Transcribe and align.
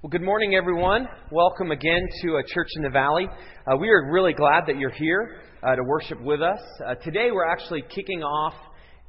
Well, 0.00 0.10
good 0.10 0.22
morning, 0.22 0.54
everyone. 0.54 1.08
Welcome 1.32 1.72
again 1.72 2.06
to 2.22 2.36
a 2.36 2.42
Church 2.46 2.68
in 2.76 2.84
the 2.84 2.88
Valley. 2.88 3.26
Uh, 3.66 3.76
we 3.78 3.88
are 3.88 4.12
really 4.12 4.32
glad 4.32 4.62
that 4.68 4.78
you're 4.78 4.92
here 4.92 5.40
uh, 5.60 5.74
to 5.74 5.82
worship 5.82 6.20
with 6.22 6.40
us. 6.40 6.60
Uh, 6.86 6.94
today, 7.02 7.30
we're 7.32 7.50
actually 7.50 7.82
kicking 7.82 8.22
off 8.22 8.54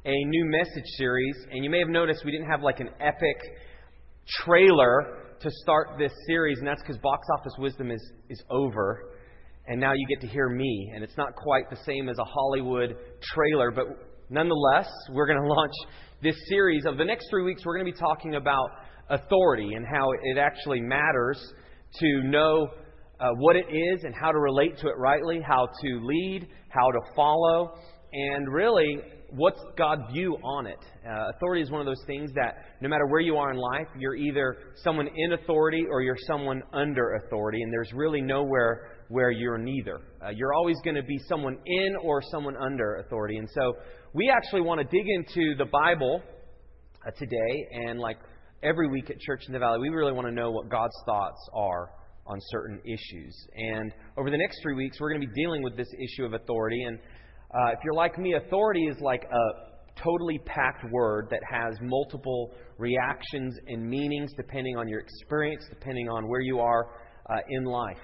a 0.04 0.24
new 0.24 0.44
message 0.46 0.90
series, 0.96 1.36
and 1.52 1.62
you 1.62 1.70
may 1.70 1.78
have 1.78 1.86
noticed 1.86 2.24
we 2.24 2.32
didn't 2.32 2.50
have 2.50 2.62
like 2.62 2.80
an 2.80 2.88
epic 2.98 3.36
trailer 4.42 5.36
to 5.40 5.48
start 5.62 5.90
this 5.96 6.10
series, 6.26 6.58
and 6.58 6.66
that's 6.66 6.82
because 6.82 6.98
Box 6.98 7.24
Office 7.38 7.54
Wisdom 7.60 7.92
is, 7.92 8.12
is 8.28 8.42
over, 8.50 9.12
and 9.68 9.80
now 9.80 9.92
you 9.94 10.04
get 10.08 10.20
to 10.22 10.26
hear 10.26 10.48
me, 10.48 10.90
and 10.92 11.04
it's 11.04 11.16
not 11.16 11.36
quite 11.36 11.70
the 11.70 11.78
same 11.86 12.08
as 12.08 12.18
a 12.18 12.24
Hollywood 12.24 12.96
trailer, 13.22 13.70
but 13.70 13.84
nonetheless, 14.28 14.90
we're 15.12 15.28
going 15.28 15.40
to 15.40 15.46
launch 15.46 15.74
this 16.20 16.34
series. 16.48 16.84
Of 16.84 16.98
the 16.98 17.04
next 17.04 17.28
three 17.30 17.44
weeks, 17.44 17.64
we're 17.64 17.78
going 17.78 17.86
to 17.86 17.92
be 17.92 17.96
talking 17.96 18.34
about 18.34 18.70
authority 19.10 19.74
and 19.74 19.86
how 19.86 20.10
it 20.22 20.38
actually 20.38 20.80
matters 20.80 21.38
to 21.98 22.22
know 22.24 22.68
uh, 23.20 23.28
what 23.38 23.56
it 23.56 23.66
is 23.68 24.04
and 24.04 24.14
how 24.14 24.32
to 24.32 24.38
relate 24.38 24.78
to 24.78 24.88
it 24.88 24.96
rightly, 24.96 25.40
how 25.46 25.68
to 25.82 26.00
lead, 26.02 26.48
how 26.70 26.90
to 26.90 27.00
follow, 27.14 27.74
and 28.12 28.52
really 28.52 28.98
what's 29.32 29.60
God's 29.76 30.02
view 30.12 30.36
on 30.42 30.66
it. 30.66 30.78
Uh, 31.06 31.30
authority 31.36 31.62
is 31.62 31.70
one 31.70 31.80
of 31.80 31.86
those 31.86 32.02
things 32.06 32.30
that 32.34 32.54
no 32.80 32.88
matter 32.88 33.06
where 33.06 33.20
you 33.20 33.36
are 33.36 33.50
in 33.50 33.56
life, 33.56 33.86
you're 33.98 34.16
either 34.16 34.56
someone 34.82 35.08
in 35.14 35.32
authority 35.32 35.84
or 35.88 36.02
you're 36.02 36.16
someone 36.26 36.62
under 36.72 37.14
authority, 37.14 37.62
and 37.62 37.72
there's 37.72 37.92
really 37.92 38.20
nowhere 38.20 38.92
where 39.08 39.30
you're 39.30 39.58
neither. 39.58 40.00
Uh, 40.24 40.30
you're 40.30 40.54
always 40.54 40.76
going 40.84 40.96
to 40.96 41.02
be 41.02 41.18
someone 41.28 41.58
in 41.66 41.94
or 42.02 42.22
someone 42.30 42.56
under 42.56 42.96
authority. 42.96 43.36
And 43.36 43.48
so 43.54 43.74
we 44.14 44.30
actually 44.34 44.62
want 44.62 44.80
to 44.80 44.84
dig 44.84 45.06
into 45.06 45.56
the 45.56 45.66
Bible 45.66 46.22
uh, 47.06 47.10
today 47.18 47.66
and 47.72 47.98
like 47.98 48.16
every 48.62 48.88
week 48.88 49.10
at 49.10 49.18
Church 49.20 49.42
in 49.46 49.52
the 49.52 49.58
Valley, 49.58 49.78
we 49.80 49.88
really 49.88 50.12
want 50.12 50.26
to 50.26 50.32
know 50.32 50.50
what 50.50 50.68
God's 50.68 50.94
thoughts 51.06 51.40
are 51.54 51.90
on 52.26 52.38
certain 52.50 52.80
issues. 52.84 53.34
And 53.56 53.92
over 54.16 54.30
the 54.30 54.36
next 54.36 54.60
three 54.62 54.74
weeks, 54.74 54.98
we're 55.00 55.10
going 55.10 55.20
to 55.20 55.26
be 55.26 55.34
dealing 55.34 55.62
with 55.62 55.76
this 55.76 55.88
issue 55.98 56.24
of 56.24 56.34
authority. 56.34 56.82
And 56.84 56.98
uh, 56.98 57.72
if 57.72 57.78
you're 57.84 57.94
like 57.94 58.18
me, 58.18 58.34
authority 58.34 58.84
is 58.84 58.96
like 59.00 59.24
a 59.24 60.00
totally 60.02 60.38
packed 60.44 60.84
word 60.92 61.28
that 61.30 61.40
has 61.50 61.74
multiple 61.80 62.52
reactions 62.78 63.56
and 63.66 63.88
meanings 63.88 64.30
depending 64.36 64.76
on 64.76 64.88
your 64.88 65.00
experience, 65.00 65.64
depending 65.70 66.08
on 66.08 66.28
where 66.28 66.40
you 66.40 66.60
are 66.60 66.90
uh, 67.30 67.36
in 67.48 67.64
life. 67.64 67.98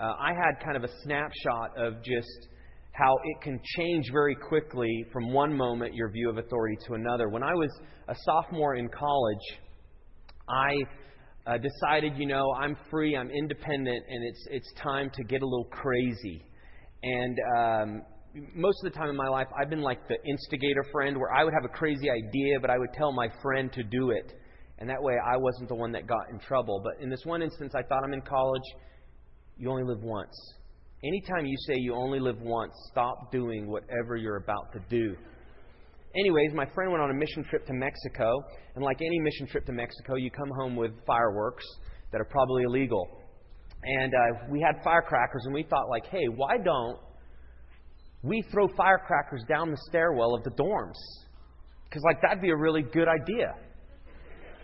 Uh, 0.00 0.14
I 0.18 0.32
had 0.34 0.64
kind 0.64 0.76
of 0.76 0.84
a 0.84 0.92
snapshot 1.02 1.78
of 1.78 2.02
just 2.02 2.48
how 2.92 3.16
it 3.24 3.40
can 3.42 3.60
change 3.76 4.06
very 4.12 4.34
quickly 4.34 5.04
from 5.12 5.32
one 5.32 5.56
moment 5.56 5.94
your 5.94 6.10
view 6.10 6.30
of 6.30 6.38
authority 6.38 6.76
to 6.86 6.94
another. 6.94 7.28
When 7.28 7.42
I 7.42 7.52
was 7.52 7.70
a 8.08 8.14
sophomore 8.24 8.76
in 8.76 8.88
college, 8.88 9.58
I 10.48 10.74
uh, 11.46 11.58
decided, 11.58 12.16
you 12.16 12.26
know, 12.26 12.52
I'm 12.52 12.76
free, 12.90 13.16
I'm 13.16 13.30
independent, 13.30 14.04
and 14.08 14.24
it's 14.24 14.46
it's 14.50 14.72
time 14.82 15.10
to 15.14 15.24
get 15.24 15.42
a 15.42 15.46
little 15.46 15.68
crazy. 15.70 16.42
And 17.02 17.38
um, 17.56 18.02
most 18.54 18.78
of 18.84 18.92
the 18.92 18.98
time 18.98 19.10
in 19.10 19.16
my 19.16 19.28
life, 19.28 19.46
I've 19.60 19.70
been 19.70 19.82
like 19.82 20.08
the 20.08 20.16
instigator 20.28 20.84
friend, 20.92 21.16
where 21.16 21.32
I 21.32 21.44
would 21.44 21.54
have 21.54 21.64
a 21.64 21.76
crazy 21.76 22.10
idea, 22.10 22.58
but 22.60 22.70
I 22.70 22.78
would 22.78 22.92
tell 22.94 23.12
my 23.12 23.28
friend 23.42 23.72
to 23.74 23.82
do 23.82 24.10
it, 24.10 24.32
and 24.78 24.88
that 24.88 25.02
way 25.02 25.14
I 25.14 25.36
wasn't 25.36 25.68
the 25.68 25.74
one 25.74 25.92
that 25.92 26.06
got 26.06 26.30
in 26.30 26.38
trouble. 26.40 26.80
But 26.82 27.02
in 27.02 27.10
this 27.10 27.22
one 27.24 27.42
instance, 27.42 27.74
I 27.76 27.82
thought 27.82 28.02
I'm 28.04 28.12
in 28.12 28.22
college. 28.22 28.62
You 29.56 29.70
only 29.70 29.84
live 29.84 30.02
once. 30.02 30.34
Anytime 31.04 31.46
you 31.46 31.56
say 31.66 31.74
you 31.76 31.94
only 31.94 32.18
live 32.18 32.40
once, 32.40 32.72
stop 32.90 33.30
doing 33.30 33.68
whatever 33.68 34.16
you're 34.16 34.38
about 34.38 34.72
to 34.72 34.80
do. 34.88 35.14
Anyways, 36.16 36.52
my 36.54 36.66
friend 36.74 36.92
went 36.92 37.02
on 37.02 37.10
a 37.10 37.14
mission 37.14 37.42
trip 37.44 37.66
to 37.66 37.72
Mexico, 37.72 38.30
and 38.76 38.84
like 38.84 38.98
any 39.00 39.18
mission 39.20 39.46
trip 39.46 39.66
to 39.66 39.72
Mexico, 39.72 40.14
you 40.14 40.30
come 40.30 40.50
home 40.60 40.76
with 40.76 40.92
fireworks 41.06 41.64
that 42.12 42.20
are 42.20 42.26
probably 42.26 42.62
illegal. 42.62 43.08
And 43.82 44.14
uh, 44.14 44.46
we 44.48 44.60
had 44.60 44.82
firecrackers, 44.84 45.42
and 45.44 45.54
we 45.54 45.64
thought, 45.64 45.88
like, 45.88 46.06
hey, 46.06 46.26
why 46.36 46.56
don't 46.56 46.98
we 48.22 48.42
throw 48.52 48.68
firecrackers 48.76 49.42
down 49.48 49.70
the 49.70 49.76
stairwell 49.88 50.34
of 50.34 50.44
the 50.44 50.50
dorms? 50.50 50.94
Because, 51.84 52.02
like, 52.04 52.22
that'd 52.22 52.40
be 52.40 52.50
a 52.50 52.56
really 52.56 52.82
good 52.82 53.08
idea. 53.08 53.54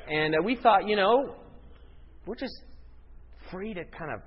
And 0.08 0.34
uh, 0.34 0.38
we 0.44 0.56
thought, 0.56 0.86
you 0.86 0.96
know, 0.96 1.34
we're 2.26 2.36
just 2.36 2.54
free 3.50 3.74
to 3.74 3.84
kind 3.84 4.12
of 4.14 4.20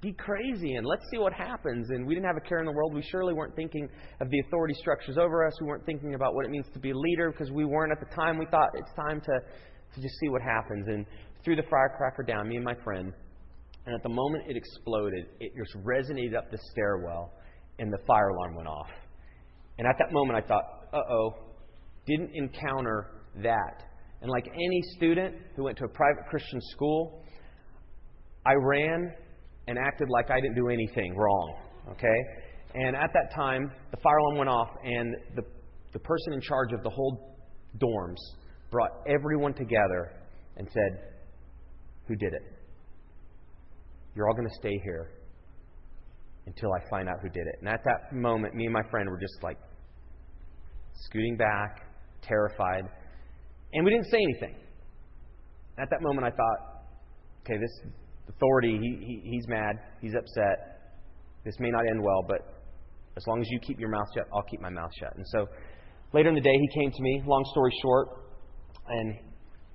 be 0.00 0.12
crazy 0.12 0.74
and 0.74 0.86
let's 0.86 1.02
see 1.10 1.18
what 1.18 1.32
happens. 1.32 1.90
And 1.90 2.06
we 2.06 2.14
didn't 2.14 2.26
have 2.26 2.36
a 2.36 2.48
care 2.48 2.60
in 2.60 2.66
the 2.66 2.72
world. 2.72 2.94
We 2.94 3.02
surely 3.10 3.34
weren't 3.34 3.56
thinking 3.56 3.88
of 4.20 4.30
the 4.30 4.38
authority 4.46 4.74
structures 4.74 5.18
over 5.18 5.44
us. 5.46 5.52
We 5.60 5.66
weren't 5.66 5.84
thinking 5.86 6.14
about 6.14 6.34
what 6.34 6.44
it 6.44 6.50
means 6.50 6.66
to 6.72 6.78
be 6.78 6.90
a 6.90 6.96
leader 6.96 7.32
because 7.32 7.50
we 7.50 7.64
weren't 7.64 7.90
at 7.90 7.98
the 7.98 8.14
time. 8.14 8.38
We 8.38 8.46
thought 8.46 8.68
it's 8.74 8.92
time 8.94 9.20
to, 9.20 9.40
to 9.94 10.00
just 10.00 10.14
see 10.20 10.28
what 10.28 10.40
happens. 10.40 10.86
And 10.86 11.04
threw 11.44 11.56
the 11.56 11.64
firecracker 11.68 12.22
down, 12.22 12.48
me 12.48 12.56
and 12.56 12.64
my 12.64 12.74
friend. 12.84 13.12
And 13.86 13.94
at 13.94 14.02
the 14.02 14.08
moment 14.08 14.44
it 14.48 14.56
exploded, 14.56 15.26
it 15.40 15.52
just 15.56 15.84
resonated 15.84 16.36
up 16.36 16.50
the 16.50 16.58
stairwell 16.70 17.32
and 17.78 17.92
the 17.92 17.98
fire 18.06 18.28
alarm 18.28 18.54
went 18.54 18.68
off. 18.68 18.88
And 19.78 19.86
at 19.86 19.96
that 19.98 20.12
moment 20.12 20.44
I 20.44 20.46
thought, 20.46 20.88
uh 20.92 20.98
oh, 21.10 21.34
didn't 22.06 22.30
encounter 22.34 23.06
that. 23.42 23.84
And 24.20 24.30
like 24.30 24.46
any 24.46 24.82
student 24.96 25.36
who 25.56 25.64
went 25.64 25.78
to 25.78 25.84
a 25.84 25.88
private 25.88 26.26
Christian 26.28 26.60
school, 26.72 27.24
I 28.44 28.54
ran 28.54 29.12
and 29.68 29.78
acted 29.78 30.08
like 30.08 30.30
I 30.30 30.40
didn't 30.40 30.56
do 30.56 30.68
anything 30.68 31.14
wrong. 31.14 31.54
Okay? 31.90 32.18
And 32.74 32.96
at 32.96 33.10
that 33.12 33.34
time, 33.36 33.70
the 33.90 33.98
fire 33.98 34.16
alarm 34.16 34.38
went 34.38 34.50
off, 34.50 34.68
and 34.82 35.14
the, 35.36 35.42
the 35.92 35.98
person 35.98 36.32
in 36.32 36.40
charge 36.40 36.72
of 36.72 36.82
the 36.82 36.90
whole 36.90 37.36
dorms 37.78 38.16
brought 38.70 38.90
everyone 39.06 39.52
together 39.54 40.12
and 40.56 40.66
said, 40.72 41.12
Who 42.06 42.16
did 42.16 42.32
it? 42.32 42.42
You're 44.14 44.26
all 44.26 44.34
going 44.34 44.48
to 44.48 44.54
stay 44.54 44.80
here 44.82 45.10
until 46.46 46.70
I 46.72 46.90
find 46.90 47.08
out 47.08 47.16
who 47.22 47.28
did 47.28 47.46
it. 47.46 47.56
And 47.60 47.68
at 47.68 47.84
that 47.84 48.16
moment, 48.16 48.54
me 48.54 48.64
and 48.64 48.72
my 48.72 48.82
friend 48.90 49.08
were 49.08 49.20
just 49.20 49.36
like 49.42 49.58
scooting 50.94 51.36
back, 51.36 51.82
terrified, 52.22 52.84
and 53.74 53.84
we 53.84 53.90
didn't 53.90 54.10
say 54.10 54.18
anything. 54.22 54.56
At 55.78 55.90
that 55.90 56.00
moment, 56.00 56.26
I 56.26 56.30
thought, 56.30 56.84
okay, 57.44 57.58
this 57.58 57.92
authority, 58.28 58.78
he, 58.80 59.04
he, 59.04 59.30
he's 59.30 59.48
mad, 59.48 59.76
he's 60.00 60.14
upset. 60.14 60.80
This 61.44 61.54
may 61.58 61.70
not 61.70 61.86
end 61.88 62.02
well, 62.02 62.24
but 62.26 62.40
as 63.16 63.24
long 63.26 63.40
as 63.40 63.48
you 63.50 63.58
keep 63.60 63.80
your 63.80 63.88
mouth 63.88 64.06
shut, 64.14 64.26
I'll 64.32 64.42
keep 64.42 64.60
my 64.60 64.70
mouth 64.70 64.90
shut. 64.98 65.14
And 65.16 65.26
so 65.28 65.46
later 66.12 66.28
in 66.28 66.34
the 66.34 66.40
day, 66.40 66.52
he 66.52 66.80
came 66.80 66.90
to 66.90 67.02
me, 67.02 67.22
long 67.26 67.44
story 67.52 67.72
short, 67.82 68.08
and 68.88 69.14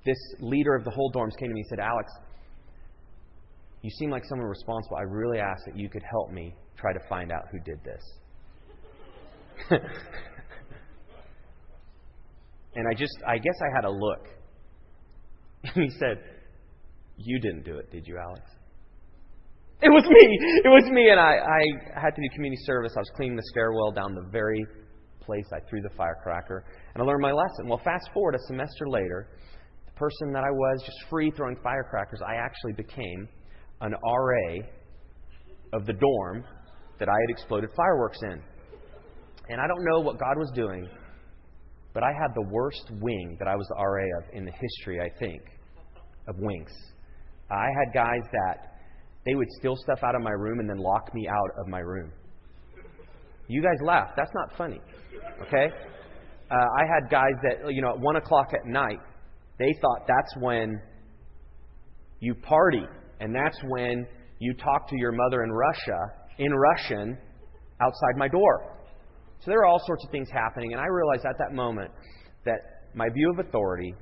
this 0.04 0.18
leader 0.40 0.74
of 0.74 0.84
the 0.84 0.90
whole 0.90 1.12
dorms 1.12 1.36
came 1.38 1.48
to 1.48 1.54
me 1.54 1.60
and 1.60 1.68
said, 1.68 1.80
Alex, 1.80 2.10
you 3.82 3.90
seem 3.90 4.10
like 4.10 4.24
someone 4.24 4.48
responsible. 4.48 4.96
I 4.96 5.02
really 5.02 5.38
ask 5.38 5.64
that 5.66 5.76
you 5.76 5.88
could 5.88 6.02
help 6.10 6.32
me 6.32 6.54
try 6.76 6.92
to 6.92 7.00
find 7.08 7.30
out 7.30 7.42
who 7.52 7.58
did 7.60 7.78
this. 7.84 8.02
and 12.74 12.88
I 12.88 12.94
just, 12.94 13.16
I 13.26 13.36
guess 13.38 13.54
I 13.60 13.76
had 13.76 13.84
a 13.84 13.90
look. 13.90 14.28
And 15.74 15.82
he 15.82 15.90
said, 15.98 16.22
you 17.16 17.38
didn't 17.40 17.64
do 17.64 17.76
it, 17.78 17.90
did 17.90 18.06
you, 18.06 18.18
Alex? 18.18 18.42
It 19.82 19.90
was 19.90 20.04
me. 20.04 20.38
It 20.64 20.68
was 20.68 20.88
me, 20.90 21.10
and 21.10 21.20
I, 21.20 21.36
I 21.36 22.00
had 22.00 22.14
to 22.14 22.22
do 22.22 22.28
community 22.34 22.62
service. 22.64 22.92
I 22.96 23.00
was 23.00 23.10
cleaning 23.16 23.36
the 23.36 23.42
stairwell 23.50 23.92
down 23.92 24.14
the 24.14 24.28
very 24.30 24.64
place 25.20 25.44
I 25.52 25.58
threw 25.68 25.80
the 25.82 25.90
firecracker, 25.96 26.64
and 26.94 27.02
I 27.02 27.06
learned 27.06 27.22
my 27.22 27.32
lesson. 27.32 27.68
Well, 27.68 27.80
fast 27.84 28.08
forward 28.14 28.34
a 28.34 28.38
semester 28.46 28.88
later, 28.88 29.28
the 29.86 29.92
person 29.92 30.32
that 30.32 30.44
I 30.44 30.50
was, 30.50 30.82
just 30.84 30.96
free 31.10 31.30
throwing 31.36 31.56
firecrackers, 31.62 32.20
I 32.26 32.36
actually 32.36 32.72
became 32.72 33.28
an 33.80 33.92
RA 33.92 34.64
of 35.72 35.86
the 35.86 35.92
dorm 35.92 36.44
that 36.98 37.08
I 37.08 37.16
had 37.26 37.30
exploded 37.30 37.70
fireworks 37.76 38.18
in. 38.22 38.40
And 39.50 39.60
I 39.60 39.66
don't 39.66 39.84
know 39.84 40.00
what 40.00 40.18
God 40.18 40.38
was 40.38 40.50
doing, 40.54 40.88
but 41.92 42.02
I 42.02 42.12
had 42.12 42.34
the 42.34 42.48
worst 42.50 42.90
wing 43.00 43.36
that 43.38 43.48
I 43.48 43.56
was 43.56 43.66
the 43.68 43.76
RA 43.76 44.18
of 44.18 44.24
in 44.32 44.44
the 44.44 44.52
history, 44.52 45.00
I 45.00 45.10
think, 45.18 45.42
of 46.28 46.36
wings. 46.38 46.72
I 47.50 47.66
had 47.78 47.94
guys 47.94 48.22
that 48.32 48.78
they 49.24 49.34
would 49.34 49.48
steal 49.58 49.76
stuff 49.76 50.00
out 50.02 50.14
of 50.14 50.22
my 50.22 50.30
room 50.30 50.60
and 50.60 50.68
then 50.68 50.78
lock 50.78 51.14
me 51.14 51.28
out 51.28 51.50
of 51.58 51.68
my 51.68 51.80
room. 51.80 52.12
You 53.48 53.62
guys 53.62 53.78
laugh. 53.84 54.10
That's 54.16 54.32
not 54.34 54.56
funny. 54.56 54.80
Okay? 55.46 55.68
Uh, 56.50 56.54
I 56.54 56.84
had 56.86 57.10
guys 57.10 57.34
that, 57.42 57.72
you 57.72 57.82
know, 57.82 57.90
at 57.90 58.00
1 58.00 58.16
o'clock 58.16 58.48
at 58.52 58.66
night, 58.66 59.00
they 59.58 59.72
thought 59.80 60.06
that's 60.06 60.36
when 60.40 60.80
you 62.20 62.34
party 62.34 62.84
and 63.20 63.34
that's 63.34 63.58
when 63.68 64.06
you 64.38 64.54
talk 64.54 64.88
to 64.88 64.96
your 64.98 65.12
mother 65.12 65.44
in 65.44 65.52
Russia, 65.52 65.98
in 66.38 66.52
Russian, 66.52 67.16
outside 67.80 68.16
my 68.16 68.28
door. 68.28 68.76
So 69.40 69.50
there 69.50 69.58
were 69.58 69.66
all 69.66 69.80
sorts 69.86 70.04
of 70.04 70.10
things 70.10 70.28
happening, 70.32 70.72
and 70.72 70.80
I 70.80 70.86
realized 70.86 71.24
at 71.26 71.36
that 71.38 71.54
moment 71.54 71.90
that 72.44 72.90
my 72.94 73.08
view 73.10 73.30
of 73.30 73.46
authority 73.46 73.94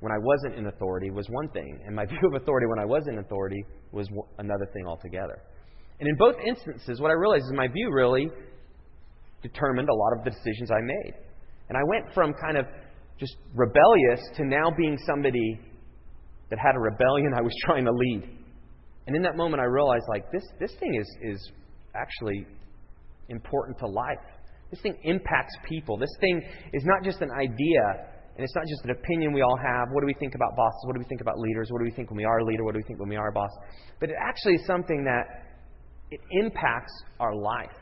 when 0.00 0.12
I 0.12 0.18
wasn't 0.18 0.56
in 0.56 0.66
authority 0.66 1.10
was 1.10 1.26
one 1.28 1.48
thing, 1.50 1.80
and 1.86 1.94
my 1.94 2.06
view 2.12 2.20
of 2.24 2.40
authority 2.42 2.66
when 2.66 2.78
I 2.78 2.84
was 2.84 3.06
in 3.08 3.18
authority 3.18 3.64
was 3.92 4.08
another 4.38 4.66
thing 4.72 4.86
altogether. 4.86 5.42
And 6.00 6.08
in 6.08 6.16
both 6.16 6.36
instances, 6.46 7.00
what 7.00 7.10
I 7.10 7.14
realized 7.14 7.44
is 7.44 7.52
my 7.54 7.68
view 7.68 7.90
really 7.92 8.28
determined 9.42 9.88
a 9.88 9.94
lot 9.94 10.18
of 10.18 10.24
the 10.24 10.30
decisions 10.30 10.70
I 10.70 10.80
made. 10.80 11.14
And 11.68 11.76
I 11.76 11.82
went 11.86 12.12
from 12.14 12.34
kind 12.34 12.56
of 12.56 12.66
just 13.18 13.36
rebellious 13.54 14.20
to 14.36 14.44
now 14.44 14.70
being 14.76 14.96
somebody 15.06 15.60
that 16.48 16.58
had 16.58 16.74
a 16.74 16.80
rebellion 16.80 17.32
I 17.36 17.42
was 17.42 17.52
trying 17.64 17.84
to 17.84 17.92
lead. 17.92 18.28
And 19.06 19.16
in 19.16 19.22
that 19.22 19.36
moment, 19.36 19.60
I 19.60 19.64
realized, 19.64 20.04
like, 20.08 20.30
this, 20.32 20.42
this 20.58 20.74
thing 20.78 20.94
is, 20.94 21.16
is 21.22 21.52
actually 21.94 22.46
important 23.28 23.78
to 23.78 23.86
life. 23.86 24.18
This 24.70 24.80
thing 24.80 24.96
impacts 25.04 25.54
people. 25.68 25.96
This 25.96 26.14
thing 26.20 26.42
is 26.72 26.84
not 26.84 27.02
just 27.02 27.20
an 27.20 27.30
idea, 27.30 28.06
and 28.40 28.46
it's 28.46 28.54
not 28.54 28.64
just 28.66 28.82
an 28.84 28.90
opinion 28.92 29.34
we 29.34 29.42
all 29.42 29.58
have. 29.58 29.88
What 29.92 30.00
do 30.00 30.06
we 30.06 30.14
think 30.14 30.34
about 30.34 30.56
bosses? 30.56 30.80
What 30.86 30.94
do 30.94 30.98
we 30.98 31.04
think 31.04 31.20
about 31.20 31.38
leaders? 31.38 31.68
What 31.70 31.80
do 31.80 31.84
we 31.84 31.90
think 31.90 32.08
when 32.08 32.16
we 32.16 32.24
are 32.24 32.38
a 32.38 32.44
leader? 32.46 32.64
What 32.64 32.72
do 32.72 32.78
we 32.78 32.84
think 32.84 32.98
when 32.98 33.10
we 33.10 33.16
are 33.16 33.28
a 33.28 33.32
boss? 33.32 33.50
But 34.00 34.08
it 34.08 34.16
actually 34.18 34.54
is 34.54 34.66
something 34.66 35.04
that 35.04 35.44
it 36.10 36.20
impacts 36.30 36.90
our 37.20 37.34
life. 37.34 37.76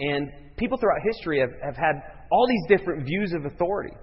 And 0.00 0.32
people 0.56 0.78
throughout 0.78 0.98
history 1.04 1.38
have, 1.38 1.50
have 1.62 1.76
had 1.76 1.94
all 2.32 2.44
these 2.48 2.76
different 2.76 3.06
views 3.06 3.34
of 3.34 3.44
authority. 3.44 3.94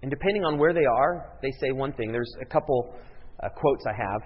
And 0.00 0.10
depending 0.10 0.42
on 0.46 0.56
where 0.58 0.72
they 0.72 0.86
are, 0.86 1.36
they 1.42 1.50
say 1.60 1.72
one 1.72 1.92
thing. 1.92 2.12
There's 2.12 2.32
a 2.40 2.46
couple 2.46 2.94
uh, 3.44 3.50
quotes 3.50 3.84
I 3.86 3.92
have. 4.00 4.22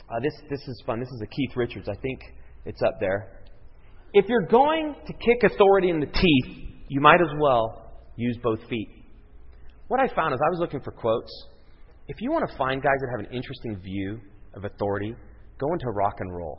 Uh, 0.00 0.20
this, 0.22 0.34
this 0.50 0.60
is 0.68 0.82
fun. 0.84 1.00
This 1.00 1.08
is 1.08 1.22
a 1.22 1.26
Keith 1.28 1.56
Richards. 1.56 1.88
I 1.88 1.96
think 2.02 2.20
it's 2.66 2.82
up 2.82 3.00
there. 3.00 3.40
If 4.12 4.26
you're 4.28 4.48
going 4.48 4.96
to 5.06 5.12
kick 5.14 5.50
authority 5.50 5.88
in 5.88 6.00
the 6.00 6.06
teeth, 6.06 6.68
you 6.88 7.00
might 7.00 7.22
as 7.22 7.32
well 7.40 7.87
use 8.18 8.36
both 8.42 8.60
feet. 8.68 8.88
What 9.86 10.00
I 10.00 10.14
found 10.14 10.34
is 10.34 10.40
I 10.44 10.50
was 10.50 10.58
looking 10.58 10.80
for 10.80 10.90
quotes. 10.90 11.32
If 12.08 12.20
you 12.20 12.30
want 12.30 12.48
to 12.50 12.56
find 12.56 12.82
guys 12.82 12.96
that 13.00 13.08
have 13.16 13.26
an 13.26 13.34
interesting 13.34 13.78
view 13.82 14.20
of 14.54 14.64
authority, 14.64 15.14
go 15.58 15.72
into 15.72 15.86
rock 15.94 16.14
and 16.18 16.34
roll. 16.34 16.58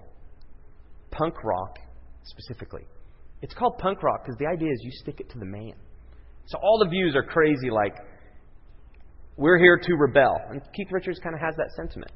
Punk 1.11 1.35
rock, 1.43 1.77
specifically. 2.23 2.85
It's 3.41 3.53
called 3.53 3.77
punk 3.77 4.01
rock 4.03 4.23
because 4.23 4.37
the 4.39 4.47
idea 4.47 4.69
is 4.71 4.79
you 4.83 4.91
stick 5.01 5.19
it 5.19 5.29
to 5.29 5.39
the 5.39 5.45
man. 5.45 5.73
So 6.47 6.57
all 6.63 6.79
the 6.83 6.89
views 6.89 7.15
are 7.15 7.23
crazy, 7.23 7.69
like, 7.69 7.95
we're 9.37 9.57
here 9.57 9.77
to 9.77 9.93
rebel. 9.95 10.41
And 10.49 10.61
Keith 10.75 10.91
Richards 10.91 11.19
kind 11.19 11.35
of 11.35 11.41
has 11.41 11.55
that 11.57 11.69
sentiment. 11.77 12.11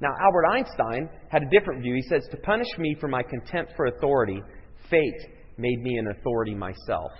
Now, 0.00 0.10
Albert 0.20 0.46
Einstein 0.52 1.08
had 1.28 1.42
a 1.42 1.50
different 1.50 1.82
view. 1.82 1.94
He 1.94 2.02
says, 2.02 2.26
To 2.30 2.36
punish 2.38 2.68
me 2.78 2.96
for 3.00 3.08
my 3.08 3.22
contempt 3.22 3.72
for 3.76 3.86
authority, 3.86 4.42
fate 4.90 5.20
made 5.58 5.80
me 5.80 5.96
an 5.98 6.08
authority 6.08 6.54
myself. 6.54 7.12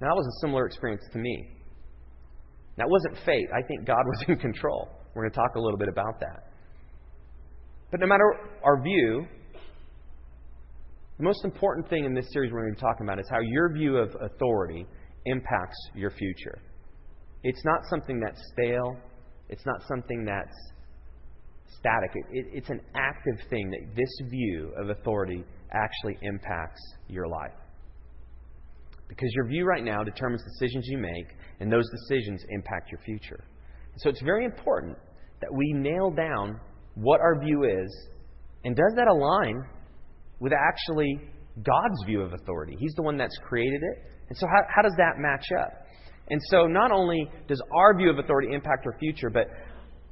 Now, 0.00 0.08
that 0.08 0.16
was 0.16 0.26
a 0.26 0.46
similar 0.46 0.66
experience 0.66 1.02
to 1.12 1.18
me. 1.18 1.48
That 2.76 2.88
wasn't 2.88 3.18
fate. 3.26 3.46
I 3.54 3.66
think 3.66 3.86
God 3.86 4.02
was 4.06 4.24
in 4.28 4.36
control. 4.36 4.88
We're 5.14 5.22
going 5.22 5.32
to 5.32 5.36
talk 5.36 5.54
a 5.56 5.60
little 5.60 5.78
bit 5.78 5.88
about 5.88 6.20
that. 6.20 6.50
But 7.90 8.00
no 8.00 8.06
matter 8.06 8.24
our 8.64 8.82
view, 8.82 9.26
the 11.18 11.24
most 11.24 11.44
important 11.44 11.88
thing 11.90 12.04
in 12.04 12.14
this 12.14 12.26
series 12.32 12.52
we're 12.52 12.62
going 12.62 12.74
to 12.74 12.80
be 12.80 12.80
talking 12.80 13.06
about 13.06 13.18
is 13.18 13.26
how 13.30 13.40
your 13.40 13.72
view 13.74 13.96
of 13.98 14.14
authority 14.22 14.86
impacts 15.26 15.76
your 15.94 16.10
future. 16.10 16.58
It's 17.42 17.62
not 17.64 17.80
something 17.90 18.20
that's 18.20 18.40
stale. 18.52 18.96
It's 19.48 19.66
not 19.66 19.82
something 19.88 20.24
that's 20.24 20.56
static. 21.78 22.10
It, 22.14 22.38
it, 22.38 22.46
it's 22.52 22.70
an 22.70 22.80
active 22.94 23.46
thing 23.50 23.70
that 23.70 23.96
this 23.96 24.28
view 24.30 24.72
of 24.80 24.90
authority 24.90 25.44
actually 25.72 26.16
impacts 26.22 26.80
your 27.08 27.26
life. 27.26 27.52
Because 29.10 29.28
your 29.34 29.48
view 29.48 29.64
right 29.64 29.82
now 29.82 30.04
determines 30.04 30.40
decisions 30.44 30.86
you 30.86 30.96
make, 30.96 31.26
and 31.58 31.70
those 31.70 31.84
decisions 31.90 32.44
impact 32.50 32.92
your 32.92 33.00
future. 33.00 33.44
So 33.98 34.08
it's 34.08 34.22
very 34.22 34.44
important 34.44 34.96
that 35.40 35.52
we 35.52 35.72
nail 35.72 36.10
down 36.10 36.60
what 36.94 37.20
our 37.20 37.40
view 37.44 37.64
is, 37.64 38.08
and 38.64 38.76
does 38.76 38.92
that 38.96 39.08
align 39.08 39.64
with 40.38 40.52
actually 40.52 41.18
God's 41.56 42.04
view 42.06 42.22
of 42.22 42.32
authority? 42.32 42.76
He's 42.78 42.94
the 42.94 43.02
one 43.02 43.16
that's 43.16 43.36
created 43.48 43.82
it. 43.82 43.98
And 44.28 44.38
so, 44.38 44.46
how, 44.46 44.62
how 44.74 44.82
does 44.82 44.94
that 44.96 45.18
match 45.18 45.46
up? 45.60 45.72
And 46.28 46.40
so, 46.48 46.66
not 46.68 46.92
only 46.92 47.28
does 47.48 47.60
our 47.76 47.96
view 47.96 48.10
of 48.10 48.18
authority 48.18 48.54
impact 48.54 48.86
our 48.86 48.96
future, 49.00 49.28
but 49.28 49.46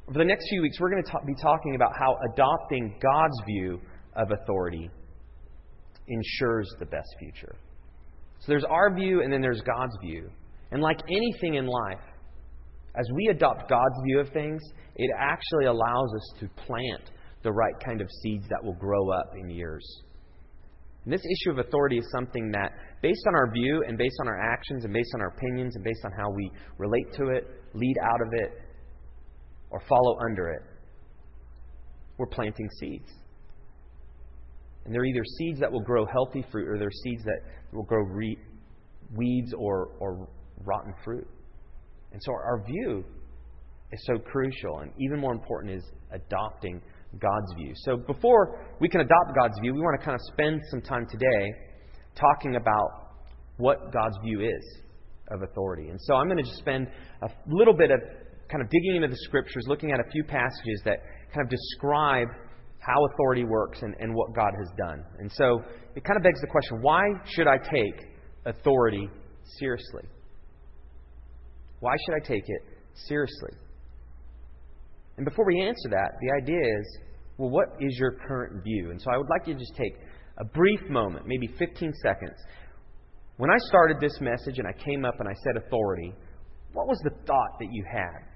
for 0.06 0.18
the 0.18 0.24
next 0.24 0.48
few 0.48 0.60
weeks, 0.60 0.80
we're 0.80 0.90
going 0.90 1.04
to 1.04 1.10
talk, 1.10 1.24
be 1.24 1.34
talking 1.40 1.76
about 1.76 1.92
how 1.96 2.16
adopting 2.32 2.98
God's 3.00 3.40
view 3.46 3.80
of 4.16 4.32
authority 4.32 4.90
ensures 6.08 6.68
the 6.80 6.86
best 6.86 7.14
future. 7.20 7.54
So, 8.40 8.46
there's 8.48 8.64
our 8.64 8.94
view, 8.94 9.22
and 9.22 9.32
then 9.32 9.40
there's 9.40 9.62
God's 9.62 9.96
view. 10.02 10.30
And 10.70 10.82
like 10.82 11.00
anything 11.08 11.54
in 11.54 11.66
life, 11.66 12.04
as 12.94 13.06
we 13.14 13.28
adopt 13.28 13.68
God's 13.68 13.94
view 14.06 14.20
of 14.20 14.28
things, 14.30 14.62
it 14.96 15.10
actually 15.18 15.66
allows 15.66 16.12
us 16.14 16.40
to 16.40 16.48
plant 16.66 17.10
the 17.42 17.52
right 17.52 17.74
kind 17.84 18.00
of 18.00 18.08
seeds 18.22 18.46
that 18.48 18.62
will 18.62 18.74
grow 18.74 19.10
up 19.10 19.32
in 19.36 19.48
years. 19.48 19.84
And 21.04 21.12
this 21.12 21.22
issue 21.24 21.52
of 21.52 21.58
authority 21.58 21.98
is 21.98 22.06
something 22.14 22.50
that, 22.52 22.72
based 23.00 23.24
on 23.28 23.34
our 23.34 23.50
view 23.50 23.84
and 23.86 23.96
based 23.96 24.16
on 24.20 24.28
our 24.28 24.38
actions 24.38 24.84
and 24.84 24.92
based 24.92 25.10
on 25.14 25.20
our 25.20 25.28
opinions 25.28 25.76
and 25.76 25.84
based 25.84 26.04
on 26.04 26.12
how 26.12 26.30
we 26.30 26.50
relate 26.76 27.12
to 27.14 27.28
it, 27.28 27.46
lead 27.72 27.96
out 28.04 28.20
of 28.20 28.28
it, 28.32 28.52
or 29.70 29.80
follow 29.88 30.18
under 30.28 30.48
it, 30.48 30.62
we're 32.18 32.26
planting 32.26 32.68
seeds. 32.80 33.10
And 34.88 34.94
they're 34.94 35.04
either 35.04 35.24
seeds 35.36 35.60
that 35.60 35.70
will 35.70 35.82
grow 35.82 36.06
healthy 36.06 36.42
fruit 36.50 36.66
or 36.66 36.78
they're 36.78 36.90
seeds 36.90 37.22
that 37.24 37.40
will 37.74 37.82
grow 37.82 38.02
re- 38.04 38.38
weeds 39.14 39.52
or, 39.52 39.90
or 40.00 40.26
rotten 40.64 40.94
fruit. 41.04 41.28
And 42.10 42.22
so 42.22 42.32
our 42.32 42.64
view 42.64 43.04
is 43.92 44.02
so 44.06 44.16
crucial. 44.18 44.78
And 44.78 44.90
even 44.98 45.20
more 45.20 45.32
important 45.32 45.74
is 45.74 45.84
adopting 46.10 46.80
God's 47.20 47.52
view. 47.58 47.74
So 47.84 47.98
before 47.98 48.66
we 48.80 48.88
can 48.88 49.02
adopt 49.02 49.36
God's 49.38 49.60
view, 49.60 49.74
we 49.74 49.80
want 49.80 50.00
to 50.00 50.04
kind 50.06 50.14
of 50.14 50.22
spend 50.32 50.58
some 50.70 50.80
time 50.80 51.06
today 51.10 51.52
talking 52.14 52.56
about 52.56 53.18
what 53.58 53.92
God's 53.92 54.16
view 54.24 54.40
is 54.40 54.78
of 55.30 55.42
authority. 55.42 55.90
And 55.90 56.00
so 56.00 56.14
I'm 56.14 56.28
going 56.28 56.38
to 56.38 56.44
just 56.44 56.60
spend 56.60 56.88
a 57.20 57.28
little 57.46 57.74
bit 57.74 57.90
of 57.90 58.00
kind 58.50 58.64
of 58.64 58.70
digging 58.70 58.96
into 58.96 59.08
the 59.08 59.20
scriptures, 59.24 59.64
looking 59.66 59.92
at 59.92 60.00
a 60.00 60.10
few 60.10 60.24
passages 60.24 60.80
that 60.86 61.00
kind 61.34 61.44
of 61.44 61.50
describe 61.50 62.28
how 62.80 63.04
authority 63.12 63.44
works 63.44 63.82
and, 63.82 63.94
and 63.98 64.14
what 64.14 64.34
God 64.34 64.52
has 64.58 64.68
done. 64.78 65.04
And 65.18 65.30
so 65.32 65.62
it 65.94 66.04
kind 66.04 66.16
of 66.16 66.22
begs 66.22 66.40
the 66.40 66.46
question 66.46 66.80
why 66.80 67.02
should 67.26 67.46
I 67.46 67.58
take 67.58 68.06
authority 68.46 69.08
seriously? 69.58 70.04
Why 71.80 71.94
should 72.06 72.14
I 72.14 72.26
take 72.26 72.44
it 72.46 72.62
seriously? 73.06 73.50
And 75.16 75.24
before 75.24 75.46
we 75.46 75.60
answer 75.60 75.88
that, 75.90 76.12
the 76.20 76.42
idea 76.42 76.78
is 76.78 76.98
well, 77.38 77.50
what 77.50 77.68
is 77.80 77.96
your 77.98 78.12
current 78.26 78.64
view? 78.64 78.90
And 78.90 79.00
so 79.00 79.10
I 79.12 79.16
would 79.16 79.28
like 79.30 79.46
you 79.46 79.54
to 79.54 79.60
just 79.60 79.76
take 79.76 79.94
a 80.38 80.44
brief 80.44 80.80
moment, 80.90 81.26
maybe 81.26 81.46
15 81.58 81.92
seconds. 82.02 82.36
When 83.36 83.48
I 83.48 83.56
started 83.68 83.98
this 84.00 84.20
message 84.20 84.58
and 84.58 84.66
I 84.66 84.72
came 84.84 85.04
up 85.04 85.14
and 85.20 85.28
I 85.28 85.34
said 85.44 85.56
authority, 85.56 86.12
what 86.72 86.88
was 86.88 86.98
the 87.04 87.10
thought 87.26 87.58
that 87.60 87.68
you 87.70 87.84
had? 87.90 88.26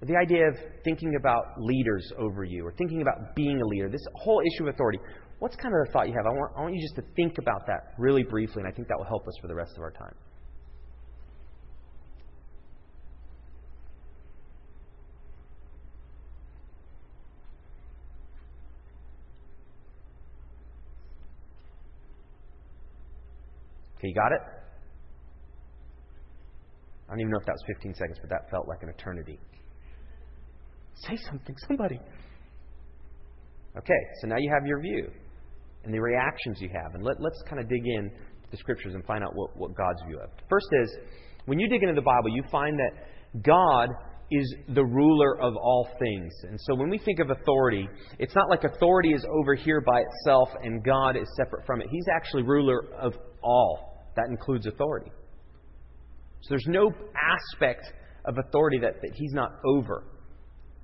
The 0.00 0.16
idea 0.16 0.46
of 0.46 0.54
thinking 0.84 1.16
about 1.18 1.60
leaders 1.60 2.12
over 2.18 2.44
you 2.44 2.64
or 2.64 2.72
thinking 2.72 3.02
about 3.02 3.34
being 3.34 3.60
a 3.60 3.66
leader, 3.66 3.88
this 3.88 4.06
whole 4.14 4.40
issue 4.40 4.68
of 4.68 4.74
authority, 4.74 5.00
what's 5.40 5.56
kind 5.56 5.74
of 5.74 5.86
the 5.86 5.92
thought 5.92 6.06
you 6.06 6.14
have? 6.14 6.24
I 6.24 6.30
want, 6.30 6.52
I 6.56 6.60
want 6.62 6.74
you 6.74 6.80
just 6.80 6.94
to 6.96 7.02
think 7.16 7.38
about 7.38 7.66
that 7.66 7.94
really 7.98 8.22
briefly, 8.22 8.62
and 8.62 8.72
I 8.72 8.74
think 8.74 8.86
that 8.88 8.96
will 8.96 9.06
help 9.06 9.26
us 9.26 9.34
for 9.40 9.48
the 9.48 9.56
rest 9.56 9.72
of 9.76 9.82
our 9.82 9.90
time. 9.90 10.14
Okay, 23.98 24.08
you 24.08 24.14
got 24.14 24.30
it? 24.30 24.40
I 27.08 27.12
don't 27.12 27.20
even 27.20 27.32
know 27.32 27.38
if 27.40 27.46
that 27.46 27.52
was 27.52 27.64
15 27.66 27.94
seconds, 27.94 28.18
but 28.20 28.30
that 28.30 28.48
felt 28.48 28.68
like 28.68 28.84
an 28.84 28.90
eternity. 28.90 29.40
Say 31.06 31.16
something, 31.28 31.54
somebody. 31.66 32.00
Okay, 33.76 34.02
so 34.20 34.28
now 34.28 34.36
you 34.38 34.50
have 34.52 34.66
your 34.66 34.80
view 34.80 35.10
and 35.84 35.94
the 35.94 36.00
reactions 36.00 36.60
you 36.60 36.68
have. 36.68 36.94
And 36.94 37.04
let, 37.04 37.16
us 37.16 37.42
kind 37.48 37.60
of 37.60 37.68
dig 37.68 37.86
in 37.86 38.10
to 38.10 38.50
the 38.50 38.56
scriptures 38.56 38.94
and 38.94 39.04
find 39.04 39.22
out 39.22 39.34
what, 39.34 39.56
what 39.56 39.74
God's 39.76 40.02
view 40.06 40.18
of. 40.18 40.30
First 40.50 40.66
is, 40.82 40.96
when 41.46 41.58
you 41.58 41.68
dig 41.68 41.82
into 41.82 41.94
the 41.94 42.02
Bible, 42.02 42.30
you 42.34 42.42
find 42.50 42.78
that 42.78 43.42
God 43.42 43.88
is 44.30 44.54
the 44.74 44.84
ruler 44.84 45.40
of 45.40 45.56
all 45.56 45.88
things. 45.98 46.32
And 46.42 46.58
so 46.60 46.74
when 46.74 46.90
we 46.90 46.98
think 46.98 47.18
of 47.20 47.30
authority, 47.30 47.88
it's 48.18 48.34
not 48.34 48.50
like 48.50 48.64
authority 48.64 49.10
is 49.10 49.24
over 49.40 49.54
here 49.54 49.80
by 49.80 50.00
itself 50.00 50.50
and 50.62 50.84
God 50.84 51.16
is 51.16 51.26
separate 51.36 51.64
from 51.64 51.80
it. 51.80 51.88
He's 51.90 52.06
actually 52.14 52.42
ruler 52.42 52.84
of 53.00 53.14
all. 53.42 54.10
That 54.16 54.26
includes 54.28 54.66
authority. 54.66 55.10
So 56.42 56.48
there's 56.50 56.66
no 56.68 56.90
aspect 57.16 57.92
of 58.26 58.36
authority 58.38 58.78
that, 58.80 59.00
that 59.00 59.12
he's 59.14 59.32
not 59.32 59.52
over. 59.64 60.04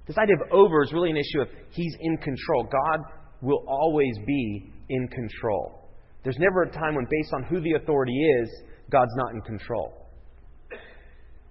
This 0.06 0.18
idea 0.18 0.36
of 0.36 0.52
over 0.52 0.82
is 0.82 0.92
really 0.92 1.10
an 1.10 1.16
issue 1.16 1.40
of 1.40 1.48
he's 1.70 1.96
in 2.00 2.16
control. 2.18 2.64
God 2.64 3.00
will 3.40 3.64
always 3.66 4.14
be 4.26 4.72
in 4.90 5.08
control. 5.08 5.90
There's 6.22 6.38
never 6.38 6.62
a 6.62 6.70
time 6.70 6.94
when, 6.94 7.06
based 7.10 7.32
on 7.34 7.42
who 7.44 7.60
the 7.60 7.72
authority 7.72 8.16
is, 8.40 8.50
God's 8.90 9.14
not 9.16 9.34
in 9.34 9.40
control. 9.42 9.92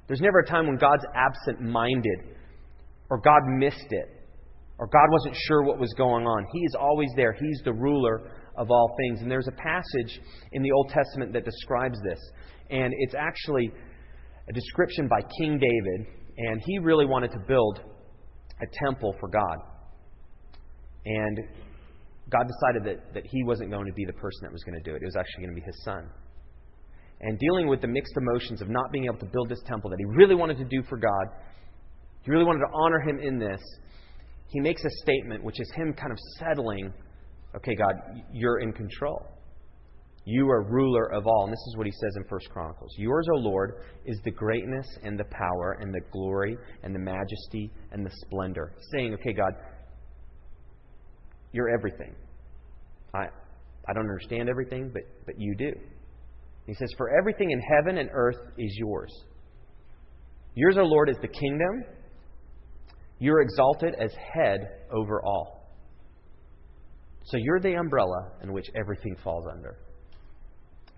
There's 0.07 0.21
never 0.21 0.39
a 0.39 0.45
time 0.45 0.67
when 0.67 0.77
God's 0.77 1.05
absent 1.15 1.61
minded, 1.61 2.19
or 3.09 3.19
God 3.19 3.41
missed 3.57 3.87
it, 3.89 4.09
or 4.79 4.87
God 4.87 5.07
wasn't 5.11 5.35
sure 5.47 5.63
what 5.63 5.79
was 5.79 5.93
going 5.97 6.25
on. 6.25 6.45
He 6.51 6.59
is 6.59 6.75
always 6.79 7.09
there. 7.15 7.33
He's 7.33 7.61
the 7.63 7.73
ruler 7.73 8.31
of 8.57 8.69
all 8.69 8.95
things. 8.97 9.21
And 9.21 9.31
there's 9.31 9.47
a 9.47 9.51
passage 9.51 10.19
in 10.51 10.61
the 10.61 10.71
Old 10.71 10.89
Testament 10.89 11.33
that 11.33 11.45
describes 11.45 11.97
this. 12.03 12.19
And 12.69 12.93
it's 12.99 13.15
actually 13.15 13.71
a 14.49 14.53
description 14.53 15.07
by 15.07 15.21
King 15.39 15.57
David, 15.59 16.07
and 16.37 16.61
he 16.65 16.79
really 16.79 17.05
wanted 17.05 17.31
to 17.31 17.39
build 17.47 17.79
a 18.63 18.85
temple 18.85 19.15
for 19.19 19.29
God. 19.29 19.57
And 21.05 21.39
God 22.29 22.47
decided 22.47 22.83
that, 22.85 23.13
that 23.13 23.23
he 23.25 23.43
wasn't 23.43 23.69
going 23.69 23.85
to 23.85 23.93
be 23.93 24.05
the 24.05 24.13
person 24.13 24.39
that 24.43 24.51
was 24.51 24.63
going 24.63 24.81
to 24.81 24.89
do 24.89 24.95
it. 24.95 25.01
It 25.01 25.05
was 25.05 25.15
actually 25.15 25.45
going 25.45 25.55
to 25.55 25.61
be 25.61 25.65
his 25.65 25.83
son. 25.83 26.09
And 27.21 27.39
dealing 27.39 27.67
with 27.67 27.81
the 27.81 27.87
mixed 27.87 28.15
emotions 28.17 28.61
of 28.61 28.69
not 28.69 28.91
being 28.91 29.05
able 29.05 29.19
to 29.19 29.25
build 29.25 29.49
this 29.49 29.61
temple 29.65 29.89
that 29.89 29.99
he 29.99 30.05
really 30.17 30.35
wanted 30.35 30.57
to 30.57 30.65
do 30.65 30.81
for 30.89 30.97
God, 30.97 31.27
he 32.21 32.31
really 32.31 32.45
wanted 32.45 32.59
to 32.59 32.71
honor 32.73 32.99
him 32.99 33.19
in 33.19 33.37
this, 33.37 33.61
he 34.47 34.59
makes 34.59 34.83
a 34.83 34.89
statement 35.01 35.43
which 35.43 35.59
is 35.59 35.71
him 35.75 35.93
kind 35.93 36.11
of 36.11 36.17
settling, 36.39 36.93
okay, 37.55 37.75
God, 37.75 37.93
you're 38.31 38.59
in 38.59 38.71
control. 38.71 39.25
You 40.25 40.49
are 40.49 40.63
ruler 40.63 41.11
of 41.13 41.27
all. 41.27 41.43
And 41.43 41.51
this 41.51 41.65
is 41.67 41.75
what 41.77 41.85
he 41.85 41.91
says 41.91 42.15
in 42.15 42.23
First 42.29 42.49
Chronicles. 42.49 42.91
Yours, 42.97 43.27
O 43.35 43.39
Lord, 43.39 43.83
is 44.05 44.19
the 44.23 44.31
greatness 44.31 44.87
and 45.03 45.19
the 45.19 45.25
power 45.25 45.77
and 45.81 45.93
the 45.93 45.99
glory 46.11 46.57
and 46.83 46.95
the 46.95 46.99
majesty 46.99 47.71
and 47.91 48.05
the 48.05 48.11
splendor. 48.25 48.73
Saying, 48.91 49.13
okay, 49.15 49.33
God, 49.33 49.53
you're 51.51 51.69
everything. 51.69 52.15
I, 53.13 53.25
I 53.87 53.93
don't 53.93 54.09
understand 54.09 54.49
everything, 54.49 54.91
but, 54.93 55.03
but 55.25 55.35
you 55.37 55.55
do. 55.55 55.71
He 56.65 56.73
says, 56.73 56.89
For 56.97 57.09
everything 57.17 57.51
in 57.51 57.59
heaven 57.59 57.97
and 57.97 58.09
earth 58.13 58.37
is 58.57 58.73
yours. 58.77 59.11
Yours, 60.55 60.77
O 60.79 60.83
Lord, 60.83 61.09
is 61.09 61.17
the 61.21 61.27
kingdom. 61.27 61.83
You're 63.19 63.41
exalted 63.41 63.95
as 63.99 64.13
head 64.33 64.59
over 64.91 65.21
all. 65.23 65.69
So 67.25 67.37
you're 67.37 67.59
the 67.59 67.75
umbrella 67.75 68.31
in 68.41 68.53
which 68.53 68.65
everything 68.75 69.15
falls 69.23 69.45
under. 69.51 69.77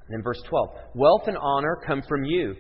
And 0.08 0.18
then 0.18 0.24
verse 0.24 0.42
12 0.48 0.70
Wealth 0.94 1.24
and 1.28 1.38
honor 1.38 1.80
come 1.86 2.02
from 2.08 2.24
you. 2.24 2.56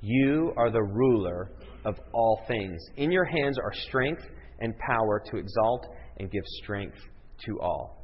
You 0.00 0.52
are 0.56 0.70
the 0.70 0.82
ruler 0.82 1.52
of 1.84 1.96
all 2.12 2.40
things. 2.46 2.80
In 2.96 3.10
your 3.10 3.24
hands 3.24 3.58
are 3.58 3.72
strength 3.88 4.22
and 4.60 4.74
power 4.78 5.22
to 5.30 5.36
exalt 5.36 5.86
and 6.18 6.30
give 6.30 6.42
strength 6.62 6.98
to 7.46 7.60
all. 7.60 8.02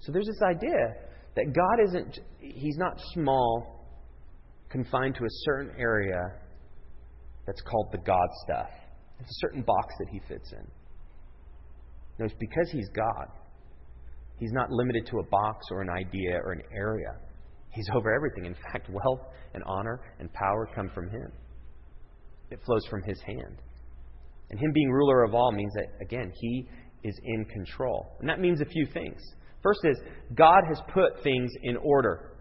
So 0.00 0.12
there's 0.12 0.26
this 0.26 0.42
idea 0.42 0.94
that 1.36 1.52
God 1.54 1.88
isn't, 1.88 2.18
He's 2.40 2.76
not 2.76 2.98
small, 3.12 3.86
confined 4.68 5.14
to 5.16 5.24
a 5.24 5.30
certain 5.44 5.72
area 5.78 6.20
that's 7.46 7.60
called 7.62 7.88
the 7.92 7.98
God 7.98 8.28
stuff. 8.44 8.70
It's 9.20 9.30
a 9.30 9.40
certain 9.46 9.62
box 9.62 9.94
that 9.98 10.08
He 10.10 10.20
fits 10.28 10.52
in. 10.52 10.66
No, 12.18 12.24
it's 12.26 12.34
because 12.38 12.70
He's 12.72 12.88
God. 12.88 13.28
He's 14.38 14.52
not 14.52 14.70
limited 14.70 15.06
to 15.06 15.18
a 15.18 15.22
box 15.24 15.66
or 15.70 15.82
an 15.82 15.90
idea 15.90 16.36
or 16.44 16.52
an 16.52 16.62
area. 16.74 17.14
He's 17.72 17.88
over 17.94 18.14
everything. 18.14 18.46
In 18.46 18.54
fact, 18.54 18.88
wealth 18.90 19.20
and 19.54 19.62
honor 19.66 20.00
and 20.18 20.32
power 20.32 20.68
come 20.74 20.90
from 20.94 21.08
Him. 21.08 21.32
It 22.50 22.60
flows 22.64 22.86
from 22.86 23.02
His 23.02 23.20
hand. 23.22 23.56
And 24.50 24.60
Him 24.60 24.72
being 24.72 24.90
ruler 24.90 25.24
of 25.24 25.34
all 25.34 25.52
means 25.52 25.72
that, 25.74 25.86
again, 26.02 26.32
He 26.40 26.68
is 27.02 27.18
in 27.24 27.44
control. 27.46 28.16
And 28.20 28.28
that 28.28 28.40
means 28.40 28.60
a 28.60 28.66
few 28.66 28.86
things. 28.92 29.20
First 29.62 29.80
is, 29.84 29.98
God 30.34 30.62
has 30.68 30.80
put 30.92 31.22
things 31.22 31.50
in 31.62 31.76
order. 31.78 32.32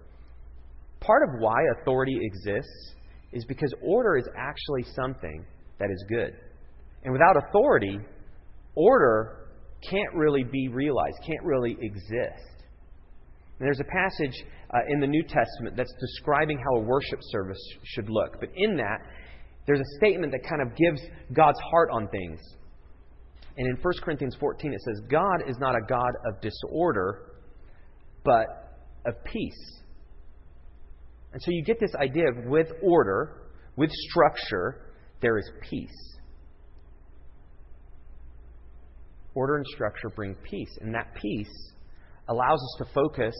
Part 1.00 1.24
of 1.24 1.40
why 1.40 1.56
authority 1.80 2.20
exists 2.22 2.94
is 3.32 3.46
because 3.46 3.74
order 3.82 4.18
is 4.18 4.28
actually 4.38 4.84
something 4.96 5.46
that 5.80 5.90
is 5.90 6.06
good. 6.10 6.36
And 7.04 7.14
without 7.14 7.38
authority, 7.38 8.00
order 8.76 9.48
can't 9.90 10.14
really 10.14 10.44
be 10.44 10.68
realized, 10.68 11.16
can't 11.26 11.44
really 11.44 11.78
exist. 11.80 12.61
And 13.62 13.68
there's 13.68 13.80
a 13.80 13.84
passage 13.84 14.44
uh, 14.74 14.80
in 14.89 15.00
the 15.00 15.06
New 15.06 15.22
Testament 15.22 15.77
that's 15.77 15.94
describing 16.00 16.58
how 16.58 16.82
a 16.82 16.84
worship 16.84 17.20
service 17.22 17.62
should 17.84 18.10
look. 18.10 18.39
But 18.39 18.50
in 18.56 18.75
that, 18.77 19.06
there's 19.68 19.80
a 19.80 19.98
statement 19.98 20.32
that 20.32 20.41
kind 20.50 20.63
of 20.63 20.75
gives 20.75 21.00
God's 21.32 21.60
heart 21.70 21.91
on 21.94 22.08
things. 22.08 22.39
And 23.58 23.68
in 23.68 23.75
1 23.80 23.94
Corinthians 24.03 24.36
14, 24.39 24.74
it 24.74 24.82
says, 24.82 25.03
God 25.12 25.48
is 25.48 25.58
not 25.60 25.75
a 25.75 25.82
God 25.88 26.10
of 26.25 26.41
disorder, 26.41 27.34
but 28.24 28.80
of 29.06 29.13
peace. 29.25 29.82
And 31.32 31.39
so 31.44 31.51
you 31.51 31.63
get 31.63 31.80
this 31.80 31.94
idea 32.01 32.30
of 32.30 32.46
with 32.48 32.72
order, 32.82 33.44
with 33.75 33.91
structure, 33.91 34.88
there 35.22 35.38
is 35.38 35.48
peace. 35.70 36.18
Order 39.36 39.58
and 39.58 39.65
structure 39.68 40.10
bring 40.10 40.34
peace. 40.50 40.80
And 40.82 40.96
that 40.96 41.13
peace 41.13 41.72
allows 42.28 42.60
us 42.60 42.75
to 42.80 42.86
focus 42.94 43.36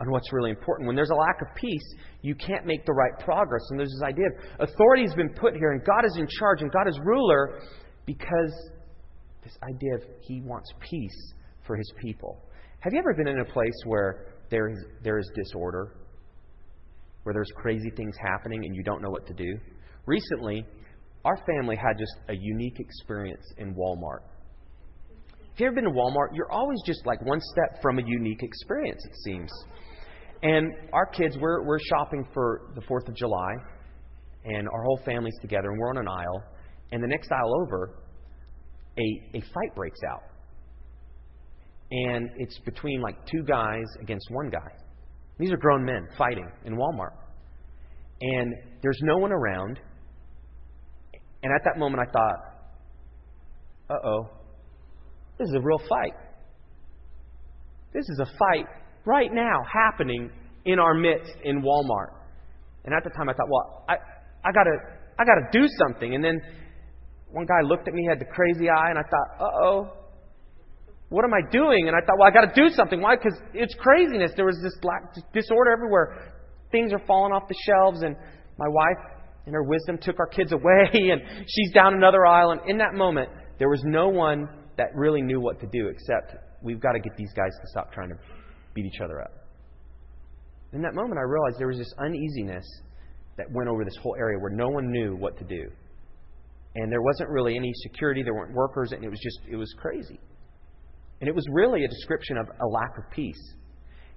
on 0.00 0.10
what's 0.10 0.32
really 0.32 0.50
important. 0.50 0.86
When 0.86 0.96
there's 0.96 1.10
a 1.10 1.14
lack 1.14 1.40
of 1.40 1.54
peace, 1.54 1.94
you 2.22 2.34
can't 2.34 2.66
make 2.66 2.84
the 2.84 2.92
right 2.92 3.18
progress. 3.24 3.62
And 3.70 3.78
there's 3.78 3.90
this 3.90 4.02
idea 4.02 4.26
of 4.26 4.68
authority 4.68 5.02
has 5.02 5.14
been 5.14 5.30
put 5.30 5.54
here, 5.54 5.72
and 5.72 5.82
God 5.84 6.04
is 6.04 6.16
in 6.18 6.26
charge, 6.38 6.60
and 6.60 6.70
God 6.70 6.88
is 6.88 6.98
ruler 7.04 7.60
because 8.04 8.70
this 9.42 9.56
idea 9.62 9.94
of 9.94 10.02
He 10.20 10.40
wants 10.42 10.70
peace 10.80 11.34
for 11.66 11.76
His 11.76 11.90
people. 12.00 12.42
Have 12.80 12.92
you 12.92 12.98
ever 12.98 13.14
been 13.14 13.28
in 13.28 13.40
a 13.40 13.44
place 13.44 13.74
where 13.84 14.26
there 14.50 14.68
is, 14.68 14.78
there 15.02 15.18
is 15.18 15.30
disorder, 15.34 15.96
where 17.22 17.32
there's 17.32 17.50
crazy 17.56 17.90
things 17.96 18.14
happening 18.22 18.64
and 18.64 18.74
you 18.76 18.82
don't 18.82 19.02
know 19.02 19.10
what 19.10 19.26
to 19.26 19.34
do? 19.34 19.58
Recently, 20.04 20.64
our 21.24 21.36
family 21.44 21.74
had 21.74 21.98
just 21.98 22.14
a 22.28 22.34
unique 22.34 22.78
experience 22.78 23.44
in 23.58 23.74
Walmart. 23.74 24.20
If 25.56 25.60
you've 25.60 25.68
ever 25.68 25.76
been 25.76 25.84
to 25.84 25.90
Walmart, 25.90 26.34
you're 26.34 26.52
always 26.52 26.78
just 26.84 27.06
like 27.06 27.24
one 27.24 27.40
step 27.40 27.80
from 27.80 27.98
a 27.98 28.02
unique 28.06 28.42
experience, 28.42 29.02
it 29.06 29.16
seems. 29.24 29.50
And 30.42 30.70
our 30.92 31.06
kids, 31.06 31.38
we're, 31.40 31.64
we're 31.64 31.78
shopping 31.78 32.28
for 32.34 32.72
the 32.74 32.82
4th 32.82 33.08
of 33.08 33.16
July, 33.16 33.54
and 34.44 34.68
our 34.68 34.82
whole 34.82 35.00
family's 35.06 35.32
together, 35.40 35.70
and 35.70 35.78
we're 35.80 35.88
on 35.88 35.96
an 35.96 36.08
aisle. 36.08 36.42
And 36.92 37.02
the 37.02 37.06
next 37.06 37.32
aisle 37.32 37.54
over, 37.62 38.02
a, 38.98 39.38
a 39.38 39.40
fight 39.54 39.74
breaks 39.74 40.00
out. 40.06 40.24
And 41.90 42.28
it's 42.36 42.58
between 42.58 43.00
like 43.00 43.16
two 43.24 43.42
guys 43.42 43.86
against 44.02 44.26
one 44.30 44.50
guy. 44.50 44.68
These 45.38 45.52
are 45.52 45.56
grown 45.56 45.86
men 45.86 46.06
fighting 46.18 46.50
in 46.66 46.76
Walmart. 46.76 47.16
And 48.20 48.52
there's 48.82 49.00
no 49.04 49.16
one 49.16 49.32
around. 49.32 49.80
And 51.42 51.50
at 51.50 51.62
that 51.64 51.78
moment, 51.78 52.06
I 52.06 52.12
thought, 52.12 52.36
uh 53.88 54.06
oh, 54.06 54.35
this 55.38 55.48
is 55.48 55.54
a 55.54 55.60
real 55.60 55.78
fight. 55.88 56.14
This 57.92 58.08
is 58.08 58.20
a 58.20 58.26
fight 58.38 58.66
right 59.04 59.32
now 59.32 59.62
happening 59.72 60.30
in 60.64 60.78
our 60.78 60.94
midst 60.94 61.32
in 61.44 61.62
Walmart. 61.62 62.12
And 62.84 62.94
at 62.94 63.04
the 63.04 63.10
time 63.10 63.28
I 63.28 63.32
thought, 63.32 63.48
well, 63.50 63.84
I, 63.88 63.94
I 64.44 64.52
gotta 64.52 64.76
I 65.18 65.24
gotta 65.24 65.48
do 65.52 65.66
something. 65.78 66.14
And 66.14 66.22
then 66.22 66.40
one 67.30 67.46
guy 67.46 67.60
looked 67.64 67.88
at 67.88 67.94
me, 67.94 68.06
had 68.08 68.20
the 68.20 68.26
crazy 68.26 68.68
eye, 68.68 68.90
and 68.90 68.98
I 68.98 69.02
thought, 69.02 69.46
uh 69.46 69.64
oh, 69.64 69.92
what 71.08 71.24
am 71.24 71.32
I 71.32 71.40
doing? 71.50 71.88
And 71.88 71.96
I 71.96 72.00
thought, 72.00 72.18
well, 72.18 72.28
I 72.28 72.32
got 72.32 72.52
to 72.52 72.60
do 72.60 72.68
something. 72.74 73.00
Why? 73.00 73.16
Because 73.16 73.38
it's 73.54 73.74
craziness. 73.74 74.32
There 74.34 74.44
was 74.44 74.58
this 74.62 74.74
black 74.82 75.14
disorder 75.32 75.70
everywhere. 75.70 76.32
Things 76.72 76.92
are 76.92 77.00
falling 77.06 77.32
off 77.32 77.46
the 77.48 77.54
shelves, 77.64 78.02
and 78.02 78.16
my 78.58 78.66
wife, 78.68 78.98
in 79.46 79.52
her 79.52 79.62
wisdom, 79.62 79.98
took 80.00 80.18
our 80.18 80.26
kids 80.26 80.52
away, 80.52 80.90
and 80.92 81.22
she's 81.46 81.72
down 81.72 81.94
another 81.94 82.26
aisle. 82.26 82.50
And 82.50 82.60
in 82.68 82.78
that 82.78 82.94
moment, 82.94 83.28
there 83.58 83.68
was 83.68 83.82
no 83.84 84.08
one 84.08 84.48
that 84.76 84.94
really 84.94 85.22
knew 85.22 85.40
what 85.40 85.60
to 85.60 85.66
do, 85.66 85.88
except 85.88 86.36
we've 86.62 86.80
got 86.80 86.92
to 86.92 87.00
get 87.00 87.16
these 87.16 87.32
guys 87.34 87.52
to 87.60 87.68
stop 87.68 87.92
trying 87.92 88.10
to 88.10 88.16
beat 88.74 88.86
each 88.86 89.00
other 89.02 89.20
up. 89.20 89.32
In 90.72 90.82
that 90.82 90.94
moment, 90.94 91.18
I 91.18 91.22
realized 91.22 91.58
there 91.58 91.68
was 91.68 91.78
this 91.78 91.92
uneasiness 91.98 92.64
that 93.38 93.46
went 93.50 93.68
over 93.68 93.84
this 93.84 93.96
whole 94.02 94.16
area 94.18 94.38
where 94.38 94.50
no 94.50 94.68
one 94.68 94.90
knew 94.90 95.16
what 95.16 95.36
to 95.38 95.44
do. 95.44 95.70
And 96.74 96.92
there 96.92 97.02
wasn't 97.02 97.30
really 97.30 97.56
any 97.56 97.72
security, 97.82 98.22
there 98.22 98.34
weren't 98.34 98.54
workers, 98.54 98.92
and 98.92 99.02
it 99.02 99.08
was 99.08 99.20
just, 99.20 99.38
it 99.50 99.56
was 99.56 99.72
crazy. 99.78 100.20
And 101.20 101.28
it 101.28 101.34
was 101.34 101.44
really 101.50 101.84
a 101.84 101.88
description 101.88 102.36
of 102.36 102.46
a 102.48 102.66
lack 102.66 102.98
of 102.98 103.10
peace. 103.10 103.54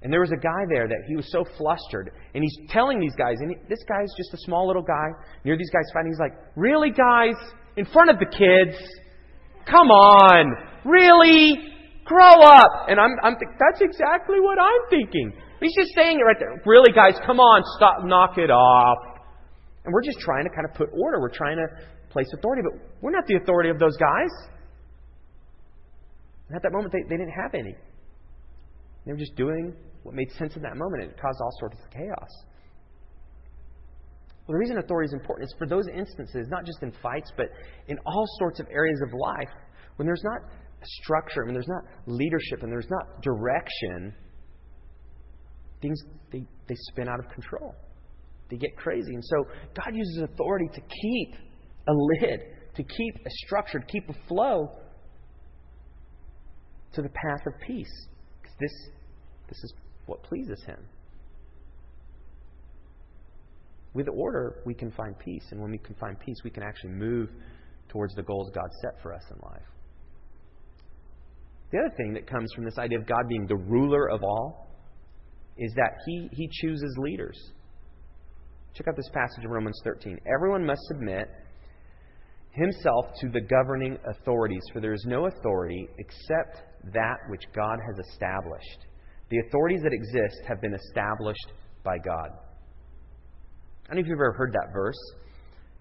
And 0.02 0.12
there 0.12 0.22
was 0.22 0.32
a 0.32 0.38
guy 0.38 0.64
there 0.70 0.88
that 0.88 0.98
he 1.08 1.16
was 1.16 1.30
so 1.32 1.46
flustered, 1.58 2.12
and 2.34 2.44
he's 2.44 2.58
telling 2.70 3.00
these 3.00 3.16
guys, 3.18 3.36
and 3.40 3.52
he, 3.52 3.58
this 3.70 3.80
guy's 3.88 4.10
just 4.18 4.34
a 4.34 4.38
small 4.40 4.68
little 4.68 4.82
guy 4.82 5.08
near 5.44 5.58
these 5.58 5.70
guys 5.70 5.84
fighting. 5.94 6.12
He's 6.12 6.20
like, 6.20 6.34
Really, 6.56 6.90
guys? 6.90 7.36
In 7.78 7.86
front 7.86 8.10
of 8.10 8.18
the 8.20 8.26
kids? 8.26 8.78
Come 9.70 9.90
on. 9.92 10.56
Really? 10.86 11.70
Grow 12.06 12.42
up. 12.42 12.90
And 12.90 13.00
I'm, 13.00 13.12
I'm 13.24 13.36
th- 13.38 13.54
that's 13.60 13.82
exactly 13.82 14.40
what 14.40 14.58
I'm 14.58 14.90
thinking. 14.90 15.34
He's 15.60 15.76
just 15.76 15.94
saying 15.94 16.20
it 16.20 16.24
right 16.24 16.38
there. 16.40 16.62
Really, 16.66 16.92
guys, 16.92 17.20
come 17.26 17.40
on, 17.40 17.62
stop, 17.78 18.04
knock 18.04 18.38
it 18.38 18.50
off. 18.50 18.98
And 19.86 19.94
we're 19.94 20.04
just 20.04 20.20
trying 20.20 20.46
to 20.46 20.50
kind 20.50 20.66
of 20.70 20.76
put 20.76 20.90
order. 20.94 21.20
We're 21.20 21.34
trying 21.34 21.58
to 21.58 21.68
place 22.10 22.28
authority, 22.38 22.64
but 22.64 22.80
we're 23.02 23.12
not 23.12 23.28
the 23.28 23.36
authority 23.36 23.70
of 23.70 23.78
those 23.78 23.96
guys. 23.98 24.32
And 26.48 26.56
at 26.56 26.64
that 26.64 26.72
moment, 26.72 26.94
they, 26.94 27.04
they 27.04 27.18
didn't 27.18 27.36
have 27.36 27.54
any. 27.54 27.76
They 29.06 29.12
were 29.12 29.18
just 29.18 29.36
doing 29.36 29.76
what 30.04 30.16
made 30.16 30.32
sense 30.32 30.56
in 30.56 30.62
that 30.64 30.78
moment, 30.78 31.04
and 31.04 31.12
it 31.12 31.22
caused 31.22 31.40
all 31.42 31.52
sorts 31.60 31.78
of 31.84 31.92
chaos. 31.92 32.32
Well, 34.50 34.56
the 34.56 34.62
reason 34.62 34.80
authority 34.80 35.06
is 35.06 35.14
important 35.14 35.48
is 35.48 35.56
for 35.60 35.68
those 35.68 35.86
instances, 35.96 36.48
not 36.50 36.66
just 36.66 36.82
in 36.82 36.92
fights, 37.04 37.32
but 37.38 37.50
in 37.88 38.00
all 38.04 38.26
sorts 38.40 38.60
of 38.60 38.66
areas 38.72 39.00
of 39.06 39.14
life, 39.14 39.54
when 39.98 40.08
there's 40.08 40.24
not 40.24 40.42
structure, 40.84 41.46
when 41.46 41.54
there's 41.54 41.68
not 41.68 41.84
leadership, 42.08 42.64
and 42.64 42.72
there's 42.72 42.90
not 42.90 43.22
direction, 43.22 44.12
things 45.84 46.02
they, 46.32 46.42
they 46.68 46.74
spin 46.90 47.08
out 47.08 47.20
of 47.20 47.30
control. 47.32 47.76
they 48.50 48.58
get 48.58 48.76
crazy. 48.76 49.14
And 49.14 49.24
so 49.24 49.46
God 49.76 49.94
uses 49.94 50.24
authority 50.24 50.68
to 50.74 50.82
keep 50.82 51.36
a 51.88 51.94
lid, 51.94 52.40
to 52.74 52.82
keep 52.82 53.16
a 53.28 53.30
structure, 53.46 53.78
to 53.78 53.86
keep 53.86 54.10
a 54.10 54.28
flow 54.28 54.68
to 56.94 57.04
the 57.04 57.10
path 57.10 57.46
of 57.46 57.54
peace. 57.68 58.08
Because 58.42 58.58
this, 58.60 58.90
this 59.48 59.64
is 59.64 59.74
what 60.08 60.24
pleases 60.24 60.64
Him. 60.66 60.80
With 63.94 64.08
order, 64.08 64.62
we 64.66 64.74
can 64.74 64.92
find 64.92 65.18
peace. 65.18 65.46
And 65.52 65.62
when 65.62 65.72
we 65.72 65.78
can 65.78 65.96
find 65.96 66.20
peace, 66.20 66.38
we 66.44 66.52
can 66.52 66.64
actually 66.64 66.92
move 66.92 67.30
towards 67.90 68.14
the 68.16 68.24
goals 68.24 68.52
God 68.54 68.70
set 68.82 69.02
for 69.02 69.14
us 69.14 69.24
in 69.32 69.38
life. 69.50 69.62
The 71.72 71.80
other 71.80 71.96
thing 71.98 72.14
that 72.14 72.28
comes 72.28 72.52
from 72.54 72.66
this 72.66 72.78
idea 72.78 73.00
of 73.00 73.08
God 73.08 73.28
being 73.28 73.46
the 73.48 73.56
ruler 73.56 74.10
of 74.10 74.24
all 74.24 74.68
is 75.58 75.72
that 75.76 75.98
He, 76.06 76.30
he 76.32 76.50
chooses 76.62 76.96
leaders. 77.00 77.38
Check 78.74 78.88
out 78.88 78.96
this 78.96 79.10
passage 79.10 79.44
in 79.44 79.50
Romans 79.50 79.80
13. 79.84 80.20
Everyone 80.34 80.66
must 80.66 80.82
submit 80.88 81.28
himself 82.52 83.06
to 83.22 83.30
the 83.30 83.42
governing 83.42 83.98
authorities, 84.10 84.62
for 84.74 84.80
there 84.80 84.94
is 84.94 85.06
no 85.08 85.28
authority 85.28 85.88
except 85.98 86.64
that 86.94 87.18
which 87.30 87.44
God 87.56 87.78
has 87.86 88.06
established. 88.08 88.86
The 89.30 89.40
authorities 89.48 89.82
that 89.84 89.94
exist 89.94 90.42
have 90.48 90.62
been 90.62 90.74
established 90.74 91.54
by 91.84 91.98
God. 91.98 92.30
I 93.90 93.96
don't 93.96 93.98
know 93.98 94.02
if 94.02 94.08
you've 94.08 94.20
ever 94.20 94.34
heard 94.34 94.54
that 94.54 94.72
verse, 94.72 95.00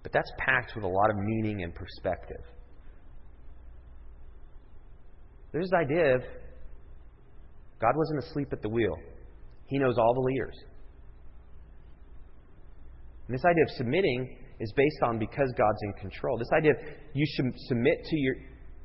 but 0.03 0.13
that's 0.13 0.31
packed 0.39 0.75
with 0.75 0.83
a 0.83 0.89
lot 0.89 1.11
of 1.11 1.17
meaning 1.17 1.63
and 1.63 1.75
perspective. 1.75 2.41
There's 5.53 5.67
this 5.67 5.79
idea 5.79 6.15
of 6.15 6.23
God 7.81 7.93
wasn't 7.95 8.25
asleep 8.25 8.49
at 8.53 8.63
the 8.63 8.69
wheel. 8.71 8.97
He 9.67 9.79
knows 9.79 9.99
all 9.99 10.15
the 10.15 10.21
leaders. 10.21 10.57
And 13.27 13.35
this 13.37 13.45
idea 13.45 13.65
of 13.65 13.71
submitting 13.77 14.39
is 14.59 14.73
based 14.75 15.03
on 15.03 15.19
because 15.19 15.53
God's 15.59 15.79
in 15.83 15.93
control. 16.01 16.39
This 16.39 16.49
idea 16.57 16.71
of 16.71 16.79
you 17.13 17.27
should 17.37 17.53
submit 17.69 18.05
to 18.05 18.17
your 18.17 18.37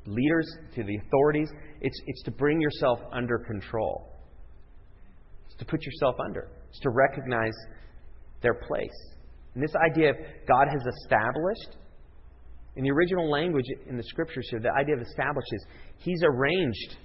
leaders, 0.04 0.46
to 0.74 0.84
the 0.84 0.96
authorities, 1.06 1.48
it's, 1.80 1.98
it's 2.06 2.22
to 2.24 2.30
bring 2.30 2.60
yourself 2.60 2.98
under 3.10 3.38
control. 3.38 4.12
It's 5.46 5.56
to 5.56 5.64
put 5.64 5.82
yourself 5.82 6.16
under. 6.22 6.50
It's 6.68 6.80
to 6.80 6.90
recognize 6.90 7.54
their 8.42 8.54
place. 8.54 9.13
And 9.54 9.62
this 9.62 9.74
idea 9.90 10.10
of 10.10 10.16
God 10.48 10.66
has 10.68 10.82
established, 11.02 11.76
in 12.76 12.82
the 12.82 12.90
original 12.90 13.30
language 13.30 13.66
in 13.88 13.96
the 13.96 14.02
scriptures 14.02 14.48
here, 14.50 14.60
the 14.60 14.72
idea 14.72 14.96
of 14.96 15.00
established 15.00 15.48
is 15.52 15.66
He's 15.98 16.22
arranged, 16.24 16.96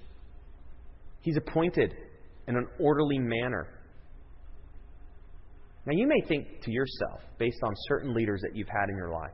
He's 1.21 1.37
appointed 1.37 1.93
in 2.47 2.55
an 2.55 2.67
orderly 2.79 3.19
manner. 3.19 3.67
Now, 5.85 5.93
you 5.95 6.07
may 6.07 6.21
think 6.27 6.61
to 6.63 6.71
yourself, 6.71 7.21
based 7.37 7.59
on 7.63 7.73
certain 7.87 8.13
leaders 8.13 8.41
that 8.41 8.55
you've 8.55 8.67
had 8.67 8.89
in 8.89 8.97
your 8.97 9.11
life, 9.11 9.33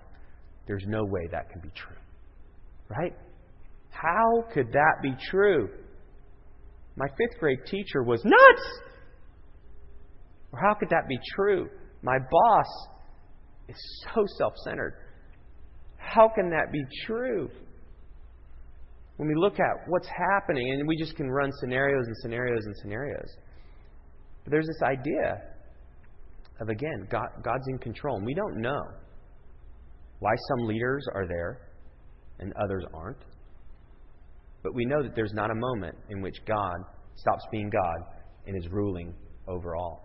there's 0.68 0.86
no 0.88 1.04
way 1.04 1.28
that 1.32 1.50
can 1.50 1.62
be 1.62 1.70
true. 1.76 1.96
Right? 2.90 3.14
How 3.90 4.44
could 4.54 4.72
that 4.74 5.02
be 5.02 5.14
true? 5.30 5.70
My 6.98 7.08
fifth 7.18 7.40
grade 7.40 7.60
teacher 7.66 8.04
was 8.04 8.22
nuts! 8.24 8.68
Or 10.52 10.60
how 10.60 10.74
could 10.76 10.90
that 10.90 11.08
be 11.08 11.18
true? 11.36 11.70
My 12.02 12.18
boss 12.20 12.66
is 13.68 14.04
so 14.04 14.24
self 14.38 14.54
centered. 14.64 14.94
How 15.98 16.30
can 16.34 16.50
that 16.50 16.72
be 16.72 16.82
true? 17.06 17.50
When 19.18 19.30
we 19.30 19.36
look 19.36 19.60
at 19.60 19.88
what's 19.88 20.08
happening, 20.08 20.70
and 20.72 20.88
we 20.88 20.98
just 20.98 21.16
can 21.16 21.30
run 21.30 21.50
scenarios 21.62 22.06
and 22.06 22.16
scenarios 22.22 22.66
and 22.66 22.76
scenarios. 22.82 23.30
But 24.44 24.52
there's 24.52 24.68
this 24.68 24.82
idea 24.84 25.42
of, 26.62 26.70
again, 26.70 27.08
God, 27.10 27.28
God's 27.44 27.68
in 27.70 27.78
control. 27.80 28.18
And 28.18 28.26
we 28.26 28.34
don't 28.34 28.62
know 28.62 28.82
why 30.20 30.32
some 30.50 30.68
leaders 30.68 31.06
are 31.14 31.28
there 31.28 31.62
and 32.40 32.54
others 32.62 32.84
aren't. 32.94 33.24
But 34.64 34.76
we 34.76 34.86
know 34.86 35.02
that 35.04 35.16
there's 35.16 35.34
not 35.34 35.52
a 35.52 35.56
moment 35.56 35.96
in 36.10 36.22
which 36.22 36.36
God 36.46 36.76
stops 37.16 37.46
being 37.52 37.70
God 37.70 38.20
and 38.48 38.58
is 38.58 38.70
ruling 38.72 39.14
over 39.48 39.76
all. 39.76 40.05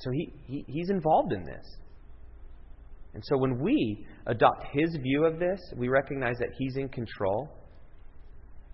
So 0.00 0.10
he, 0.10 0.32
he, 0.46 0.64
he's 0.66 0.90
involved 0.90 1.32
in 1.32 1.44
this. 1.44 1.64
And 3.14 3.22
so 3.26 3.36
when 3.38 3.60
we 3.60 4.06
adopt 4.26 4.66
his 4.72 4.96
view 5.02 5.24
of 5.24 5.38
this, 5.38 5.60
we 5.76 5.88
recognize 5.88 6.36
that 6.38 6.50
he's 6.58 6.76
in 6.76 6.88
control. 6.88 7.48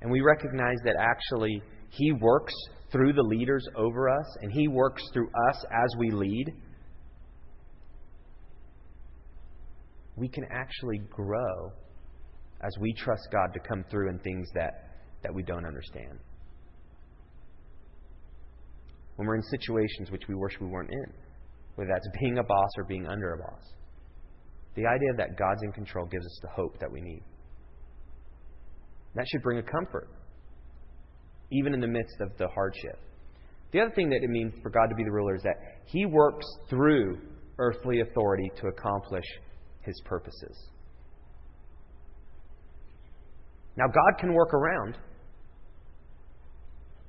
And 0.03 0.11
we 0.11 0.21
recognize 0.21 0.77
that 0.85 0.97
actually 0.99 1.62
he 1.91 2.12
works 2.12 2.53
through 2.93 3.12
the 3.12 3.23
leaders 3.23 3.67
over 3.77 4.09
us, 4.09 4.27
and 4.43 4.53
He 4.53 4.69
works 4.69 5.03
through 5.12 5.29
us 5.49 5.65
as 5.71 5.99
we 5.99 6.11
lead, 6.11 6.53
we 10.17 10.29
can 10.29 10.45
actually 10.51 10.99
grow 11.11 11.73
as 12.62 12.75
we 12.81 12.95
trust 12.95 13.29
God 13.31 13.53
to 13.53 13.61
come 13.61 13.85
through 13.91 14.09
in 14.09 14.19
things 14.21 14.49
that, 14.55 14.97
that 15.23 15.35
we 15.35 15.43
don't 15.43 15.67
understand. 15.67 16.19
When 19.16 19.26
we're 19.26 19.37
in 19.37 19.42
situations 19.42 20.11
which 20.11 20.29
we 20.29 20.35
wish 20.35 20.52
we 20.61 20.66
weren't 20.66 20.90
in, 20.90 21.12
whether 21.74 21.90
that's 21.92 22.09
being 22.20 22.38
a 22.38 22.42
boss 22.42 22.70
or 22.79 22.85
being 22.85 23.07
under 23.07 23.35
a 23.35 23.38
boss, 23.38 23.62
the 24.74 24.87
idea 24.87 25.09
that 25.16 25.38
God's 25.38 25.62
in 25.62 25.72
control 25.72 26.07
gives 26.07 26.24
us 26.24 26.38
the 26.42 26.48
hope 26.48 26.79
that 26.81 26.90
we 26.90 27.00
need. 27.00 27.22
That 29.14 29.26
should 29.29 29.42
bring 29.42 29.59
a 29.59 29.62
comfort 29.62 30.09
even 31.50 31.72
in 31.72 31.81
the 31.81 31.87
midst 31.87 32.16
of 32.20 32.37
the 32.38 32.48
hardship. 32.48 32.98
The 33.72 33.81
other 33.81 33.92
thing 33.94 34.11
that 34.11 34.22
it 34.22 34.31
means 34.31 34.52
for 34.62 34.70
God 34.70 34.87
to 34.88 34.94
be 34.94 35.05
the 35.05 35.12
ruler 35.12 35.37
is 35.37 35.42
that 35.42 35.57
He 35.87 36.07
works 36.07 36.46
through 36.68 37.18
earthly 37.59 38.00
authority 38.00 38.50
to 38.57 38.68
accomplish 38.68 39.24
His 39.83 40.00
purposes. 40.05 40.70
Now, 43.76 43.87
God 43.87 44.18
can 44.18 44.33
work 44.33 44.55
around. 44.55 44.96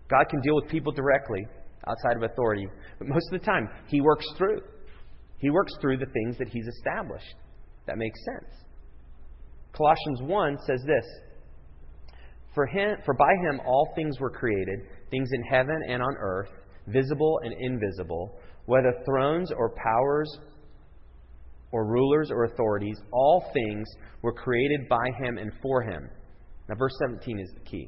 God 0.10 0.26
can 0.30 0.42
deal 0.42 0.56
with 0.56 0.70
people 0.70 0.92
directly 0.92 1.48
outside 1.88 2.18
of 2.18 2.24
authority, 2.24 2.68
but 3.00 3.08
most 3.08 3.28
of 3.32 3.40
the 3.40 3.46
time, 3.46 3.70
He 3.88 4.02
works 4.02 4.26
through. 4.38 4.62
He 5.40 5.50
works 5.50 5.74
through 5.82 5.98
the 5.98 6.08
things 6.08 6.38
that 6.38 6.50
He's 6.50 6.68
established. 6.68 7.36
That 7.86 7.98
makes 7.98 8.20
sense. 8.26 8.54
Colossians 9.74 10.22
1 10.24 10.58
says 10.66 10.82
this 10.86 11.06
for, 12.58 12.66
him, 12.66 12.98
for 13.06 13.14
by 13.14 13.32
him 13.48 13.62
all 13.68 13.94
things 13.94 14.20
were 14.20 14.32
created, 14.32 14.80
things 15.12 15.30
in 15.32 15.44
heaven 15.44 15.80
and 15.88 16.02
on 16.02 16.16
earth, 16.20 16.50
visible 16.88 17.40
and 17.44 17.54
invisible, 17.54 18.36
whether 18.66 18.92
thrones 19.06 19.52
or 19.52 19.76
powers 19.76 20.28
or 21.72 21.86
rulers 21.86 22.32
or 22.32 22.46
authorities, 22.46 22.98
all 23.12 23.46
things 23.54 23.88
were 24.24 24.34
created 24.34 24.90
by 24.90 25.06
him 25.22 25.38
and 25.38 25.52
for 25.62 25.84
him. 25.84 26.10
Now, 26.68 26.74
verse 26.80 26.94
17 27.00 27.40
is 27.40 27.52
the 27.54 27.70
key. 27.70 27.88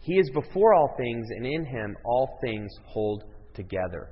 He 0.00 0.14
is 0.14 0.30
before 0.30 0.74
all 0.74 0.94
things, 0.96 1.26
and 1.30 1.46
in 1.46 1.64
him 1.64 1.96
all 2.04 2.38
things 2.40 2.70
hold 2.86 3.24
together. 3.54 4.10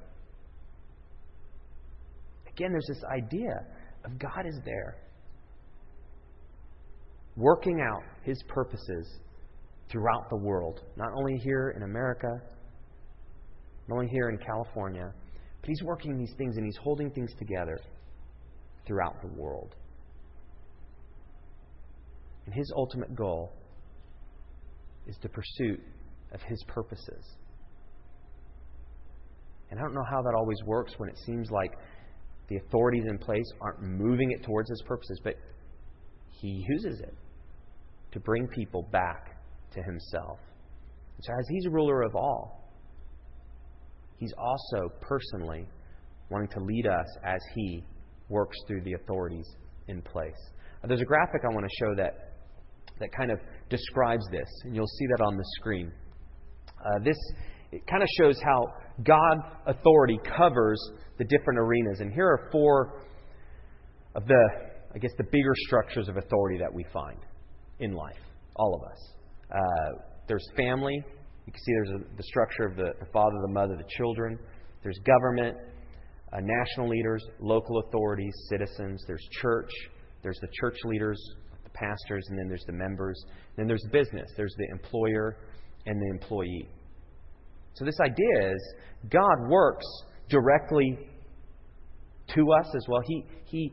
Again, 2.48 2.72
there's 2.72 2.88
this 2.88 3.05
idea 3.05 3.66
of 4.05 4.18
God 4.18 4.46
is 4.46 4.59
there, 4.64 4.96
working 7.37 7.81
out 7.81 8.03
his 8.22 8.42
purposes 8.48 9.18
throughout 9.90 10.29
the 10.29 10.37
world, 10.37 10.81
not 10.96 11.09
only 11.16 11.38
here 11.38 11.72
in 11.77 11.83
America, 11.83 12.29
not 13.88 13.94
only 13.96 14.09
here 14.09 14.29
in 14.29 14.38
California, 14.38 15.12
but 15.61 15.68
He's 15.68 15.83
working 15.83 16.18
these 16.18 16.35
things 16.37 16.57
and 16.57 16.66
He's 16.66 16.77
holding 16.77 17.11
things 17.11 17.31
together 17.38 17.79
throughout 18.87 19.20
the 19.22 19.29
world. 19.29 19.74
And 22.46 22.55
His 22.55 22.70
ultimate 22.77 23.14
goal 23.14 23.53
is 25.08 25.16
the 25.22 25.28
pursuit 25.28 25.80
of 26.32 26.40
His 26.42 26.62
purposes. 26.68 27.24
And 29.70 29.80
I 29.80 29.82
don't 29.82 29.94
know 29.94 30.06
how 30.08 30.22
that 30.22 30.34
always 30.34 30.58
works 30.64 30.94
when 30.98 31.08
it 31.08 31.18
seems 31.26 31.50
like 31.50 31.72
the 32.48 32.56
authorities 32.56 33.04
in 33.08 33.18
place 33.18 33.44
aren't 33.60 33.82
moving 33.82 34.30
it 34.30 34.44
towards 34.44 34.70
His 34.70 34.82
purposes, 34.86 35.20
but 35.24 35.34
He 36.40 36.64
uses 36.68 37.00
it 37.00 37.14
to 38.12 38.20
bring 38.20 38.46
people 38.48 38.82
back 38.90 39.38
to 39.72 39.82
himself. 39.82 40.38
so, 41.20 41.32
as 41.38 41.46
he's 41.48 41.66
a 41.66 41.70
ruler 41.70 42.02
of 42.02 42.14
all, 42.14 42.72
he's 44.16 44.32
also 44.38 44.88
personally 45.00 45.66
wanting 46.30 46.48
to 46.48 46.60
lead 46.60 46.86
us 46.86 47.06
as 47.24 47.40
he 47.54 47.84
works 48.28 48.56
through 48.66 48.82
the 48.82 48.94
authorities 48.94 49.46
in 49.88 50.02
place. 50.02 50.36
There's 50.86 51.00
a 51.00 51.04
graphic 51.04 51.42
I 51.44 51.54
want 51.54 51.66
to 51.66 51.84
show 51.84 51.94
that, 51.96 52.34
that 53.00 53.10
kind 53.12 53.30
of 53.30 53.38
describes 53.70 54.24
this, 54.31 54.48
and 54.64 54.74
you'll 54.74 54.87
see 54.87 55.07
that 55.16 55.24
on 55.24 55.37
the 55.37 55.44
screen. 55.59 55.92
Uh, 56.78 56.98
this 57.04 57.16
it 57.70 57.87
kind 57.87 58.02
of 58.02 58.09
shows 58.18 58.40
how 58.42 58.64
God 59.04 59.37
authority 59.66 60.18
covers 60.37 60.81
the 61.18 61.24
different 61.24 61.59
arenas. 61.59 62.00
And 62.00 62.12
here 62.12 62.26
are 62.26 62.48
four 62.50 63.02
of 64.14 64.26
the, 64.26 64.48
I 64.94 64.98
guess, 64.98 65.11
the 65.18 65.24
bigger 65.24 65.52
structures 65.66 66.09
of 66.09 66.16
authority 66.16 66.59
that 66.59 66.72
we 66.72 66.85
find 66.92 67.18
in 67.81 67.92
life, 67.92 68.22
all 68.57 68.74
of 68.74 68.90
us. 68.90 69.12
Uh, 69.52 70.02
there's 70.28 70.46
family. 70.57 70.94
You 71.46 71.52
can 71.52 71.61
see 71.61 71.72
there's 71.74 72.00
a, 72.00 72.16
the 72.16 72.22
structure 72.22 72.64
of 72.64 72.76
the, 72.76 72.94
the 73.00 73.11
father, 73.12 73.37
the 73.42 73.52
mother, 73.52 73.76
the 73.76 73.88
children. 73.96 74.38
There's 74.83 74.98
government. 75.04 75.57
uh, 76.33 76.40
national 76.40 76.88
leaders, 76.88 77.24
local 77.40 77.83
authorities, 77.87 78.35
citizens. 78.48 79.02
There's 79.07 79.26
church. 79.40 79.70
There's 80.22 80.38
the 80.40 80.48
church 80.61 80.76
leaders, 80.85 81.18
the 81.72 81.78
pastors, 81.78 82.24
and 82.28 82.38
then 82.38 82.48
there's 82.48 82.64
the 82.66 82.72
members. 82.72 83.22
Then 83.57 83.66
there's 83.66 83.85
business. 83.92 84.31
There's 84.37 84.54
the 84.59 84.68
employer 84.70 85.37
and 85.87 86.00
the 86.00 86.09
employee. 86.11 86.68
So 87.74 87.85
this 87.85 87.98
idea 88.00 88.52
is 88.52 88.74
God 89.11 89.48
works 89.48 89.87
directly 90.28 90.98
to 92.35 92.52
us 92.52 92.66
as 92.74 92.85
well. 92.88 93.00
He, 93.07 93.24
he 93.46 93.72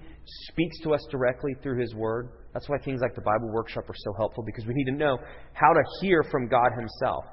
speaks 0.51 0.79
to 0.83 0.93
us 0.93 1.01
directly 1.11 1.55
through 1.61 1.81
His 1.81 1.93
Word. 1.95 2.29
That's 2.53 2.69
why 2.69 2.77
things 2.77 3.01
like 3.01 3.15
the 3.15 3.21
Bible 3.21 3.51
workshop 3.51 3.89
are 3.89 3.95
so 3.97 4.13
helpful 4.17 4.43
because 4.45 4.65
we 4.65 4.73
need 4.73 4.85
to 4.85 4.97
know 4.97 5.17
how 5.53 5.73
to 5.73 5.81
hear 6.01 6.23
from 6.31 6.47
God 6.47 6.69
Himself. 6.77 7.25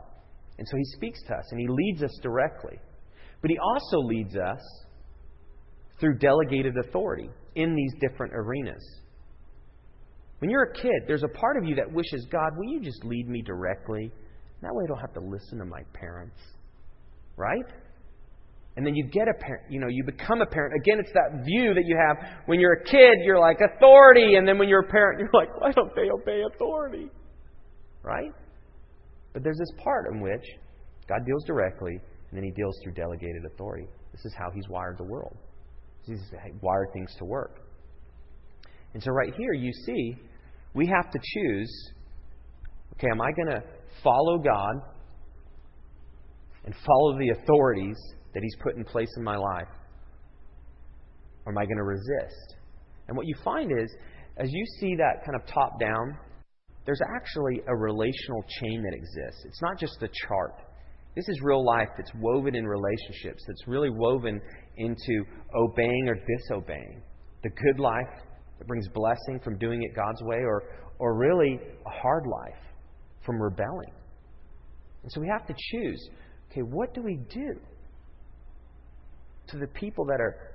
And 0.59 0.67
so 0.69 0.77
He 0.77 0.85
speaks 0.97 1.23
to 1.29 1.35
us 1.35 1.45
and 1.51 1.61
He 1.61 1.69
leads 1.69 2.03
us 2.03 2.19
directly. 2.23 2.79
But 3.41 3.51
He 3.51 3.59
also 3.59 3.99
leads 3.99 4.37
us 4.37 4.61
through 6.01 6.19
delegated 6.19 6.75
authority 6.77 7.31
in 7.55 7.77
these 7.77 7.93
different 8.01 8.33
arenas. 8.35 8.83
When 10.43 10.51
you're 10.51 10.65
a 10.65 10.75
kid, 10.75 11.05
there's 11.07 11.23
a 11.23 11.39
part 11.39 11.57
of 11.57 11.63
you 11.65 11.77
that 11.77 11.93
wishes, 11.93 12.27
God, 12.29 12.57
will 12.57 12.69
you 12.69 12.81
just 12.81 13.05
lead 13.05 13.29
me 13.29 13.43
directly? 13.43 14.11
That 14.61 14.75
way 14.75 14.83
I 14.83 14.89
don't 14.89 14.99
have 14.99 15.15
to 15.15 15.21
listen 15.21 15.59
to 15.59 15.65
my 15.65 15.83
parents. 15.93 16.37
Right? 17.37 17.65
And 18.77 18.85
then 18.85 18.97
you 18.97 19.07
get 19.07 19.29
a 19.29 19.39
parent, 19.39 19.71
you 19.71 19.79
know, 19.79 19.87
you 19.87 20.03
become 20.03 20.41
a 20.41 20.47
parent. 20.47 20.75
Again, 20.83 20.99
it's 20.99 21.13
that 21.13 21.45
view 21.45 21.75
that 21.75 21.85
you 21.87 21.97
have 21.97 22.17
when 22.47 22.59
you're 22.59 22.73
a 22.73 22.83
kid, 22.83 23.19
you're 23.23 23.39
like 23.39 23.59
authority, 23.61 24.35
and 24.35 24.49
then 24.49 24.59
when 24.59 24.69
you're 24.69 24.81
a 24.81 24.91
parent, 24.91 25.21
you're 25.21 25.31
like, 25.33 25.61
why 25.61 25.71
don't 25.71 25.95
they 25.95 26.11
obey 26.11 26.43
authority? 26.53 27.09
Right? 28.03 28.33
But 29.35 29.45
there's 29.45 29.59
this 29.59 29.71
part 29.79 30.13
in 30.13 30.21
which 30.21 30.43
God 31.09 31.21
deals 31.25 31.45
directly, 31.45 31.93
and 31.93 32.37
then 32.37 32.43
He 32.43 32.51
deals 32.51 32.77
through 32.83 32.95
delegated 32.95 33.45
authority. 33.45 33.87
This 34.11 34.25
is 34.25 34.35
how 34.37 34.51
He's 34.53 34.69
wired 34.69 34.99
the 34.99 35.05
world. 35.05 35.37
He's 36.05 36.19
wired 36.61 36.89
things 36.93 37.15
to 37.19 37.25
work. 37.25 37.61
And 38.95 39.01
so, 39.01 39.13
right 39.13 39.33
here, 39.37 39.53
you 39.53 39.73
see, 39.87 40.17
we 40.75 40.87
have 40.87 41.11
to 41.11 41.19
choose 41.23 41.93
okay, 42.95 43.09
am 43.11 43.21
I 43.21 43.33
going 43.33 43.49
to 43.49 43.63
follow 44.03 44.39
God 44.39 44.75
and 46.65 46.75
follow 46.87 47.19
the 47.19 47.31
authorities 47.31 47.97
that 48.35 48.43
He's 48.43 48.57
put 48.63 48.77
in 48.77 48.85
place 48.85 49.09
in 49.17 49.25
my 49.25 49.37
life? 49.37 49.69
Or 51.45 51.53
am 51.53 51.59
I 51.59 51.65
going 51.65 51.79
to 51.79 51.85
resist? 51.85 52.57
And 53.09 53.17
what 53.17 53.27
you 53.27 53.35
find 53.45 53.73
is, 53.73 53.93
as 54.37 54.49
you 54.53 54.65
see 54.79 54.95
that 54.97 55.25
kind 55.25 55.35
of 55.35 55.47
top 55.47 55.81
down, 55.81 56.17
there's 56.87 57.01
actually 57.17 57.61
a 57.67 57.77
relational 57.77 58.45
chain 58.61 58.83
that 58.83 58.95
exists. 58.95 59.45
It's 59.45 59.63
not 59.63 59.79
just 59.79 60.03
a 60.03 60.09
chart. 60.29 60.55
This 61.15 61.29
is 61.29 61.41
real 61.43 61.65
life 61.65 61.89
that's 61.97 62.11
woven 62.15 62.55
in 62.55 62.67
relationships, 62.67 63.45
that's 63.47 63.69
really 63.69 63.91
woven 63.91 64.41
into 64.79 65.25
obeying 65.55 66.09
or 66.09 66.15
disobeying. 66.15 67.03
The 67.43 67.51
good 67.51 67.81
life 67.81 68.23
that 68.63 68.69
brings 68.69 68.87
blessing 68.87 69.41
from 69.43 69.59
doing 69.59 69.83
it 69.83 69.93
God's 69.93 70.23
way, 70.23 70.37
or, 70.37 70.63
or 71.01 71.17
really 71.17 71.59
a 71.85 71.91
hard 71.91 72.27
life 72.29 72.63
from 73.27 73.43
rebelling. 73.43 73.93
And 75.03 75.11
so 75.11 75.21
we 75.21 75.27
have 75.27 75.45
to 75.49 75.55
choose 75.73 76.09
okay, 76.53 76.61
what 76.61 76.95
do 76.95 77.03
we 77.03 77.17
do 77.29 77.59
to 79.49 79.59
the 79.59 79.67
people 79.69 80.05
that 80.05 80.21
are 80.21 80.53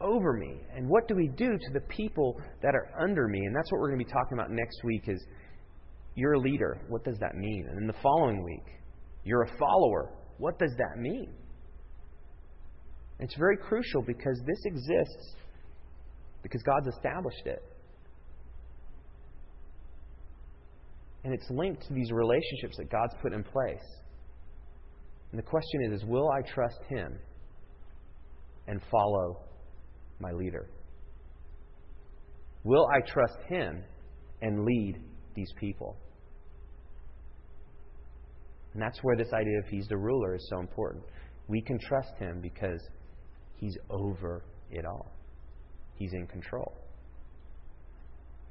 over 0.00 0.32
me? 0.32 0.60
And 0.74 0.88
what 0.88 1.08
do 1.08 1.14
we 1.14 1.28
do 1.28 1.58
to 1.58 1.72
the 1.74 1.80
people 1.80 2.40
that 2.62 2.74
are 2.74 2.88
under 3.02 3.28
me? 3.28 3.40
And 3.44 3.54
that's 3.54 3.70
what 3.70 3.80
we're 3.80 3.88
going 3.88 3.98
to 3.98 4.04
be 4.06 4.10
talking 4.10 4.38
about 4.38 4.50
next 4.50 4.82
week 4.82 5.02
is 5.08 5.22
you're 6.14 6.34
a 6.34 6.40
leader. 6.40 6.78
What 6.88 7.04
does 7.04 7.18
that 7.18 7.34
mean? 7.34 7.66
And 7.68 7.76
then 7.76 7.86
the 7.86 8.00
following 8.02 8.42
week, 8.44 8.64
you're 9.24 9.42
a 9.42 9.58
follower. 9.58 10.12
What 10.38 10.58
does 10.58 10.72
that 10.78 10.98
mean? 10.98 11.34
It's 13.18 13.34
very 13.36 13.56
crucial 13.58 14.00
because 14.00 14.40
this 14.46 14.62
exists 14.64 15.34
because 16.46 16.62
God's 16.62 16.86
established 16.94 17.44
it. 17.44 17.60
And 21.24 21.34
it's 21.34 21.50
linked 21.50 21.82
to 21.88 21.92
these 21.92 22.12
relationships 22.12 22.76
that 22.76 22.88
God's 22.88 23.14
put 23.20 23.32
in 23.32 23.42
place. 23.42 23.82
And 25.32 25.40
the 25.40 25.42
question 25.42 25.82
is, 25.86 26.02
is 26.02 26.06
will 26.06 26.30
I 26.30 26.40
trust 26.54 26.78
him 26.88 27.18
and 28.68 28.80
follow 28.92 29.40
my 30.20 30.30
leader? 30.30 30.70
Will 32.62 32.86
I 32.94 33.00
trust 33.10 33.38
him 33.48 33.82
and 34.40 34.64
lead 34.64 35.00
these 35.34 35.52
people? 35.58 35.96
And 38.72 38.80
that's 38.80 39.00
where 39.02 39.16
this 39.16 39.32
idea 39.32 39.58
of 39.58 39.64
he's 39.68 39.88
the 39.88 39.96
ruler 39.96 40.36
is 40.36 40.46
so 40.48 40.60
important. 40.60 41.02
We 41.48 41.60
can 41.60 41.80
trust 41.80 42.12
him 42.20 42.40
because 42.40 42.80
he's 43.56 43.76
over 43.90 44.44
it 44.70 44.84
all, 44.84 45.10
he's 45.98 46.12
in 46.12 46.26
control. 46.26 46.72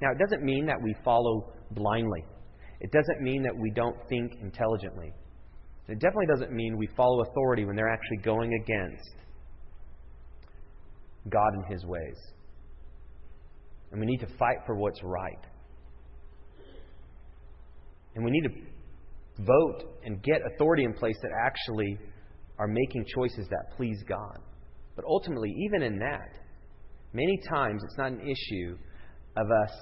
Now, 0.00 0.08
it 0.12 0.18
doesn't 0.18 0.44
mean 0.44 0.66
that 0.66 0.76
we 0.82 0.94
follow 1.04 1.52
blindly, 1.70 2.24
it 2.80 2.92
doesn't 2.92 3.22
mean 3.22 3.42
that 3.42 3.56
we 3.56 3.70
don't 3.70 3.96
think 4.08 4.32
intelligently. 4.40 5.12
It 5.88 6.00
definitely 6.00 6.26
doesn't 6.26 6.52
mean 6.52 6.76
we 6.76 6.88
follow 6.96 7.22
authority 7.22 7.64
when 7.64 7.76
they're 7.76 7.92
actually 7.92 8.18
going 8.18 8.52
against 8.60 9.14
God 11.30 11.54
and 11.54 11.64
His 11.72 11.84
ways. 11.84 12.16
And 13.92 14.00
we 14.00 14.06
need 14.06 14.18
to 14.18 14.26
fight 14.36 14.58
for 14.66 14.74
what's 14.74 15.00
right. 15.04 15.46
And 18.16 18.24
we 18.24 18.30
need 18.32 18.48
to 18.48 19.42
vote 19.44 19.98
and 20.04 20.22
get 20.22 20.40
authority 20.54 20.84
in 20.84 20.92
place 20.92 21.16
that 21.22 21.30
actually 21.44 21.98
are 22.58 22.66
making 22.66 23.04
choices 23.14 23.46
that 23.50 23.76
please 23.76 24.02
God. 24.08 24.38
But 24.96 25.04
ultimately, 25.04 25.54
even 25.66 25.82
in 25.82 25.98
that, 25.98 26.32
many 27.16 27.40
times 27.48 27.82
it's 27.82 27.96
not 27.96 28.12
an 28.12 28.20
issue 28.20 28.76
of 29.36 29.46
us 29.64 29.72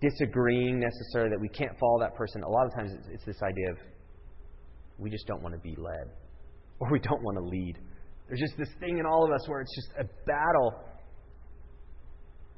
disagreeing 0.00 0.80
necessarily 0.80 1.30
that 1.30 1.40
we 1.40 1.48
can't 1.48 1.78
follow 1.78 2.00
that 2.00 2.14
person. 2.16 2.42
A 2.42 2.48
lot 2.48 2.66
of 2.66 2.74
times 2.74 2.92
it's, 2.92 3.08
it's 3.12 3.24
this 3.24 3.42
idea 3.42 3.70
of 3.70 3.78
we 4.98 5.10
just 5.10 5.26
don't 5.26 5.42
want 5.42 5.54
to 5.54 5.60
be 5.60 5.76
led 5.76 6.08
or 6.80 6.90
we 6.90 6.98
don't 6.98 7.22
want 7.22 7.36
to 7.36 7.44
lead. 7.44 7.78
There's 8.28 8.40
just 8.40 8.56
this 8.56 8.70
thing 8.80 8.98
in 8.98 9.06
all 9.06 9.24
of 9.24 9.30
us 9.32 9.48
where 9.48 9.60
it's 9.60 9.74
just 9.74 9.88
a 10.00 10.04
battle 10.26 10.74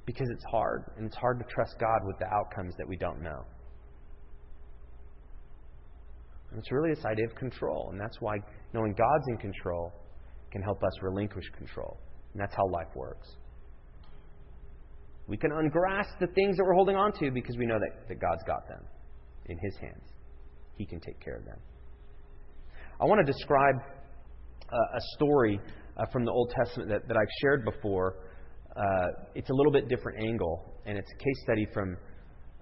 because 0.06 0.28
it's 0.30 0.44
hard 0.50 0.84
and 0.96 1.06
it's 1.06 1.16
hard 1.16 1.38
to 1.38 1.44
trust 1.52 1.74
God 1.80 2.00
with 2.06 2.18
the 2.18 2.26
outcomes 2.26 2.74
that 2.78 2.86
we 2.88 2.96
don't 2.96 3.22
know. 3.22 3.44
And 6.50 6.60
it's 6.60 6.70
really 6.70 6.94
this 6.94 7.04
idea 7.04 7.26
of 7.26 7.34
control. 7.34 7.88
And 7.90 8.00
that's 8.00 8.20
why 8.20 8.36
knowing 8.72 8.94
God's 8.96 9.24
in 9.28 9.38
control 9.38 9.92
can 10.52 10.62
help 10.62 10.82
us 10.84 10.92
relinquish 11.02 11.44
control. 11.56 11.98
And 12.34 12.42
that's 12.42 12.54
how 12.54 12.68
life 12.68 12.94
works. 12.94 13.28
We 15.26 15.38
can 15.38 15.50
ungrasp 15.50 16.18
the 16.20 16.26
things 16.34 16.56
that 16.56 16.64
we're 16.64 16.74
holding 16.74 16.96
on 16.96 17.12
to 17.20 17.30
because 17.30 17.56
we 17.56 17.64
know 17.64 17.78
that, 17.78 18.08
that 18.08 18.20
God's 18.20 18.42
got 18.46 18.68
them 18.68 18.82
in 19.46 19.56
His 19.62 19.76
hands. 19.80 20.02
He 20.76 20.84
can 20.84 21.00
take 21.00 21.18
care 21.20 21.36
of 21.36 21.44
them. 21.46 21.58
I 23.00 23.04
want 23.06 23.24
to 23.24 23.32
describe 23.32 23.76
uh, 23.76 24.76
a 24.76 25.00
story 25.16 25.60
uh, 25.96 26.04
from 26.12 26.24
the 26.24 26.30
Old 26.30 26.52
Testament 26.58 26.90
that, 26.90 27.08
that 27.08 27.16
I've 27.16 27.32
shared 27.40 27.64
before. 27.64 28.16
Uh, 28.76 28.82
it's 29.34 29.48
a 29.48 29.54
little 29.54 29.72
bit 29.72 29.88
different 29.88 30.18
angle, 30.22 30.64
and 30.84 30.98
it's 30.98 31.10
a 31.10 31.16
case 31.16 31.42
study 31.44 31.66
from 31.72 31.96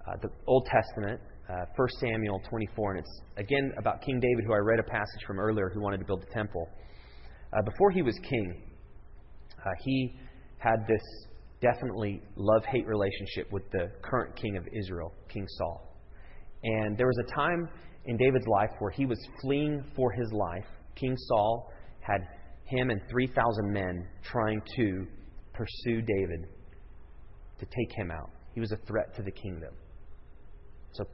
uh, 0.07 0.13
the 0.21 0.29
Old 0.47 0.67
Testament 0.67 1.21
uh, 1.49 1.65
1 1.75 1.89
Samuel 2.01 2.41
24, 2.49 2.91
and 2.93 3.01
it's 3.01 3.21
again 3.37 3.73
about 3.79 4.03
King 4.03 4.21
David, 4.21 4.45
who 4.47 4.53
I 4.53 4.59
read 4.59 4.79
a 4.79 4.85
passage 4.85 5.25
from 5.27 5.41
earlier, 5.41 5.71
who 5.73 5.81
wanted 5.81 5.99
to 5.99 6.05
build 6.05 6.23
the 6.23 6.33
temple. 6.33 6.69
Uh, 7.53 7.63
before 7.63 7.91
he 7.91 8.03
was 8.03 8.19
king, 8.23 8.63
uh, 9.65 9.71
he 9.85 10.15
had 10.59 10.87
this 10.87 11.03
definitely 11.61 12.21
love 12.37 12.65
hate 12.71 12.87
relationship 12.87 13.51
with 13.53 13.63
the 13.71 13.91
current 14.03 14.35
king 14.37 14.57
of 14.57 14.67
Israel, 14.73 15.13
King 15.29 15.47
Saul. 15.59 15.97
And 16.65 16.97
there 16.97 17.07
was 17.07 17.19
a 17.19 17.35
time 17.35 17.69
in 18.07 18.17
David's 18.17 18.47
life 18.47 18.71
where 18.79 18.91
he 18.91 19.07
was 19.07 19.19
fleeing 19.41 19.85
for 19.97 20.11
his 20.13 20.33
life. 20.33 20.67
King 20.97 21.17
Saul 21.17 21.71
had 22.01 22.21
him 22.65 22.91
and 22.91 23.01
3,000 23.11 23.73
men 23.73 24.07
trying 24.23 24.61
to 24.77 25.07
pursue 25.53 26.03
David 26.03 26.47
to 27.59 27.67
take 27.67 27.97
him 27.97 28.11
out. 28.11 28.31
He 28.55 28.61
was 28.61 28.73
a 28.73 28.87
threat 28.87 29.15
to 29.17 29.23
the 29.23 29.31
kingdom. 29.31 29.73
So 30.93 31.05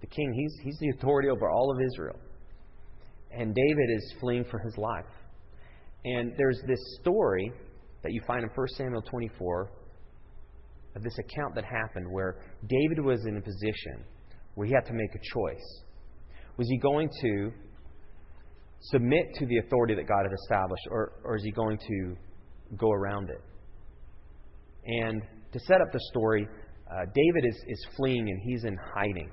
the 0.00 0.06
king, 0.06 0.32
he's, 0.32 0.54
he's 0.62 0.78
the 0.78 0.90
authority 0.98 1.28
over 1.28 1.50
all 1.50 1.70
of 1.70 1.78
Israel. 1.80 2.18
And 3.32 3.54
David 3.54 3.90
is 3.96 4.14
fleeing 4.20 4.44
for 4.44 4.58
his 4.58 4.76
life. 4.76 5.04
And 6.04 6.32
there's 6.36 6.60
this 6.66 6.80
story 7.00 7.52
that 8.02 8.12
you 8.12 8.20
find 8.26 8.42
in 8.42 8.50
1 8.54 8.68
Samuel 8.76 9.02
24 9.02 9.70
of 10.96 11.02
this 11.02 11.16
account 11.18 11.54
that 11.54 11.64
happened 11.64 12.10
where 12.10 12.36
David 12.66 13.04
was 13.04 13.24
in 13.26 13.36
a 13.36 13.40
position 13.40 14.04
where 14.54 14.66
he 14.66 14.72
had 14.72 14.86
to 14.86 14.92
make 14.92 15.10
a 15.14 15.18
choice. 15.34 15.82
Was 16.56 16.68
he 16.68 16.78
going 16.78 17.08
to 17.22 17.52
submit 18.80 19.26
to 19.34 19.46
the 19.46 19.58
authority 19.58 19.94
that 19.94 20.08
God 20.08 20.22
had 20.22 20.32
established, 20.32 20.82
or, 20.90 21.12
or 21.24 21.36
is 21.36 21.44
he 21.44 21.50
going 21.50 21.78
to 21.78 22.16
go 22.76 22.90
around 22.90 23.30
it? 23.30 23.40
And 24.86 25.22
to 25.52 25.60
set 25.60 25.80
up 25.80 25.92
the 25.92 26.00
story, 26.10 26.48
uh, 26.90 27.04
David 27.14 27.48
is, 27.48 27.56
is 27.68 27.86
fleeing 27.96 28.28
and 28.28 28.40
he's 28.42 28.64
in 28.64 28.76
hiding. 28.94 29.30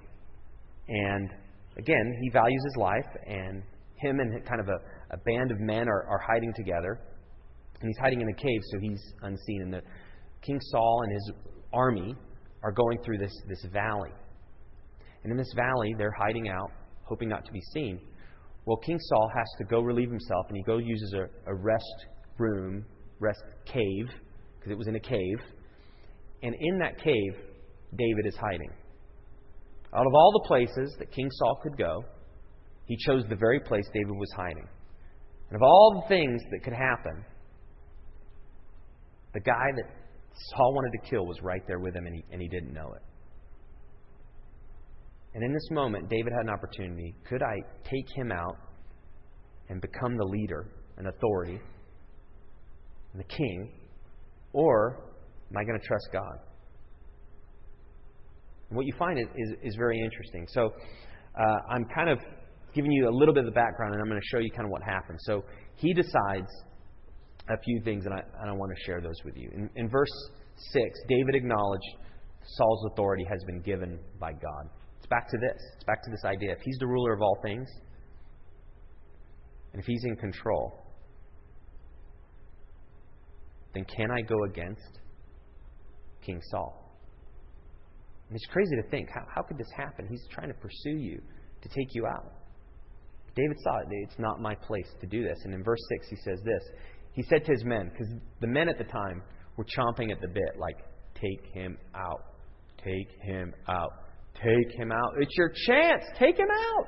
And 0.88 1.30
again, 1.78 2.18
he 2.22 2.30
values 2.30 2.62
his 2.64 2.78
life, 2.78 3.08
and 3.26 3.64
him 3.96 4.20
and 4.20 4.46
kind 4.46 4.62
of 4.62 4.68
a, 4.68 5.16
a 5.16 5.18
band 5.18 5.52
of 5.52 5.60
men 5.60 5.88
are, 5.88 6.06
are 6.08 6.20
hiding 6.20 6.54
together. 6.56 7.00
And 7.80 7.90
he's 7.90 7.98
hiding 8.02 8.22
in 8.22 8.30
a 8.30 8.34
cave, 8.34 8.62
so 8.72 8.80
he's 8.80 9.02
unseen. 9.22 9.62
And 9.64 9.74
the 9.74 9.82
King 10.42 10.60
Saul 10.72 11.02
and 11.04 11.12
his 11.14 11.32
army 11.74 12.16
are 12.64 12.72
going 12.72 13.00
through 13.04 13.20
this, 13.20 13.34
this 13.48 13.66
valley. 13.72 14.12
And 15.24 15.32
in 15.32 15.38
this 15.38 15.54
valley, 15.56 15.94
they're 15.98 16.16
hiding 16.18 16.50
out, 16.50 16.72
hoping 17.04 17.30
not 17.30 17.46
to 17.46 17.52
be 17.52 17.62
seen. 17.74 18.00
Well, 18.66 18.78
King 18.78 19.00
Saul 19.00 19.30
has 19.36 19.48
to 19.60 19.64
go 19.66 19.82
relieve 19.82 20.10
himself, 20.10 20.46
and 20.50 20.58
he 20.58 20.64
goes 20.64 20.82
uses 20.86 21.14
a, 21.14 21.52
a 21.52 21.56
rest 21.56 22.06
room, 22.38 22.86
rest 23.20 23.42
cave, 23.66 24.10
because 24.56 24.72
it 24.72 24.78
was 24.78 24.88
in 24.88 24.96
a 24.96 25.00
cave. 25.00 25.40
And 26.44 26.56
in 26.60 26.80
that 26.80 26.98
cave, 27.02 27.34
David 27.96 28.26
is 28.26 28.36
hiding. 28.36 28.72
Out 29.96 30.06
of 30.06 30.14
all 30.14 30.32
the 30.34 30.48
places 30.48 30.96
that 31.00 31.12
King 31.12 31.30
Saul 31.32 31.60
could 31.64 31.78
go, 31.78 32.04
he 32.86 32.98
chose 33.06 33.24
the 33.30 33.36
very 33.36 33.60
place 33.60 33.86
David 33.94 34.12
was 34.12 34.32
hiding. 34.36 34.68
And 35.50 35.56
of 35.56 35.62
all 35.62 36.02
the 36.02 36.08
things 36.14 36.42
that 36.52 36.64
could 36.64 36.74
happen, 36.74 37.24
the 39.38 39.42
guy 39.42 39.68
that 39.76 39.86
Saul 40.50 40.74
wanted 40.74 40.98
to 40.98 41.10
kill 41.10 41.28
was 41.28 41.38
right 41.44 41.62
there 41.68 41.78
with 41.78 41.96
him, 41.96 42.08
and 42.08 42.16
he, 42.16 42.24
and 42.32 42.42
he 42.42 42.48
didn't 42.48 42.74
know 42.74 42.92
it. 42.96 43.04
And 45.36 45.44
in 45.44 45.54
this 45.54 45.68
moment, 45.70 46.10
David 46.10 46.34
had 46.34 46.42
an 46.42 46.50
opportunity. 46.50 47.14
Could 47.30 47.44
I 47.44 47.58
take 47.84 48.08
him 48.16 48.32
out 48.32 48.58
and 49.70 49.80
become 49.80 50.18
the 50.18 50.26
leader 50.26 50.72
and 50.98 51.08
authority 51.08 51.60
and 53.14 53.22
the 53.22 53.26
king? 53.26 53.74
Or 54.54 55.14
am 55.52 55.58
I 55.58 55.64
going 55.64 55.80
to 55.80 55.86
trust 55.86 56.08
God? 56.12 56.40
And 58.70 58.78
what 58.78 58.88
you 58.88 58.94
find 58.98 59.20
is, 59.20 59.28
is, 59.36 59.54
is 59.62 59.76
very 59.76 60.02
interesting. 60.02 60.48
So 60.50 60.72
uh, 61.40 61.58
I'm 61.70 61.86
kind 61.94 62.10
of 62.10 62.18
giving 62.74 62.92
you 62.92 63.08
a 63.08 63.14
little 63.16 63.36
bit 63.36 63.46
of 63.46 63.54
the 63.54 63.60
background, 63.60 63.94
and 63.94 64.02
I'm 64.02 64.10
going 64.10 64.20
to 64.20 64.28
show 64.36 64.40
you 64.40 64.50
kind 64.50 64.66
of 64.66 64.72
what 64.72 64.82
happened. 64.82 65.20
So 65.22 65.44
he 65.76 65.94
decides 65.94 66.50
a 67.50 67.58
few 67.58 67.82
things, 67.84 68.06
and 68.06 68.14
I, 68.14 68.22
and 68.42 68.50
I 68.50 68.54
want 68.54 68.72
to 68.76 68.84
share 68.86 69.02
those 69.02 69.18
with 69.24 69.38
you. 69.38 69.50
In, 69.54 69.70
in 69.76 69.90
verse 69.90 70.12
6, 70.74 70.84
David 71.08 71.36
acknowledged 71.36 71.88
Saul's 72.44 72.86
authority 72.92 73.26
has 73.30 73.44
been 73.46 73.62
given 73.62 74.00
by 74.20 74.32
God. 74.34 74.70
It's 74.98 75.08
back 75.08 75.30
to 75.30 75.38
this. 75.38 75.62
It's 75.76 75.86
back 75.86 76.04
to 76.04 76.12
this 76.12 76.24
idea. 76.26 76.52
If 76.52 76.60
he's 76.64 76.78
the 76.80 76.88
ruler 76.88 77.14
of 77.14 77.22
all 77.22 77.38
things, 77.42 77.68
and 79.74 79.82
if 79.82 79.86
he's 79.86 80.04
in 80.06 80.16
control, 80.16 80.84
then 83.74 83.86
can 83.86 84.12
I 84.12 84.22
go 84.22 84.44
against 84.46 85.00
King 86.26 86.42
Saul? 86.50 86.88
And 88.28 88.36
it's 88.36 88.46
crazy 88.48 88.76
to 88.76 88.90
think 88.90 89.10
how, 89.14 89.26
how 89.34 89.42
could 89.42 89.58
this 89.58 89.72
happen? 89.76 90.08
He's 90.10 90.26
trying 90.32 90.50
to 90.50 90.56
pursue 90.56 90.98
you, 90.98 91.22
to 91.62 91.70
take 91.70 91.94
you 91.94 92.06
out. 92.06 92.34
David 93.36 93.56
saw 93.64 93.78
it. 93.78 93.88
It's 93.92 94.18
not 94.18 94.42
my 94.42 94.56
place 94.56 94.88
to 95.00 95.08
do 95.08 95.24
this. 95.24 95.38
And 95.44 95.54
in 95.54 95.64
verse 95.64 95.80
6, 96.00 96.10
he 96.10 96.16
says 96.26 96.40
this 96.44 96.64
He 97.18 97.24
said 97.24 97.44
to 97.46 97.52
his 97.52 97.66
men, 97.66 97.90
because 97.92 98.14
the 98.42 98.48
men 98.48 98.70
at 98.70 98.78
the 98.78 98.84
time 98.84 99.24
were 99.58 99.66
chomping 99.66 100.12
at 100.12 100.22
the 100.22 100.28
bit, 100.28 100.60
like, 100.60 100.78
take 101.16 101.52
him 101.52 101.76
out. 101.96 102.24
Take 102.78 103.10
him 103.24 103.56
out. 103.68 103.92
Take 104.36 104.72
him 104.78 104.92
out. 104.92 105.14
It's 105.20 105.36
your 105.36 105.52
chance. 105.66 106.04
Take 106.20 106.38
him 106.38 106.48
out. 106.48 106.86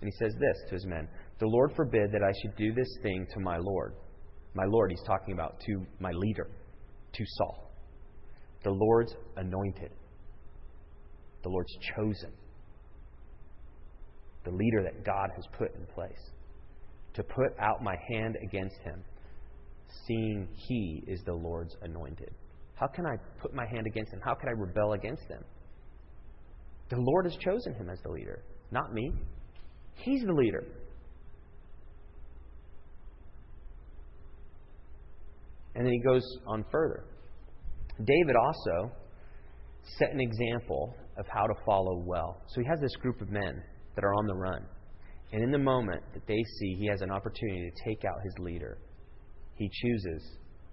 And 0.00 0.10
he 0.10 0.24
says 0.24 0.34
this 0.40 0.56
to 0.68 0.74
his 0.74 0.84
men 0.86 1.08
The 1.38 1.46
Lord 1.46 1.70
forbid 1.76 2.10
that 2.10 2.24
I 2.24 2.32
should 2.42 2.56
do 2.56 2.74
this 2.74 2.98
thing 3.02 3.28
to 3.32 3.40
my 3.40 3.56
Lord. 3.58 3.94
My 4.54 4.64
Lord, 4.66 4.90
he's 4.90 5.06
talking 5.06 5.34
about 5.34 5.60
to 5.60 5.86
my 6.00 6.10
leader, 6.10 6.48
to 7.12 7.24
Saul. 7.38 7.70
The 8.64 8.70
Lord's 8.70 9.14
anointed, 9.36 9.92
the 11.44 11.48
Lord's 11.48 11.72
chosen 11.96 12.32
the 14.44 14.50
leader 14.50 14.82
that 14.82 15.04
God 15.04 15.30
has 15.34 15.44
put 15.56 15.74
in 15.74 15.86
place, 15.94 16.30
to 17.14 17.22
put 17.22 17.58
out 17.58 17.82
my 17.82 17.96
hand 18.08 18.36
against 18.42 18.76
him, 18.82 19.02
seeing 20.06 20.48
he 20.54 21.04
is 21.06 21.20
the 21.24 21.32
Lord's 21.32 21.74
anointed. 21.82 22.30
How 22.74 22.86
can 22.86 23.06
I 23.06 23.16
put 23.40 23.54
my 23.54 23.66
hand 23.66 23.86
against 23.86 24.12
him? 24.12 24.20
How 24.24 24.34
can 24.34 24.48
I 24.48 24.52
rebel 24.52 24.92
against 24.92 25.24
him? 25.28 25.42
The 26.90 26.96
Lord 26.98 27.24
has 27.24 27.36
chosen 27.36 27.74
him 27.74 27.88
as 27.88 27.98
the 28.02 28.10
leader, 28.10 28.42
not 28.70 28.92
me. 28.92 29.12
He's 29.94 30.22
the 30.22 30.32
leader. 30.32 30.64
And 35.74 35.84
then 35.84 35.92
he 35.92 36.00
goes 36.00 36.22
on 36.46 36.64
further. 36.70 37.04
David 37.98 38.36
also 38.36 38.92
set 39.98 40.10
an 40.10 40.20
example 40.20 40.94
of 41.16 41.26
how 41.28 41.46
to 41.46 41.54
follow 41.64 42.02
well. 42.04 42.42
So 42.48 42.60
he 42.60 42.66
has 42.66 42.80
this 42.80 42.94
group 42.96 43.20
of 43.20 43.30
men 43.30 43.62
that 43.94 44.04
are 44.04 44.14
on 44.14 44.26
the 44.26 44.34
run. 44.34 44.66
And 45.32 45.42
in 45.42 45.50
the 45.50 45.58
moment 45.58 46.02
that 46.12 46.26
they 46.26 46.42
see 46.58 46.76
he 46.78 46.86
has 46.88 47.00
an 47.00 47.10
opportunity 47.10 47.70
to 47.70 47.90
take 47.90 48.04
out 48.04 48.14
his 48.24 48.34
leader, 48.38 48.78
he 49.56 49.70
chooses 49.72 50.22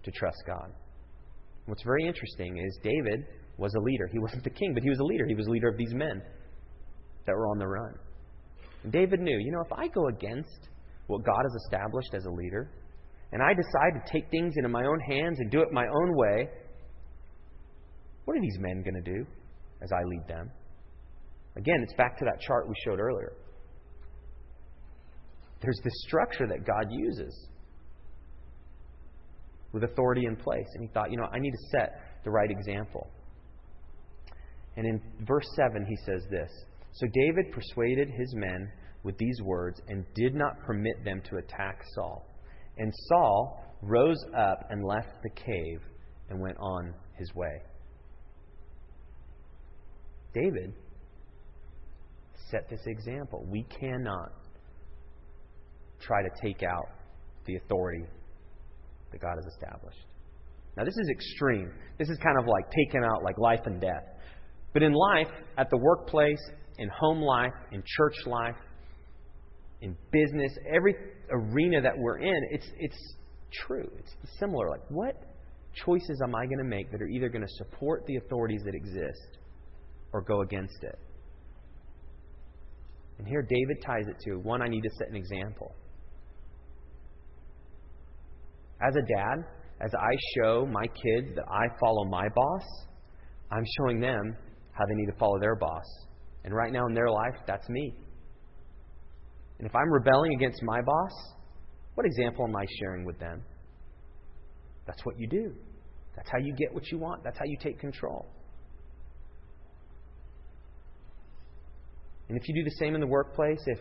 to 0.04 0.12
trust 0.12 0.38
God. 0.48 0.72
What's 1.66 1.84
very 1.84 2.06
interesting 2.06 2.58
is 2.58 2.80
David 2.84 3.26
was 3.58 3.74
a 3.76 3.80
leader. 3.80 4.08
He 4.12 4.20
wasn't 4.20 4.44
the 4.44 4.50
king, 4.50 4.74
but 4.74 4.84
he 4.84 4.90
was 4.90 5.00
a 5.00 5.04
leader. 5.04 5.26
He 5.28 5.36
was 5.36 5.48
a 5.48 5.52
leader 5.52 5.70
of 5.70 5.78
these 5.78 5.94
men 5.94 6.22
that 7.26 7.34
were 7.36 7.48
on 7.48 7.60
the 7.60 7.68
run. 7.68 7.94
And 8.84 8.92
David 8.92 9.20
knew, 9.20 9.38
you 9.38 9.52
know, 9.52 9.62
if 9.62 9.72
I 9.72 9.88
go 9.88 10.08
against 10.08 10.70
what 11.08 11.24
God 11.24 11.44
has 11.44 11.62
established 11.66 12.14
as 12.14 12.26
a 12.26 12.32
leader, 12.32 12.72
and 13.32 13.42
I 13.42 13.54
decide 13.54 14.04
to 14.04 14.12
take 14.12 14.30
things 14.32 14.54
into 14.58 14.70
my 14.70 14.84
own 14.84 15.00
hands 15.00 15.38
and 15.40 15.52
do 15.52 15.62
it 15.62 15.72
my 15.72 15.86
own 15.86 16.16
way, 16.16 16.50
what 18.26 18.38
are 18.38 18.42
these 18.42 18.58
men 18.60 18.82
going 18.84 19.02
to 19.02 19.12
do 19.12 19.26
as 19.82 19.92
I 19.92 20.04
lead 20.04 20.28
them? 20.28 20.50
Again, 21.56 21.78
it's 21.84 21.94
back 21.94 22.18
to 22.18 22.26
that 22.26 22.42
chart 22.42 22.68
we 22.68 22.76
showed 22.84 23.00
earlier. 23.00 23.34
There's 25.62 25.80
this 25.84 25.94
structure 26.08 26.48
that 26.48 26.66
God 26.66 26.88
uses 26.90 27.48
with 29.72 29.84
authority 29.84 30.26
in 30.26 30.36
place. 30.36 30.68
And 30.74 30.84
he 30.84 30.94
thought, 30.94 31.12
you 31.12 31.18
know, 31.18 31.28
I 31.32 31.40
need 31.40 31.52
to 31.52 31.70
set 31.72 32.22
the 32.24 32.32
right 32.32 32.50
example. 32.50 33.10
And 34.78 34.86
in 34.86 35.02
verse 35.26 35.48
7, 35.56 35.86
he 35.86 35.96
says 36.06 36.24
this 36.30 36.50
So 36.94 37.08
David 37.14 37.52
persuaded 37.52 38.10
his 38.10 38.34
men 38.36 38.72
with 39.04 39.18
these 39.18 39.42
words 39.44 39.82
and 39.88 40.06
did 40.16 40.36
not 40.36 40.60
permit 40.66 41.04
them 41.04 41.22
to 41.30 41.38
attack 41.38 41.82
Saul. 41.96 42.26
And 42.78 42.92
Saul 43.08 43.64
rose 43.82 44.24
up 44.38 44.68
and 44.70 44.84
left 44.86 45.24
the 45.24 45.30
cave 45.30 45.82
and 46.30 46.40
went 46.40 46.58
on 46.60 46.94
his 47.18 47.34
way. 47.36 47.62
David 50.34 50.74
set 52.50 52.70
this 52.70 52.82
example. 52.86 53.46
We 53.50 53.64
cannot 53.64 54.32
try 56.00 56.22
to 56.22 56.30
take 56.42 56.64
out 56.64 56.88
the 57.46 57.56
authority 57.56 58.06
that 59.12 59.22
God 59.22 59.36
has 59.36 59.46
established. 59.54 60.06
Now, 60.78 60.86
this 60.86 60.96
is 60.98 61.10
extreme. 61.10 61.72
This 62.00 62.10
is 62.10 62.18
kind 62.24 62.38
of 62.40 62.46
like 62.48 62.66
taking 62.72 63.04
out 63.04 63.24
like 63.24 63.38
life 63.38 63.62
and 63.66 63.80
death. 63.82 64.06
But 64.74 64.84
in 64.84 64.94
life, 64.94 65.28
at 65.58 65.70
the 65.70 65.78
workplace, 65.78 66.40
in 66.78 66.90
home 66.90 67.22
life, 67.22 67.54
in 67.72 67.84
church 67.86 68.16
life, 68.26 68.56
in 69.82 69.98
business, 70.12 70.52
every 70.74 70.96
arena 71.30 71.82
that 71.82 71.94
we're 71.98 72.20
in, 72.20 72.48
it's, 72.52 72.68
it's 72.80 73.16
true. 73.66 73.90
It's 73.98 74.16
similar. 74.40 74.70
Like, 74.70 74.84
what 74.90 75.16
choices 75.86 76.22
am 76.24 76.36
I 76.36 76.46
going 76.46 76.60
to 76.60 76.64
make 76.64 76.92
that 76.92 77.02
are 77.02 77.08
either 77.08 77.30
going 77.30 77.46
to 77.46 77.54
support 77.56 78.06
the 78.06 78.18
authorities 78.18 78.62
that 78.66 78.76
exist 78.76 79.38
or 80.14 80.22
go 80.22 80.42
against 80.42 80.84
it? 80.84 80.98
And 83.18 83.28
here 83.28 83.42
David 83.42 83.84
ties 83.86 84.08
it 84.08 84.16
to 84.26 84.38
one, 84.40 84.62
I 84.62 84.68
need 84.68 84.82
to 84.82 84.90
set 84.98 85.10
an 85.10 85.16
example. 85.16 85.76
As 88.82 88.96
a 88.96 89.02
dad, 89.02 89.46
as 89.82 89.92
I 89.94 90.12
show 90.36 90.66
my 90.66 90.86
kids 90.86 91.36
that 91.36 91.46
I 91.50 91.66
follow 91.80 92.06
my 92.06 92.28
boss, 92.36 92.64
I'm 93.52 93.64
showing 93.78 94.00
them 94.00 94.36
how 94.72 94.86
they 94.86 94.96
need 94.96 95.12
to 95.12 95.18
follow 95.18 95.40
their 95.40 95.56
boss. 95.56 95.86
And 96.44 96.54
right 96.54 96.72
now 96.72 96.88
in 96.88 96.94
their 96.94 97.10
life, 97.10 97.36
that's 97.46 97.68
me. 97.70 97.94
And 99.60 99.68
if 99.68 99.76
I'm 99.76 99.92
rebelling 99.92 100.34
against 100.36 100.62
my 100.64 100.82
boss, 100.82 101.12
what 101.96 102.06
example 102.06 102.46
am 102.48 102.56
I 102.56 102.66
sharing 102.80 103.06
with 103.06 103.20
them? 103.20 103.44
That's 104.88 105.06
what 105.06 105.20
you 105.20 105.28
do. 105.28 105.54
That's 106.16 106.30
how 106.32 106.40
you 106.40 106.54
get 106.56 106.74
what 106.74 106.92
you 106.92 106.98
want. 106.98 107.24
That's 107.24 107.38
how 107.38 107.46
you 107.46 107.58
take 107.62 107.80
control. 107.80 108.26
And 112.30 112.38
if 112.38 112.48
you 112.48 112.56
do 112.56 112.64
the 112.64 112.76
same 112.80 112.96
in 112.96 113.02
the 113.02 113.08
workplace, 113.08 113.60
if 113.68 113.80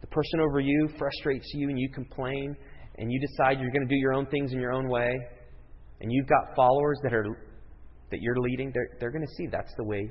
the 0.00 0.06
person 0.08 0.40
over 0.40 0.60
you 0.60 0.88
frustrates 0.98 1.50
you 1.54 1.68
and 1.68 1.78
you 1.78 1.88
complain 1.88 2.56
and 3.02 3.10
you 3.10 3.18
decide 3.18 3.58
you're 3.58 3.72
going 3.72 3.82
to 3.82 3.92
do 3.92 3.98
your 3.98 4.14
own 4.14 4.26
things 4.26 4.52
in 4.52 4.60
your 4.60 4.72
own 4.72 4.88
way, 4.88 5.10
and 6.00 6.12
you've 6.12 6.28
got 6.28 6.54
followers 6.54 7.00
that 7.02 7.12
are 7.12 7.26
that 8.12 8.20
you're 8.20 8.38
leading, 8.38 8.70
they're, 8.72 8.90
they're 9.00 9.10
going 9.10 9.26
to 9.26 9.34
see 9.34 9.48
that's 9.50 9.74
the 9.76 9.82
way 9.82 10.08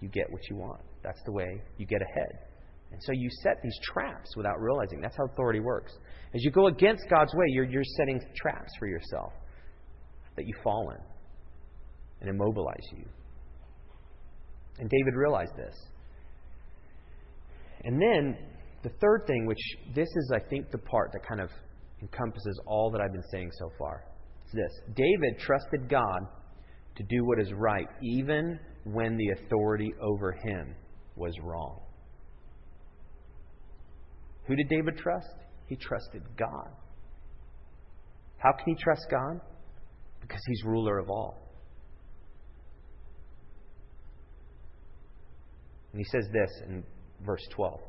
you 0.00 0.08
get 0.08 0.28
what 0.30 0.40
you 0.50 0.56
want. 0.56 0.80
That's 1.04 1.20
the 1.26 1.32
way 1.32 1.62
you 1.76 1.86
get 1.86 2.02
ahead. 2.02 2.38
And 2.90 3.00
so 3.04 3.12
you 3.12 3.28
set 3.42 3.58
these 3.62 3.78
traps 3.92 4.34
without 4.36 4.58
realizing. 4.60 5.00
That's 5.00 5.16
how 5.16 5.26
authority 5.26 5.60
works. 5.60 5.92
As 6.34 6.42
you 6.42 6.50
go 6.50 6.66
against 6.66 7.04
God's 7.08 7.32
way, 7.34 7.44
you're, 7.50 7.66
you're 7.66 7.84
setting 7.98 8.20
traps 8.34 8.72
for 8.78 8.88
yourself 8.88 9.32
that 10.36 10.46
you 10.46 10.54
fall 10.64 10.90
in 10.90 11.00
and 12.20 12.30
immobilize 12.30 12.86
you. 12.96 13.04
And 14.78 14.90
David 14.90 15.14
realized 15.14 15.52
this. 15.56 15.76
And 17.84 18.00
then 18.00 18.38
the 18.82 18.90
third 19.00 19.24
thing, 19.28 19.46
which 19.46 19.94
this 19.94 20.08
is, 20.08 20.32
I 20.34 20.40
think, 20.48 20.70
the 20.70 20.78
part 20.78 21.12
that 21.12 21.28
kind 21.28 21.40
of 21.40 21.50
encompasses 22.04 22.60
all 22.66 22.90
that 22.90 23.00
I've 23.00 23.12
been 23.12 23.30
saying 23.32 23.50
so 23.58 23.70
far. 23.78 24.04
It's 24.44 24.54
this 24.54 24.94
David 24.94 25.38
trusted 25.40 25.88
God 25.88 26.20
to 26.96 27.02
do 27.04 27.24
what 27.24 27.40
is 27.40 27.52
right, 27.54 27.88
even 28.02 28.58
when 28.84 29.16
the 29.16 29.30
authority 29.30 29.92
over 30.00 30.32
him 30.32 30.74
was 31.16 31.32
wrong. 31.42 31.80
Who 34.46 34.54
did 34.54 34.68
David 34.68 34.98
trust? 34.98 35.34
He 35.66 35.76
trusted 35.76 36.22
God. 36.38 36.68
How 38.36 38.52
can 38.52 38.74
he 38.74 38.82
trust 38.82 39.06
God? 39.10 39.40
Because 40.20 40.40
he's 40.46 40.62
ruler 40.64 40.98
of 40.98 41.08
all. 41.08 41.40
And 45.92 46.00
he 46.00 46.04
says 46.04 46.28
this 46.32 46.50
in 46.68 46.84
verse 47.24 47.46
12 47.54 47.80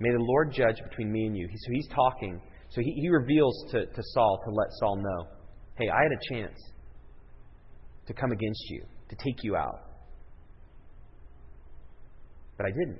May 0.00 0.10
the 0.10 0.20
Lord 0.20 0.52
judge 0.52 0.76
between 0.88 1.12
me 1.12 1.26
and 1.26 1.36
you. 1.36 1.46
So 1.48 1.72
he's 1.72 1.88
talking. 1.88 2.40
So 2.70 2.80
he, 2.80 2.92
he 3.00 3.08
reveals 3.08 3.64
to, 3.70 3.86
to 3.86 4.02
Saul 4.14 4.40
to 4.44 4.50
let 4.50 4.68
Saul 4.80 4.96
know 4.96 5.28
hey, 5.76 5.88
I 5.88 6.02
had 6.02 6.10
a 6.10 6.34
chance 6.34 6.58
to 8.06 8.12
come 8.12 8.32
against 8.32 8.64
you, 8.70 8.82
to 9.10 9.16
take 9.16 9.44
you 9.44 9.54
out. 9.54 9.80
But 12.56 12.66
I 12.66 12.70
didn't. 12.70 12.98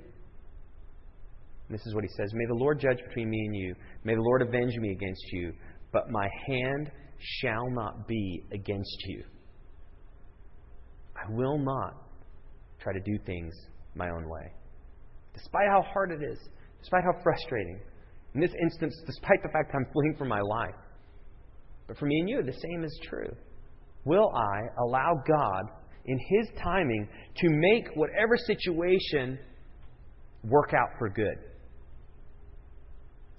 And 1.67 1.77
this 1.77 1.85
is 1.85 1.93
what 1.93 2.03
he 2.03 2.09
says 2.17 2.31
May 2.33 2.45
the 2.47 2.55
Lord 2.55 2.79
judge 2.79 2.97
between 3.07 3.29
me 3.29 3.39
and 3.45 3.55
you. 3.55 3.75
May 4.03 4.15
the 4.15 4.21
Lord 4.21 4.41
avenge 4.41 4.75
me 4.77 4.91
against 4.91 5.23
you. 5.33 5.53
But 5.91 6.09
my 6.09 6.27
hand 6.47 6.91
shall 7.19 7.69
not 7.69 8.07
be 8.07 8.43
against 8.53 8.97
you. 9.07 9.23
I 11.15 11.31
will 11.31 11.57
not 11.57 11.95
try 12.81 12.93
to 12.93 12.99
do 12.99 13.17
things 13.25 13.53
my 13.95 14.09
own 14.09 14.29
way. 14.29 14.51
Despite 15.33 15.67
how 15.69 15.81
hard 15.81 16.11
it 16.11 16.23
is, 16.23 16.39
despite 16.79 17.03
how 17.03 17.21
frustrating. 17.21 17.79
In 18.35 18.41
this 18.41 18.53
instance, 18.61 18.95
despite 19.05 19.41
the 19.41 19.49
fact 19.49 19.71
I'm 19.73 19.87
fleeing 19.91 20.15
for 20.17 20.25
my 20.25 20.41
life. 20.41 20.75
But 21.87 21.97
for 21.97 22.05
me 22.05 22.19
and 22.19 22.29
you, 22.29 22.43
the 22.43 22.53
same 22.53 22.83
is 22.83 22.99
true. 23.09 23.29
Will 24.05 24.31
I 24.35 24.61
allow 24.83 25.15
God, 25.27 25.63
in 26.05 26.19
His 26.29 26.47
timing, 26.61 27.07
to 27.37 27.49
make 27.49 27.87
whatever 27.95 28.37
situation 28.37 29.39
work 30.43 30.73
out 30.73 30.89
for 30.99 31.09
good? 31.09 31.37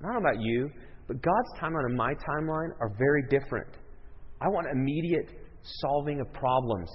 I 0.00 0.04
don't 0.04 0.12
know 0.14 0.30
about 0.30 0.40
you, 0.40 0.70
but 1.06 1.22
God's 1.22 1.60
timeline 1.60 1.86
and 1.86 1.96
my 1.96 2.14
timeline 2.14 2.70
are 2.80 2.94
very 2.98 3.22
different. 3.28 3.68
I 4.40 4.48
want 4.48 4.66
immediate 4.72 5.30
solving 5.62 6.20
of 6.20 6.32
problems. 6.32 6.90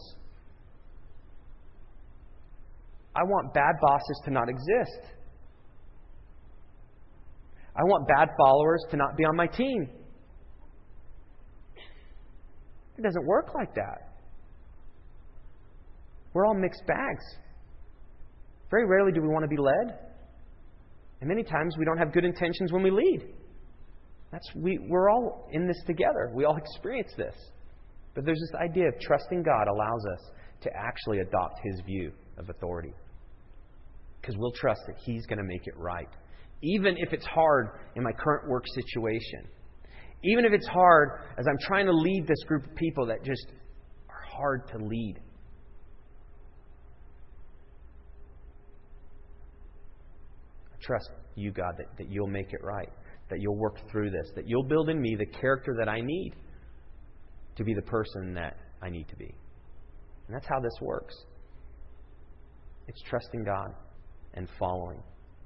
I 3.15 3.23
want 3.23 3.53
bad 3.53 3.75
bosses 3.81 4.21
to 4.25 4.31
not 4.31 4.49
exist. 4.49 5.14
I 7.77 7.83
want 7.83 8.07
bad 8.07 8.29
followers 8.37 8.83
to 8.91 8.97
not 8.97 9.17
be 9.17 9.25
on 9.25 9.35
my 9.35 9.47
team. 9.47 9.89
It 12.97 13.01
doesn't 13.01 13.25
work 13.25 13.53
like 13.53 13.75
that. 13.75 14.15
We're 16.33 16.45
all 16.45 16.53
mixed 16.53 16.85
bags. 16.87 17.23
Very 18.71 18.85
rarely 18.85 19.11
do 19.11 19.21
we 19.21 19.27
want 19.27 19.43
to 19.43 19.49
be 19.49 19.57
led. 19.57 19.99
And 21.21 21.29
many 21.29 21.43
times 21.43 21.75
we 21.77 21.85
don't 21.85 21.97
have 21.97 22.13
good 22.13 22.25
intentions 22.25 22.71
when 22.71 22.83
we 22.83 22.91
lead. 22.91 23.27
That's, 24.31 24.47
we, 24.55 24.79
we're 24.89 25.09
all 25.09 25.47
in 25.51 25.67
this 25.67 25.81
together. 25.85 26.31
We 26.33 26.45
all 26.45 26.57
experience 26.57 27.11
this. 27.17 27.35
But 28.13 28.25
there's 28.25 28.39
this 28.39 28.59
idea 28.61 28.87
of 28.87 28.99
trusting 28.99 29.43
God 29.43 29.67
allows 29.67 30.05
us 30.13 30.31
to 30.61 30.69
actually 30.75 31.19
adopt 31.19 31.59
His 31.63 31.81
view 31.85 32.11
of 32.37 32.49
authority 32.49 32.93
because 34.19 34.35
we'll 34.37 34.51
trust 34.53 34.81
that 34.87 34.97
He's 35.05 35.25
going 35.25 35.37
to 35.37 35.45
make 35.45 35.67
it 35.67 35.77
right. 35.77 36.09
Even 36.61 36.95
if 36.97 37.13
it's 37.13 37.25
hard 37.25 37.69
in 37.95 38.03
my 38.03 38.11
current 38.11 38.49
work 38.49 38.65
situation. 38.73 39.47
Even 40.23 40.45
if 40.45 40.53
it's 40.53 40.67
hard 40.67 41.21
as 41.37 41.45
I'm 41.47 41.57
trying 41.59 41.85
to 41.85 41.93
lead 41.93 42.25
this 42.27 42.43
group 42.47 42.65
of 42.65 42.75
people 42.75 43.05
that 43.07 43.23
just 43.23 43.47
are 44.09 44.23
hard 44.27 44.67
to 44.69 44.77
lead. 44.77 45.19
I 50.73 50.77
trust 50.81 51.09
you, 51.35 51.51
God, 51.51 51.75
that, 51.77 51.97
that 51.97 52.09
you'll 52.09 52.27
make 52.27 52.53
it 52.53 52.63
right, 52.63 52.89
that 53.29 53.39
you'll 53.39 53.57
work 53.57 53.77
through 53.91 54.09
this, 54.09 54.31
that 54.35 54.47
you'll 54.47 54.63
build 54.63 54.89
in 54.89 54.99
me 54.99 55.15
the 55.15 55.25
character 55.25 55.75
that 55.77 55.89
I 55.89 56.01
need 56.01 56.33
to 57.57 57.63
be 57.63 57.73
the 57.73 57.81
person 57.83 58.33
that 58.33 58.57
I 58.81 58.89
need 58.89 59.07
to 59.09 59.15
be. 59.15 59.33
And 60.27 60.35
that's 60.35 60.47
how 60.47 60.59
this 60.59 60.73
works. 60.81 61.15
It's 62.87 63.01
trusting 63.03 63.43
God 63.43 63.73
and 64.33 64.47
following 64.59 65.01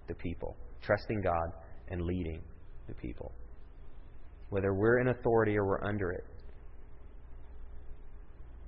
the 0.07 0.15
people, 0.15 0.55
trusting 0.81 1.21
God 1.21 1.51
and 1.89 2.01
leading 2.01 2.41
the 2.87 2.93
people. 2.95 3.31
Whether 4.49 4.73
we're 4.73 4.99
in 4.99 5.09
authority 5.09 5.57
or 5.57 5.65
we're 5.65 5.83
under 5.83 6.11
it, 6.11 6.25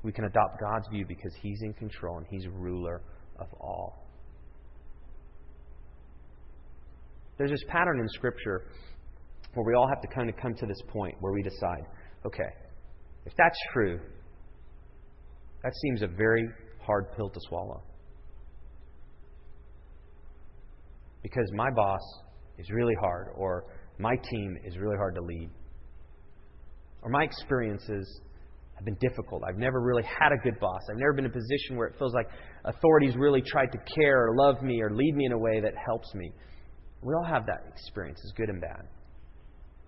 we 0.04 0.12
can 0.12 0.26
adopt 0.26 0.60
God's 0.60 0.88
view 0.90 1.06
because 1.08 1.34
He's 1.42 1.62
in 1.62 1.74
control 1.74 2.18
and 2.18 2.26
He's 2.30 2.48
ruler 2.48 3.02
of 3.40 3.48
all. 3.60 4.08
There's 7.38 7.52
this 7.52 7.64
pattern 7.68 8.00
in 8.00 8.08
Scripture 8.10 8.68
where 9.54 9.66
we 9.66 9.74
all 9.74 9.88
have 9.88 10.02
to 10.02 10.08
kind 10.08 10.30
of 10.30 10.38
come 10.38 10.54
to 10.56 10.66
this 10.66 10.82
point 10.90 11.16
where 11.20 11.34
we 11.34 11.42
decide 11.42 11.86
okay, 12.26 12.54
if 13.26 13.34
that's 13.36 13.58
true, 13.74 14.00
that 15.64 15.74
seems 15.82 16.04
a 16.04 16.08
very 16.08 16.48
hard 16.80 17.06
pill 17.16 17.30
to 17.30 17.40
swallow. 17.48 17.82
Because 21.24 21.50
my 21.54 21.70
boss 21.76 22.02
is 22.58 22.70
really 22.72 22.96
hard, 23.00 23.28
or 23.36 23.66
my 24.00 24.16
team 24.30 24.58
is 24.66 24.78
really 24.78 24.98
hard 24.98 25.16
to 25.16 25.22
lead, 25.22 25.50
or 27.02 27.10
my 27.10 27.24
experiences 27.24 28.22
have 28.76 28.86
been 28.86 28.98
difficult. 29.10 29.44
I've 29.48 29.58
never 29.58 29.80
really 29.82 30.04
had 30.04 30.32
a 30.32 30.38
good 30.44 30.60
boss. 30.60 30.82
I've 30.90 30.98
never 30.98 31.14
been 31.14 31.26
in 31.26 31.32
a 31.32 31.34
position 31.34 31.78
where 31.78 31.88
it 31.88 31.96
feels 32.00 32.14
like 32.14 32.28
authorities 32.66 33.16
really 33.16 33.42
tried 33.42 33.72
to 33.72 33.78
care 33.96 34.28
or 34.28 34.36
love 34.36 34.62
me 34.64 34.82
or 34.82 34.92
lead 34.92 35.16
me 35.16 35.26
in 35.26 35.32
a 35.34 35.38
way 35.38 35.62
that 35.62 35.74
helps 35.86 36.14
me. 36.16 36.32
We 37.04 37.14
all 37.14 37.26
have 37.26 37.46
that 37.46 37.64
experience, 37.72 38.20
it's 38.24 38.34
good 38.34 38.50
and 38.50 38.62
bad. 38.62 38.88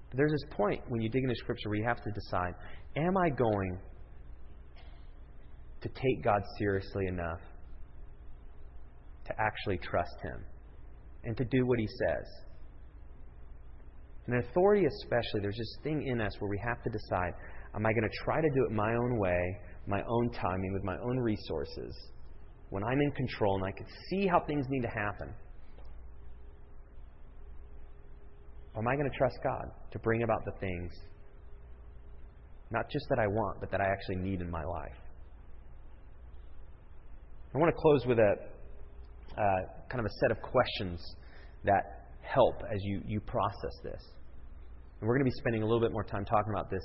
But 0.10 0.18
there's 0.18 0.32
this 0.32 0.46
point 0.52 0.82
when 0.90 1.02
you 1.02 1.10
dig 1.10 1.24
into 1.24 1.36
Scripture 1.36 1.70
where 1.70 1.80
you 1.80 1.86
have 1.88 2.04
to 2.04 2.12
decide 2.12 2.54
am 2.96 3.18
I 3.18 3.30
going 3.30 3.80
to 5.82 5.90
take 5.90 6.24
God 6.24 6.42
seriously 6.60 7.08
enough 7.08 7.40
to 9.26 9.34
actually 9.40 9.78
trust 9.78 10.16
Him? 10.22 10.44
And 11.24 11.38
to 11.38 11.46
do 11.46 11.66
what 11.66 11.80
he 11.80 11.88
says. 11.88 12.26
And 14.28 14.44
authority, 14.44 14.86
especially, 14.86 15.42
there's 15.42 15.58
this 15.58 15.78
thing 15.84 16.08
in 16.08 16.22
us 16.22 16.34
where 16.40 16.50
we 16.50 16.60
have 16.66 16.82
to 16.84 16.90
decide 16.90 17.34
am 17.76 17.86
I 17.86 17.92
going 17.92 18.04
to 18.04 18.24
try 18.24 18.40
to 18.40 18.50
do 18.50 18.66
it 18.66 18.72
my 18.72 18.94
own 18.94 19.18
way, 19.18 19.60
my 19.88 20.02
own 20.08 20.32
timing, 20.32 20.74
with 20.74 20.84
my 20.84 20.98
own 20.98 21.18
resources, 21.18 21.96
when 22.70 22.84
I'm 22.84 23.02
in 23.02 23.12
control 23.12 23.56
and 23.56 23.66
I 23.66 23.72
can 23.72 23.86
see 24.10 24.28
how 24.28 24.40
things 24.46 24.66
need 24.70 24.82
to 24.82 24.90
happen? 24.90 25.34
Or 28.74 28.82
am 28.82 28.88
I 28.88 28.96
going 28.96 29.10
to 29.10 29.18
trust 29.18 29.38
God 29.44 29.66
to 29.92 30.00
bring 30.00 30.24
about 30.24 30.44
the 30.46 30.52
things, 30.60 30.92
not 32.72 32.90
just 32.90 33.06
that 33.10 33.20
I 33.20 33.28
want, 33.28 33.60
but 33.60 33.70
that 33.72 33.82
I 33.82 33.86
actually 33.86 34.18
need 34.18 34.42
in 34.42 34.50
my 34.50 34.64
life? 34.64 34.98
I 37.54 37.58
want 37.60 37.76
to 37.76 37.80
close 37.80 38.06
with 38.08 38.18
a, 38.18 38.36
uh, 39.38 39.88
kind 39.90 40.00
of 40.00 40.06
a 40.06 40.14
set 40.22 40.32
of 40.32 40.42
questions 40.42 41.02
that 41.64 42.10
help 42.22 42.62
as 42.74 42.80
you, 42.84 43.02
you 43.06 43.20
process 43.20 43.76
this. 43.84 44.02
And 45.00 45.08
we're 45.08 45.18
going 45.18 45.26
to 45.26 45.32
be 45.32 45.40
spending 45.40 45.64
a 45.64 45.66
little 45.66 45.82
bit 45.82 45.92
more 45.92 46.04
time 46.04 46.26
talking 46.26 46.54
about 46.54 46.70
this 46.70 46.84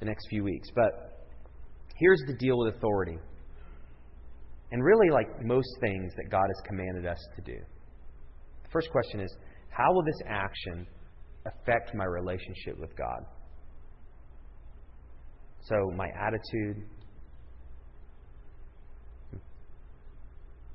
the 0.00 0.06
next 0.06 0.26
few 0.28 0.42
weeks. 0.42 0.68
But 0.74 1.28
here's 1.96 2.22
the 2.26 2.34
deal 2.34 2.58
with 2.58 2.74
authority. 2.74 3.18
And 4.72 4.84
really, 4.84 5.10
like 5.10 5.44
most 5.44 5.68
things 5.80 6.12
that 6.16 6.30
God 6.30 6.46
has 6.46 6.66
commanded 6.66 7.06
us 7.06 7.18
to 7.36 7.42
do. 7.42 7.58
The 7.58 8.70
first 8.72 8.90
question 8.90 9.20
is 9.20 9.34
how 9.70 9.92
will 9.92 10.04
this 10.04 10.20
action 10.26 10.86
affect 11.46 11.94
my 11.94 12.04
relationship 12.04 12.78
with 12.78 12.96
God? 12.96 13.24
So, 15.62 15.76
my 15.96 16.08
attitude, 16.18 16.86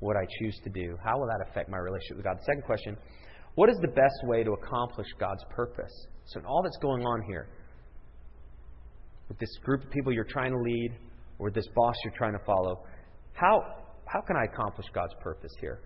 what 0.00 0.16
I 0.16 0.26
choose 0.40 0.58
to 0.64 0.70
do. 0.70 0.96
How 1.02 1.18
will 1.18 1.26
that 1.26 1.46
affect 1.48 1.68
my 1.68 1.78
relationship 1.78 2.16
with 2.16 2.24
God? 2.24 2.38
The 2.38 2.44
second 2.44 2.64
question 2.64 2.96
what 3.54 3.70
is 3.70 3.76
the 3.80 3.88
best 3.88 4.20
way 4.24 4.44
to 4.44 4.52
accomplish 4.52 5.06
God's 5.18 5.42
purpose? 5.48 5.92
So, 6.26 6.40
in 6.40 6.46
all 6.46 6.62
that's 6.62 6.76
going 6.82 7.02
on 7.02 7.22
here, 7.26 7.48
with 9.28 9.38
this 9.38 9.48
group 9.64 9.82
of 9.82 9.90
people 9.90 10.12
you're 10.12 10.24
trying 10.24 10.52
to 10.52 10.58
lead, 10.58 10.90
or 11.38 11.50
this 11.50 11.66
boss 11.74 11.94
you're 12.04 12.12
trying 12.16 12.34
to 12.34 12.44
follow, 12.44 12.84
how, 13.32 13.60
how 14.04 14.20
can 14.20 14.36
I 14.36 14.44
accomplish 14.52 14.86
God's 14.94 15.14
purpose 15.22 15.52
here? 15.60 15.80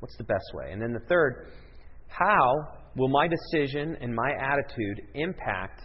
What's 0.00 0.16
the 0.16 0.24
best 0.24 0.44
way? 0.54 0.72
And 0.72 0.80
then 0.80 0.92
the 0.92 1.06
third, 1.06 1.48
how 2.08 2.54
will 2.96 3.08
my 3.08 3.28
decision 3.28 3.96
and 4.00 4.14
my 4.14 4.32
attitude 4.32 5.02
impact 5.14 5.82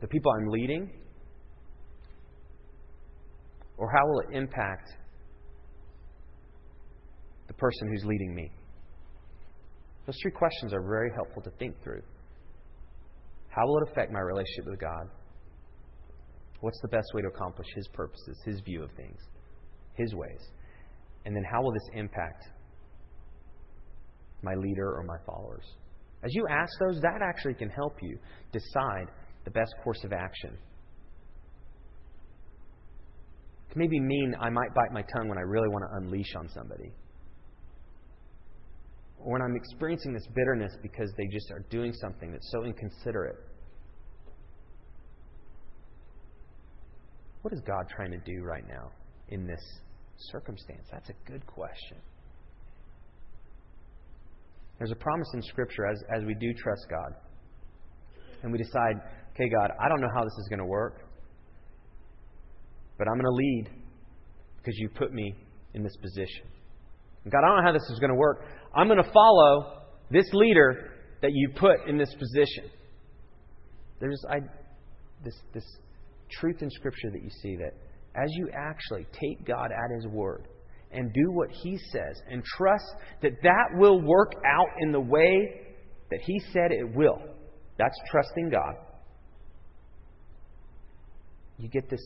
the 0.00 0.06
people 0.06 0.32
I'm 0.32 0.48
leading 0.48 0.90
or 3.76 3.90
how 3.90 4.06
will 4.06 4.20
it 4.20 4.36
impact 4.36 4.90
the 7.48 7.54
person 7.54 7.88
who's 7.88 8.04
leading 8.04 8.34
me? 8.34 8.50
Those 10.06 10.16
three 10.22 10.32
questions 10.32 10.72
are 10.72 10.82
very 10.82 11.10
helpful 11.14 11.42
to 11.42 11.50
think 11.58 11.82
through. 11.82 12.02
How 13.48 13.66
will 13.66 13.78
it 13.78 13.90
affect 13.90 14.12
my 14.12 14.20
relationship 14.20 14.66
with 14.66 14.80
God? 14.80 15.08
What's 16.60 16.80
the 16.82 16.88
best 16.88 17.06
way 17.14 17.22
to 17.22 17.28
accomplish 17.28 17.66
His 17.74 17.88
purposes, 17.88 18.40
His 18.44 18.60
view 18.60 18.82
of 18.82 18.90
things, 18.92 19.20
His 19.94 20.14
ways? 20.14 20.40
And 21.24 21.34
then 21.34 21.44
how 21.50 21.62
will 21.62 21.72
this 21.72 21.88
impact 21.94 22.48
my 24.42 24.54
leader 24.54 24.96
or 24.96 25.04
my 25.04 25.16
followers? 25.24 25.64
As 26.22 26.30
you 26.34 26.46
ask 26.50 26.72
those, 26.80 27.00
that 27.00 27.20
actually 27.22 27.54
can 27.54 27.70
help 27.70 27.96
you 28.02 28.18
decide 28.52 29.08
the 29.44 29.50
best 29.50 29.74
course 29.82 30.02
of 30.04 30.12
action. 30.12 30.56
Can 33.74 33.80
maybe 33.80 33.98
mean 34.00 34.34
I 34.40 34.50
might 34.50 34.72
bite 34.72 34.92
my 34.92 35.02
tongue 35.02 35.28
when 35.28 35.36
I 35.36 35.42
really 35.42 35.68
want 35.68 35.84
to 35.84 35.96
unleash 35.96 36.34
on 36.36 36.48
somebody. 36.48 36.92
Or 39.18 39.32
when 39.32 39.42
I'm 39.42 39.56
experiencing 39.56 40.12
this 40.12 40.26
bitterness 40.34 40.72
because 40.80 41.10
they 41.16 41.26
just 41.26 41.50
are 41.50 41.64
doing 41.70 41.92
something 41.92 42.30
that's 42.30 42.50
so 42.52 42.64
inconsiderate. 42.64 43.36
What 47.42 47.52
is 47.52 47.60
God 47.66 47.86
trying 47.94 48.12
to 48.12 48.18
do 48.18 48.42
right 48.42 48.64
now 48.68 48.92
in 49.28 49.46
this 49.46 49.60
circumstance? 50.30 50.86
That's 50.92 51.10
a 51.10 51.30
good 51.30 51.44
question. 51.46 51.98
There's 54.78 54.92
a 54.92 54.96
promise 54.96 55.28
in 55.34 55.42
Scripture 55.42 55.86
as, 55.86 56.00
as 56.16 56.24
we 56.24 56.34
do 56.34 56.52
trust 56.54 56.86
God 56.88 57.14
and 58.42 58.52
we 58.52 58.58
decide, 58.58 59.00
okay, 59.34 59.48
God, 59.48 59.70
I 59.82 59.88
don't 59.88 60.00
know 60.00 60.10
how 60.14 60.22
this 60.22 60.32
is 60.38 60.48
going 60.48 60.60
to 60.60 60.66
work, 60.66 61.06
but 62.98 63.08
I'm 63.08 63.14
going 63.14 63.24
to 63.24 63.30
lead 63.30 63.68
because 64.56 64.74
you 64.78 64.88
put 64.88 65.12
me 65.12 65.34
in 65.74 65.82
this 65.82 65.96
position. 65.96 66.46
God, 67.30 67.38
I 67.38 67.48
don't 67.48 67.56
know 67.58 67.62
how 67.62 67.72
this 67.72 67.88
is 67.90 67.98
going 67.98 68.10
to 68.10 68.16
work. 68.16 68.44
I'm 68.74 68.86
going 68.86 69.02
to 69.02 69.10
follow 69.12 69.82
this 70.10 70.26
leader 70.32 70.92
that 71.22 71.32
you 71.32 71.50
put 71.56 71.88
in 71.88 71.96
this 71.96 72.14
position. 72.14 72.70
There's 74.00 74.22
I, 74.28 74.40
this, 75.24 75.34
this 75.54 75.64
truth 76.30 76.60
in 76.60 76.70
Scripture 76.70 77.10
that 77.12 77.22
you 77.22 77.30
see 77.42 77.56
that 77.56 77.72
as 78.14 78.28
you 78.36 78.48
actually 78.54 79.06
take 79.12 79.46
God 79.46 79.70
at 79.72 79.94
His 79.94 80.06
word 80.06 80.46
and 80.92 81.12
do 81.12 81.30
what 81.32 81.50
He 81.50 81.78
says 81.90 82.20
and 82.30 82.44
trust 82.44 82.84
that 83.22 83.32
that 83.42 83.68
will 83.76 84.00
work 84.00 84.32
out 84.46 84.68
in 84.80 84.92
the 84.92 85.00
way 85.00 85.62
that 86.10 86.20
He 86.24 86.38
said 86.52 86.70
it 86.70 86.94
will, 86.94 87.18
that's 87.78 87.96
trusting 88.10 88.50
God. 88.50 88.74
You 91.58 91.68
get 91.68 91.88
this 91.88 92.02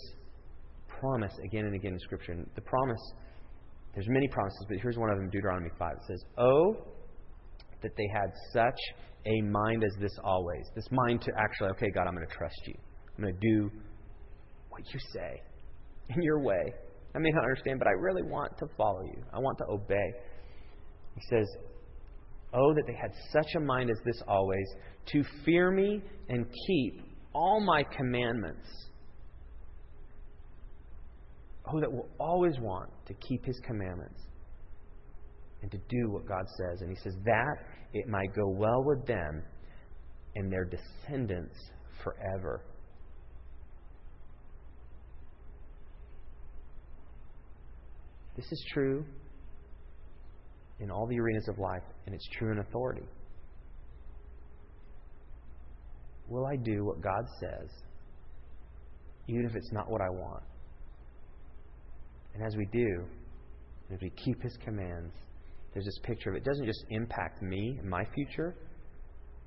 promise 1.01 1.32
again 1.44 1.64
and 1.64 1.74
again 1.74 1.92
in 1.92 1.99
Scripture. 2.01 2.32
And 2.32 2.46
the 2.55 2.62
promise, 2.62 3.01
there's 3.94 4.09
many 4.09 4.28
promises, 4.28 4.64
but 4.68 4.78
here's 4.80 4.96
one 4.96 5.11
of 5.11 5.18
them 5.18 5.30
Deuteronomy 5.30 5.70
5. 5.78 5.92
It 5.92 5.99
says, 6.07 6.24
Oh, 6.38 6.76
that 7.82 7.92
they 7.96 8.09
had 8.12 8.32
such 8.53 8.78
a 9.26 9.42
mind 9.42 9.84
as 9.84 9.92
this 10.01 10.16
always. 10.24 10.64
This 10.74 10.86
mind 10.90 11.22
to 11.22 11.32
actually, 11.38 11.70
okay, 11.70 11.90
God, 11.90 12.07
I'm 12.07 12.14
going 12.14 12.26
to 12.26 12.34
trust 12.34 12.61
you. 12.66 12.74
I'm 13.16 13.24
going 13.24 13.34
to 13.34 13.40
do 13.40 13.70
what 14.70 14.82
you 14.92 15.01
say 15.12 15.42
in 16.14 16.22
your 16.22 16.40
way. 16.40 16.72
I 17.14 17.18
may 17.18 17.30
not 17.30 17.44
understand, 17.44 17.78
but 17.78 17.88
I 17.88 17.92
really 17.92 18.22
want 18.22 18.57
to 18.59 18.66
follow 18.76 19.03
you. 19.03 19.22
I 19.32 19.38
want 19.38 19.59
to 19.59 19.64
obey. 19.70 20.12
He 21.14 21.22
says, 21.30 21.46
Oh, 22.55 22.72
that 22.74 22.84
they 22.86 22.94
had 22.94 23.12
such 23.30 23.55
a 23.57 23.61
mind 23.61 23.90
as 23.90 23.99
this 24.07 24.22
always, 24.26 24.66
to 25.12 25.22
fear 25.44 25.70
me 25.70 26.03
and 26.30 26.46
keep 26.66 27.03
all 27.34 27.61
my 27.61 27.82
commandments. 27.82 28.66
Oh, 31.70 31.80
that 31.80 31.92
will 31.92 32.08
always 32.18 32.58
want 32.58 32.90
to 33.06 33.14
keep 33.14 33.44
his 33.44 33.60
commandments 33.66 34.20
and 35.62 35.70
to 35.70 35.78
do 35.88 36.10
what 36.10 36.26
God 36.26 36.46
says. 36.56 36.80
And 36.80 36.90
he 36.90 36.96
says, 37.02 37.14
That 37.24 37.56
it 37.92 38.08
might 38.08 38.34
go 38.34 38.48
well 38.48 38.82
with 38.84 39.06
them 39.06 39.42
and 40.34 40.52
their 40.52 40.64
descendants 40.64 41.56
forever. 42.02 42.62
This 48.36 48.46
is 48.52 48.64
true 48.72 49.04
in 50.78 50.92
all 50.92 51.08
the 51.08 51.18
arenas 51.18 51.48
of 51.48 51.58
life, 51.58 51.82
and 52.06 52.14
it's 52.14 52.28
true 52.38 52.52
in 52.52 52.58
authority. 52.60 53.02
Will 56.28 56.46
I 56.46 56.54
do 56.54 56.84
what 56.84 57.00
God 57.02 57.24
says, 57.40 57.68
even 59.26 59.44
if 59.44 59.56
it's 59.56 59.72
not 59.72 59.90
what 59.90 60.00
I 60.00 60.08
want? 60.08 60.44
And 62.34 62.42
as 62.42 62.56
we 62.56 62.66
do, 62.66 63.04
as 63.92 64.00
we 64.00 64.10
keep 64.10 64.42
His 64.42 64.56
commands, 64.64 65.14
there's 65.72 65.84
this 65.84 65.98
picture 66.02 66.30
of 66.30 66.36
it 66.36 66.44
doesn't 66.44 66.66
just 66.66 66.84
impact 66.90 67.42
me 67.42 67.76
and 67.78 67.88
my 67.88 68.04
future, 68.14 68.54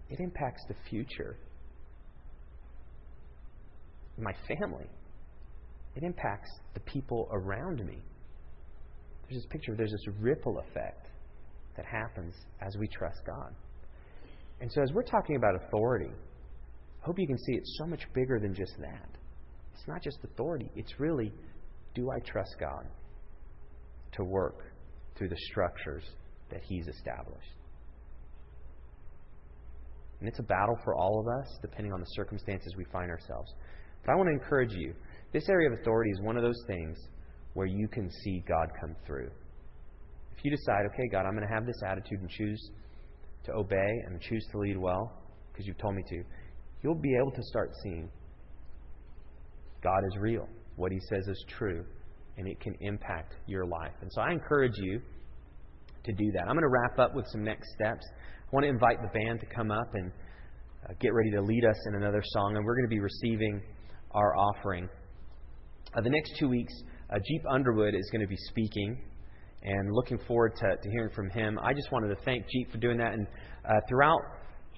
it 0.10 0.20
impacts 0.20 0.64
the 0.68 0.76
future. 0.90 1.38
My 4.18 4.34
family. 4.48 4.88
It 5.96 6.04
impacts 6.04 6.50
the 6.74 6.80
people 6.82 7.28
around 7.32 7.86
me. 7.86 7.98
There's 9.24 9.44
this 9.44 9.52
picture, 9.52 9.72
of 9.72 9.78
there's 9.78 9.92
this 9.92 10.08
ripple 10.20 10.60
effect 10.60 11.08
that 11.76 11.86
happens 11.86 12.36
as 12.62 12.76
we 12.78 12.88
trust 12.88 13.20
God. 13.26 13.54
And 14.60 14.72
so, 14.72 14.82
as 14.82 14.92
we're 14.94 15.04
talking 15.04 15.38
about 15.38 15.56
authority, 15.56 16.12
I 17.02 17.06
hope 17.06 17.18
you 17.18 17.28
can 17.28 17.38
see 17.38 17.54
it's 17.54 17.78
so 17.80 17.88
much 17.88 18.02
bigger 18.14 18.40
than 18.40 18.54
just 18.54 18.74
that. 18.80 19.10
It's 19.74 19.88
not 19.88 20.04
just 20.04 20.20
authority, 20.24 20.70
it's 20.76 21.00
really 21.00 21.32
do 21.94 22.12
I 22.12 22.20
trust 22.20 22.56
God 22.60 22.86
to 24.14 24.24
work 24.24 24.60
through 25.18 25.30
the 25.30 25.38
structures 25.52 26.04
that 26.50 26.62
He's 26.64 26.88
established? 26.88 27.56
And 30.20 30.30
it's 30.30 30.40
a 30.40 30.44
battle 30.44 30.78
for 30.84 30.96
all 30.96 31.20
of 31.20 31.28
us, 31.28 31.58
depending 31.62 31.92
on 31.94 32.00
the 32.00 32.06
circumstances 32.08 32.76
we 32.78 32.86
find 32.92 33.10
ourselves. 33.10 33.52
But 34.06 34.14
I 34.14 34.16
want 34.16 34.28
to 34.28 34.34
encourage 34.34 34.72
you 34.74 34.94
this 35.34 35.50
area 35.50 35.72
of 35.72 35.80
authority 35.80 36.12
is 36.12 36.22
one 36.22 36.38
of 36.38 36.44
those 36.44 36.62
things 36.68 36.98
where 37.54 37.68
you 37.68 37.88
can 37.88 38.10
see 38.24 38.44
God 38.48 38.70
come 38.80 38.96
through. 39.06 39.30
If 40.38 40.46
you 40.46 40.52
decide, 40.52 40.86
okay, 40.94 41.08
God, 41.12 41.26
I'm 41.26 41.36
going 41.36 41.48
to 41.48 41.54
have 41.54 41.66
this 41.66 41.82
attitude 41.86 42.20
and 42.20 42.30
choose 42.30 42.70
to 43.46 43.54
obey 43.54 43.92
and 44.06 44.22
choose 44.22 44.46
to 44.52 44.60
lead 44.60 44.78
well 44.78 45.12
because 45.52 45.66
you've 45.66 45.78
told 45.78 45.96
me 45.96 46.04
to, 46.10 46.24
you'll 46.84 46.96
be 46.96 47.16
able 47.16 47.32
to 47.32 47.44
start 47.44 47.72
seeing 47.84 48.10
God 49.84 50.00
is 50.08 50.18
real. 50.20 50.48
What 50.76 50.92
He 50.92 51.00
says 51.10 51.28
is 51.28 51.46
true, 51.58 51.86
and 52.38 52.48
it 52.48 52.60
can 52.60 52.76
impact 52.82 53.36
your 53.48 53.66
life. 53.66 53.94
And 54.02 54.12
so 54.12 54.22
I 54.22 54.32
encourage 54.32 54.78
you 54.78 55.02
to 56.04 56.14
do 56.14 56.32
that. 56.34 56.42
I'm 56.42 56.56
going 56.56 56.62
to 56.62 56.68
wrap 56.68 57.00
up 57.00 57.16
with 57.16 57.26
some 57.32 57.44
next 57.44 57.68
steps. 57.76 58.06
I 58.12 58.50
want 58.52 58.64
to 58.64 58.70
invite 58.70 58.98
the 59.02 59.20
band 59.20 59.40
to 59.42 59.46
come 59.46 59.72
up 59.72 59.88
and 59.94 60.12
uh, 60.90 60.94
get 61.00 61.14
ready 61.14 61.32
to 61.32 61.42
lead 61.42 61.64
us 61.66 61.78
in 61.88 61.96
another 61.96 62.24
song, 62.34 62.56
and 62.56 62.66
we're 62.66 62.76
going 62.76 62.90
to 62.90 62.96
be 62.96 63.00
receiving 63.00 63.62
our 64.12 64.36
offering. 64.36 64.90
Uh, 65.96 66.02
the 66.02 66.10
next 66.10 66.34
two 66.40 66.50
weeks, 66.50 66.74
uh, 67.14 67.18
Jeep 67.28 67.44
Underwood 67.50 67.94
is 67.94 68.10
going 68.12 68.22
to 68.22 68.28
be 68.28 68.38
speaking, 68.50 68.98
and 69.64 69.92
looking 69.92 70.18
forward 70.28 70.56
to, 70.56 70.76
to 70.76 70.90
hearing 70.90 71.14
from 71.14 71.30
him. 71.30 71.60
I 71.62 71.74
just 71.74 71.92
wanted 71.92 72.08
to 72.16 72.22
thank 72.24 72.46
Jeep 72.50 72.72
for 72.72 72.78
doing 72.78 72.98
that. 72.98 73.14
And 73.14 73.28
uh, 73.64 73.80
throughout 73.88 74.20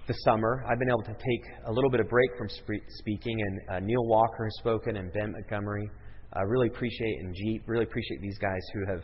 the 0.08 0.14
summer, 0.26 0.66
I've 0.70 0.80
been 0.80 0.90
able 0.90 1.04
to 1.04 1.14
take 1.14 1.44
a 1.66 1.72
little 1.72 1.90
bit 1.90 2.02
of 2.02 2.10
break 2.10 2.30
from 2.38 2.50
spe- 2.50 2.84
speaking, 3.00 3.40
and 3.40 3.60
uh, 3.70 3.80
Neil 3.80 4.06
Walker 4.06 4.44
has 4.44 4.54
spoken, 4.60 4.98
and 4.98 5.12
Ben 5.14 5.32
Montgomery. 5.32 5.90
I 6.34 6.42
really 6.42 6.68
appreciate, 6.68 7.20
and 7.22 7.34
Jeep, 7.34 7.64
really 7.68 7.86
appreciate 7.86 8.22
these 8.22 8.38
guys 8.40 8.62
who 8.74 8.92
have 8.92 9.04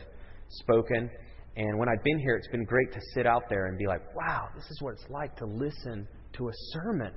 spoken. 0.49 1.09
And 1.55 1.79
when 1.79 1.87
I've 1.87 2.03
been 2.03 2.19
here, 2.19 2.35
it's 2.35 2.47
been 2.49 2.65
great 2.65 2.91
to 2.93 2.99
sit 3.13 3.25
out 3.25 3.43
there 3.49 3.67
and 3.67 3.77
be 3.77 3.87
like, 3.87 4.01
wow, 4.15 4.49
this 4.55 4.65
is 4.65 4.77
what 4.81 4.93
it's 4.93 5.05
like 5.09 5.35
to 5.37 5.45
listen 5.45 6.07
to 6.33 6.49
a 6.49 6.51
sermon. 6.73 7.13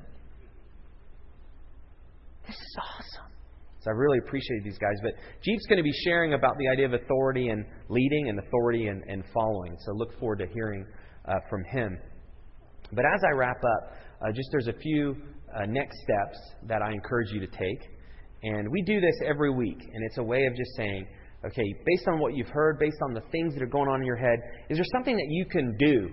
This 2.46 2.56
is 2.56 2.76
awesome. 2.78 3.32
So 3.80 3.90
I 3.90 3.94
really 3.94 4.18
appreciate 4.18 4.62
these 4.62 4.78
guys. 4.78 4.94
But 5.02 5.14
Jeep's 5.42 5.66
going 5.66 5.78
to 5.78 5.82
be 5.82 5.92
sharing 6.04 6.34
about 6.34 6.56
the 6.58 6.68
idea 6.68 6.86
of 6.86 6.92
authority 6.92 7.48
and 7.48 7.64
leading 7.88 8.28
and 8.28 8.38
authority 8.38 8.86
and, 8.86 9.02
and 9.08 9.24
following. 9.34 9.76
So 9.86 9.92
look 9.92 10.16
forward 10.20 10.38
to 10.38 10.46
hearing 10.52 10.86
uh, 11.26 11.34
from 11.50 11.64
him. 11.64 11.98
But 12.92 13.04
as 13.04 13.20
I 13.26 13.32
wrap 13.32 13.58
up, 13.58 13.92
uh, 14.20 14.32
just 14.32 14.48
there's 14.52 14.68
a 14.68 14.78
few 14.78 15.16
uh, 15.54 15.66
next 15.66 15.96
steps 16.02 16.38
that 16.68 16.82
I 16.82 16.92
encourage 16.92 17.30
you 17.30 17.40
to 17.40 17.46
take. 17.46 17.88
And 18.42 18.70
we 18.70 18.82
do 18.82 19.00
this 19.00 19.14
every 19.26 19.50
week. 19.50 19.78
And 19.80 20.04
it's 20.04 20.18
a 20.18 20.22
way 20.22 20.44
of 20.46 20.54
just 20.56 20.70
saying, 20.76 21.06
okay, 21.44 21.74
based 21.86 22.08
on 22.08 22.18
what 22.18 22.34
you've 22.34 22.48
heard, 22.48 22.78
based 22.78 22.98
on 23.04 23.14
the 23.14 23.22
things 23.32 23.54
that 23.54 23.62
are 23.62 23.68
going 23.68 23.88
on 23.88 24.00
in 24.00 24.06
your 24.06 24.16
head, 24.16 24.38
is 24.68 24.78
there 24.78 24.86
something 24.92 25.16
that 25.16 25.28
you 25.28 25.46
can 25.46 25.76
do 25.78 26.10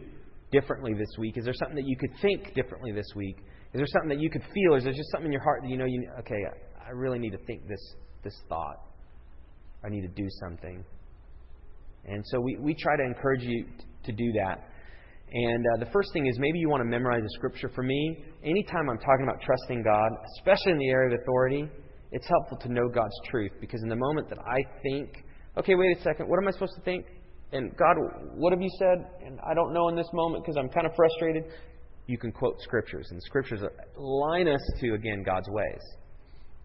differently 0.51 0.93
this 0.93 1.09
week? 1.17 1.37
Is 1.37 1.45
there 1.45 1.53
something 1.53 1.75
that 1.75 1.87
you 1.87 1.97
could 1.97 2.11
think 2.21 2.53
differently 2.53 2.91
this 2.91 3.07
week? 3.15 3.37
Is 3.73 3.77
there 3.77 3.87
something 3.87 4.09
that 4.09 4.19
you 4.19 4.29
could 4.29 4.43
feel? 4.53 4.75
Is 4.75 4.83
there 4.83 4.93
just 4.93 5.11
something 5.11 5.27
in 5.27 5.31
your 5.31 5.43
heart 5.43 5.61
that 5.61 5.69
you 5.69 5.77
know 5.77 5.85
you 5.85 6.09
okay, 6.19 6.41
I 6.85 6.91
really 6.91 7.19
need 7.19 7.31
to 7.31 7.37
think 7.45 7.67
this, 7.67 7.95
this 8.23 8.33
thought. 8.49 8.77
I 9.85 9.89
need 9.89 10.01
to 10.01 10.07
do 10.07 10.27
something. 10.41 10.83
And 12.05 12.23
so 12.27 12.39
we, 12.39 12.57
we 12.59 12.73
try 12.73 12.97
to 12.97 13.03
encourage 13.03 13.43
you 13.43 13.65
to 14.05 14.11
do 14.11 14.31
that. 14.33 14.69
And 15.31 15.65
uh, 15.73 15.85
the 15.85 15.91
first 15.91 16.09
thing 16.13 16.27
is 16.27 16.37
maybe 16.39 16.59
you 16.59 16.69
want 16.69 16.81
to 16.81 16.89
memorize 16.89 17.23
a 17.23 17.29
scripture. 17.37 17.69
For 17.75 17.83
me, 17.83 18.23
anytime 18.43 18.89
I'm 18.89 18.97
talking 18.97 19.23
about 19.23 19.41
trusting 19.41 19.83
God, 19.83 20.09
especially 20.37 20.71
in 20.73 20.77
the 20.79 20.89
area 20.89 21.13
of 21.13 21.21
authority, 21.21 21.69
it's 22.11 22.27
helpful 22.27 22.57
to 22.57 22.73
know 22.73 22.89
God's 22.89 23.13
truth 23.29 23.51
because 23.61 23.81
in 23.83 23.89
the 23.89 23.95
moment 23.95 24.29
that 24.29 24.39
I 24.39 24.63
think, 24.81 25.23
okay, 25.57 25.75
wait 25.75 25.97
a 25.97 26.01
second, 26.01 26.27
what 26.27 26.37
am 26.41 26.47
I 26.47 26.51
supposed 26.51 26.73
to 26.75 26.81
think? 26.81 27.05
And 27.51 27.75
God, 27.77 27.95
what 28.35 28.53
have 28.53 28.61
you 28.61 28.69
said? 28.77 29.05
And 29.25 29.39
I 29.47 29.53
don't 29.53 29.73
know 29.73 29.89
in 29.89 29.95
this 29.95 30.09
moment 30.13 30.43
because 30.43 30.57
I'm 30.57 30.69
kind 30.69 30.85
of 30.85 30.93
frustrated. 30.95 31.45
you 32.07 32.17
can 32.17 32.31
quote 32.31 32.59
scriptures, 32.61 33.07
and 33.09 33.17
the 33.17 33.25
scriptures 33.25 33.61
line 33.95 34.47
us 34.47 34.61
to, 34.81 34.93
again, 34.93 35.23
God's 35.23 35.47
ways. 35.49 35.81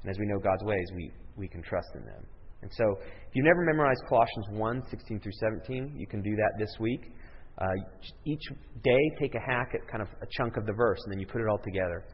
And 0.03 0.11
as 0.11 0.19
we 0.19 0.27
know 0.27 0.39
God's 0.39 0.63
ways, 0.65 0.87
we, 0.95 1.11
we 1.37 1.49
can 1.49 1.63
trust 1.63 1.89
in 1.95 2.05
them. 2.05 2.25
And 2.63 2.71
so, 2.73 2.97
if 2.99 3.35
you've 3.35 3.45
never 3.45 3.63
memorized 3.63 4.01
Colossians 4.09 4.47
1 4.51 4.83
16 4.91 5.21
through 5.21 5.33
17, 5.33 5.97
you 5.99 6.07
can 6.07 6.23
do 6.23 6.35
that 6.37 6.53
this 6.59 6.75
week. 6.81 7.13
Uh, 7.59 7.67
each 8.25 8.43
day, 8.83 9.11
take 9.21 9.35
a 9.35 9.41
hack 9.41 9.71
at 9.75 9.87
kind 9.89 10.03
of 10.03 10.09
a 10.23 10.27
chunk 10.37 10.57
of 10.57 10.67
the 10.67 10.73
verse, 10.73 10.99
and 11.05 11.13
then 11.13 11.21
you 11.21 11.27
put 11.27 11.41
it 11.41 11.47
all 11.49 11.59
together. 11.59 12.05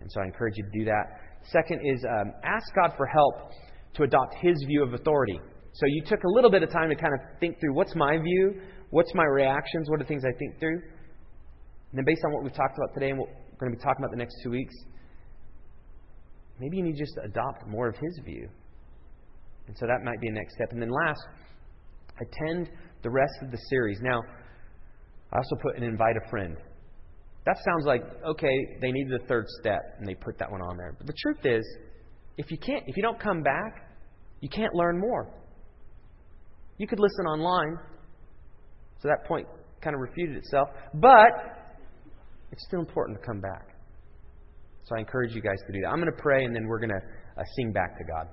And 0.00 0.10
so, 0.10 0.20
I 0.20 0.24
encourage 0.24 0.54
you 0.56 0.64
to 0.64 0.78
do 0.78 0.84
that. 0.86 1.04
Second 1.50 1.80
is 1.84 2.02
um, 2.08 2.32
ask 2.44 2.64
God 2.74 2.92
for 2.96 3.06
help 3.06 3.52
to 3.94 4.04
adopt 4.04 4.34
His 4.40 4.56
view 4.66 4.82
of 4.82 4.94
authority. 4.94 5.38
So, 5.74 5.86
you 5.86 6.02
took 6.06 6.24
a 6.24 6.28
little 6.28 6.50
bit 6.50 6.62
of 6.62 6.70
time 6.70 6.88
to 6.88 6.96
kind 6.96 7.12
of 7.12 7.20
think 7.38 7.60
through 7.60 7.74
what's 7.74 7.94
my 7.94 8.16
view, 8.16 8.62
what's 8.90 9.12
my 9.14 9.24
reactions, 9.24 9.90
what 9.90 10.00
are 10.00 10.04
the 10.04 10.08
things 10.08 10.24
I 10.24 10.36
think 10.38 10.58
through. 10.58 10.80
And 11.90 11.98
then, 11.98 12.04
based 12.06 12.22
on 12.24 12.32
what 12.32 12.42
we've 12.42 12.54
talked 12.54 12.76
about 12.78 12.94
today 12.94 13.10
and 13.10 13.18
what 13.18 13.28
we're 13.28 13.68
going 13.68 13.72
to 13.72 13.76
be 13.78 13.82
talking 13.82 14.02
about 14.02 14.10
the 14.10 14.16
next 14.18 14.36
two 14.42 14.50
weeks, 14.50 14.74
maybe 16.58 16.78
you 16.78 16.82
need 16.82 16.96
just 16.96 17.12
to 17.16 17.28
adopt 17.28 17.66
more 17.68 17.88
of 17.88 17.96
His 17.96 18.20
view. 18.24 18.48
And 19.66 19.76
so 19.76 19.86
that 19.86 20.02
might 20.02 20.18
be 20.20 20.28
a 20.28 20.32
next 20.32 20.54
step. 20.54 20.72
And 20.72 20.80
then 20.80 20.88
last, 20.88 21.20
attend 22.20 22.70
the 23.02 23.10
rest 23.10 23.34
of 23.42 23.50
the 23.50 23.58
series. 23.68 24.00
Now, 24.00 24.22
I 25.32 25.36
also 25.36 25.56
put 25.62 25.76
an 25.76 25.82
invite 25.82 26.16
a 26.16 26.30
friend. 26.30 26.56
That 27.44 27.56
sounds 27.64 27.86
like, 27.86 28.02
okay, 28.24 28.78
they 28.80 28.92
needed 28.92 29.20
a 29.20 29.26
third 29.26 29.46
step, 29.60 29.80
and 29.98 30.06
they 30.06 30.14
put 30.14 30.38
that 30.38 30.50
one 30.50 30.60
on 30.60 30.76
there. 30.76 30.94
But 30.98 31.06
the 31.06 31.14
truth 31.22 31.44
is, 31.44 31.64
if 32.36 32.50
you 32.50 32.58
can't, 32.58 32.84
if 32.86 32.96
you 32.96 33.02
don't 33.02 33.18
come 33.18 33.42
back, 33.42 33.88
you 34.40 34.48
can't 34.48 34.74
learn 34.74 35.00
more. 35.00 35.32
You 36.78 36.86
could 36.86 37.00
listen 37.00 37.26
online. 37.26 37.78
So 39.00 39.08
that 39.08 39.26
point 39.26 39.46
kind 39.80 39.94
of 39.94 40.00
refuted 40.00 40.36
itself. 40.36 40.68
But 40.94 41.30
it's 42.52 42.64
still 42.66 42.80
important 42.80 43.18
to 43.20 43.26
come 43.26 43.40
back. 43.40 43.76
So 44.84 44.96
I 44.96 45.00
encourage 45.00 45.34
you 45.34 45.42
guys 45.42 45.58
to 45.66 45.72
do 45.72 45.80
that. 45.82 45.88
I'm 45.88 46.00
going 46.00 46.10
to 46.10 46.22
pray, 46.22 46.44
and 46.44 46.54
then 46.54 46.66
we're 46.66 46.80
going 46.80 46.90
to 46.90 47.40
uh, 47.40 47.44
sing 47.56 47.72
back 47.72 47.98
to 47.98 48.04
God. 48.04 48.26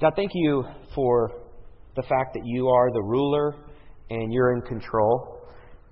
God, 0.00 0.12
thank 0.14 0.30
you 0.34 0.64
for 0.94 1.30
the 1.96 2.02
fact 2.02 2.34
that 2.34 2.42
you 2.44 2.68
are 2.68 2.92
the 2.92 3.02
ruler 3.02 3.54
and 4.10 4.32
you're 4.32 4.54
in 4.54 4.62
control. 4.62 5.40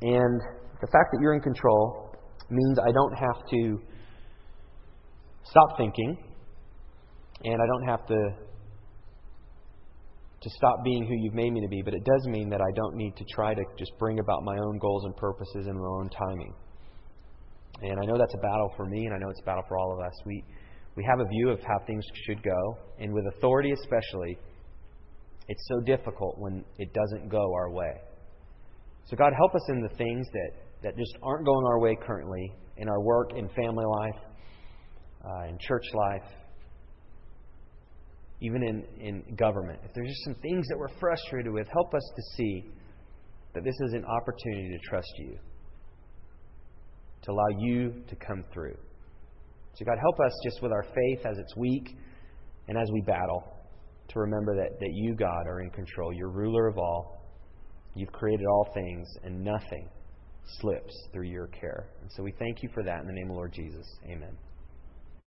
And 0.02 0.40
the 0.80 0.86
fact 0.86 1.10
that 1.12 1.18
you're 1.20 1.34
in 1.34 1.40
control 1.40 2.14
means 2.50 2.78
I 2.78 2.92
don't 2.92 3.14
have 3.14 3.46
to 3.50 3.80
stop 5.44 5.76
thinking 5.76 6.16
and 7.44 7.60
I 7.60 7.66
don't 7.66 7.88
have 7.88 8.06
to 8.06 8.30
to 10.42 10.50
stop 10.50 10.84
being 10.84 11.06
who 11.06 11.14
you've 11.16 11.32
made 11.32 11.50
me 11.54 11.60
to 11.62 11.68
be, 11.68 11.80
but 11.82 11.94
it 11.94 12.04
does 12.04 12.26
mean 12.26 12.50
that 12.50 12.60
I 12.60 12.70
don't 12.76 12.96
need 12.96 13.16
to 13.16 13.24
try 13.32 13.54
to 13.54 13.62
just 13.78 13.92
bring 13.98 14.18
about 14.18 14.44
my 14.44 14.54
own 14.58 14.78
goals 14.78 15.06
and 15.06 15.16
purposes 15.16 15.66
in 15.66 15.74
my 15.74 15.86
own 15.86 16.10
timing. 16.10 16.52
And 17.80 17.98
I 17.98 18.04
know 18.04 18.18
that's 18.18 18.34
a 18.34 18.42
battle 18.42 18.70
for 18.76 18.84
me, 18.84 19.06
and 19.06 19.14
I 19.14 19.18
know 19.18 19.30
it's 19.30 19.40
a 19.40 19.46
battle 19.46 19.64
for 19.66 19.78
all 19.78 19.94
of 19.94 20.00
us. 20.04 20.12
We 20.26 20.44
we 20.96 21.04
have 21.08 21.18
a 21.18 21.24
view 21.24 21.50
of 21.50 21.60
how 21.60 21.78
things 21.86 22.04
should 22.26 22.42
go, 22.42 22.78
and 23.00 23.12
with 23.12 23.24
authority 23.36 23.72
especially, 23.72 24.38
it's 25.49 25.66
so 25.68 25.80
difficult 25.80 26.38
when 26.38 26.64
it 26.78 26.92
doesn't 26.95 27.28
go 27.28 27.53
our 27.55 27.70
way. 27.70 28.01
So, 29.07 29.16
God, 29.16 29.32
help 29.36 29.55
us 29.55 29.62
in 29.68 29.82
the 29.82 29.95
things 29.97 30.26
that, 30.32 30.51
that 30.82 30.97
just 30.97 31.16
aren't 31.22 31.45
going 31.45 31.66
our 31.66 31.78
way 31.80 31.97
currently 32.07 32.53
in 32.76 32.88
our 32.88 33.01
work, 33.01 33.32
in 33.36 33.49
family 33.51 33.84
life, 33.84 34.20
uh, 35.24 35.49
in 35.49 35.59
church 35.61 35.84
life, 35.92 36.30
even 38.40 38.62
in, 38.62 38.84
in 39.01 39.36
government. 39.36 39.78
If 39.84 39.92
there's 39.95 40.09
just 40.09 40.24
some 40.24 40.34
things 40.36 40.66
that 40.68 40.78
we're 40.78 40.99
frustrated 40.99 41.53
with, 41.53 41.68
help 41.72 41.95
us 41.95 42.12
to 42.16 42.22
see 42.36 42.64
that 43.55 43.62
this 43.62 43.74
is 43.86 43.92
an 43.92 44.05
opportunity 44.05 44.70
to 44.70 44.88
trust 44.88 45.12
you, 45.18 45.38
to 47.22 47.30
allow 47.30 47.59
you 47.59 48.03
to 48.09 48.16
come 48.16 48.45
through. 48.53 48.76
So, 49.74 49.84
God, 49.84 49.99
help 50.01 50.18
us 50.20 50.32
just 50.42 50.62
with 50.62 50.72
our 50.72 50.84
faith 50.84 51.26
as 51.26 51.36
it's 51.38 51.55
weak 51.57 51.97
and 52.68 52.78
as 52.78 52.88
we 52.92 53.03
battle 53.03 53.53
to 54.14 54.20
remember 54.20 54.56
that, 54.56 54.80
that 54.80 54.90
you, 54.92 55.14
God, 55.14 55.46
are 55.46 55.60
in 55.60 55.70
control. 55.70 56.12
You're 56.12 56.30
ruler 56.30 56.66
of 56.66 56.78
all. 56.78 57.22
You've 57.94 58.12
created 58.12 58.46
all 58.46 58.70
things, 58.74 59.08
and 59.22 59.44
nothing 59.44 59.88
slips 60.60 60.92
through 61.12 61.28
your 61.28 61.48
care. 61.48 61.88
And 62.00 62.10
so 62.16 62.22
we 62.22 62.32
thank 62.38 62.62
you 62.62 62.68
for 62.74 62.82
that 62.82 63.00
in 63.00 63.06
the 63.06 63.12
name 63.12 63.30
of 63.30 63.36
Lord 63.36 63.52
Jesus. 63.52 63.86
Amen. 64.06 64.36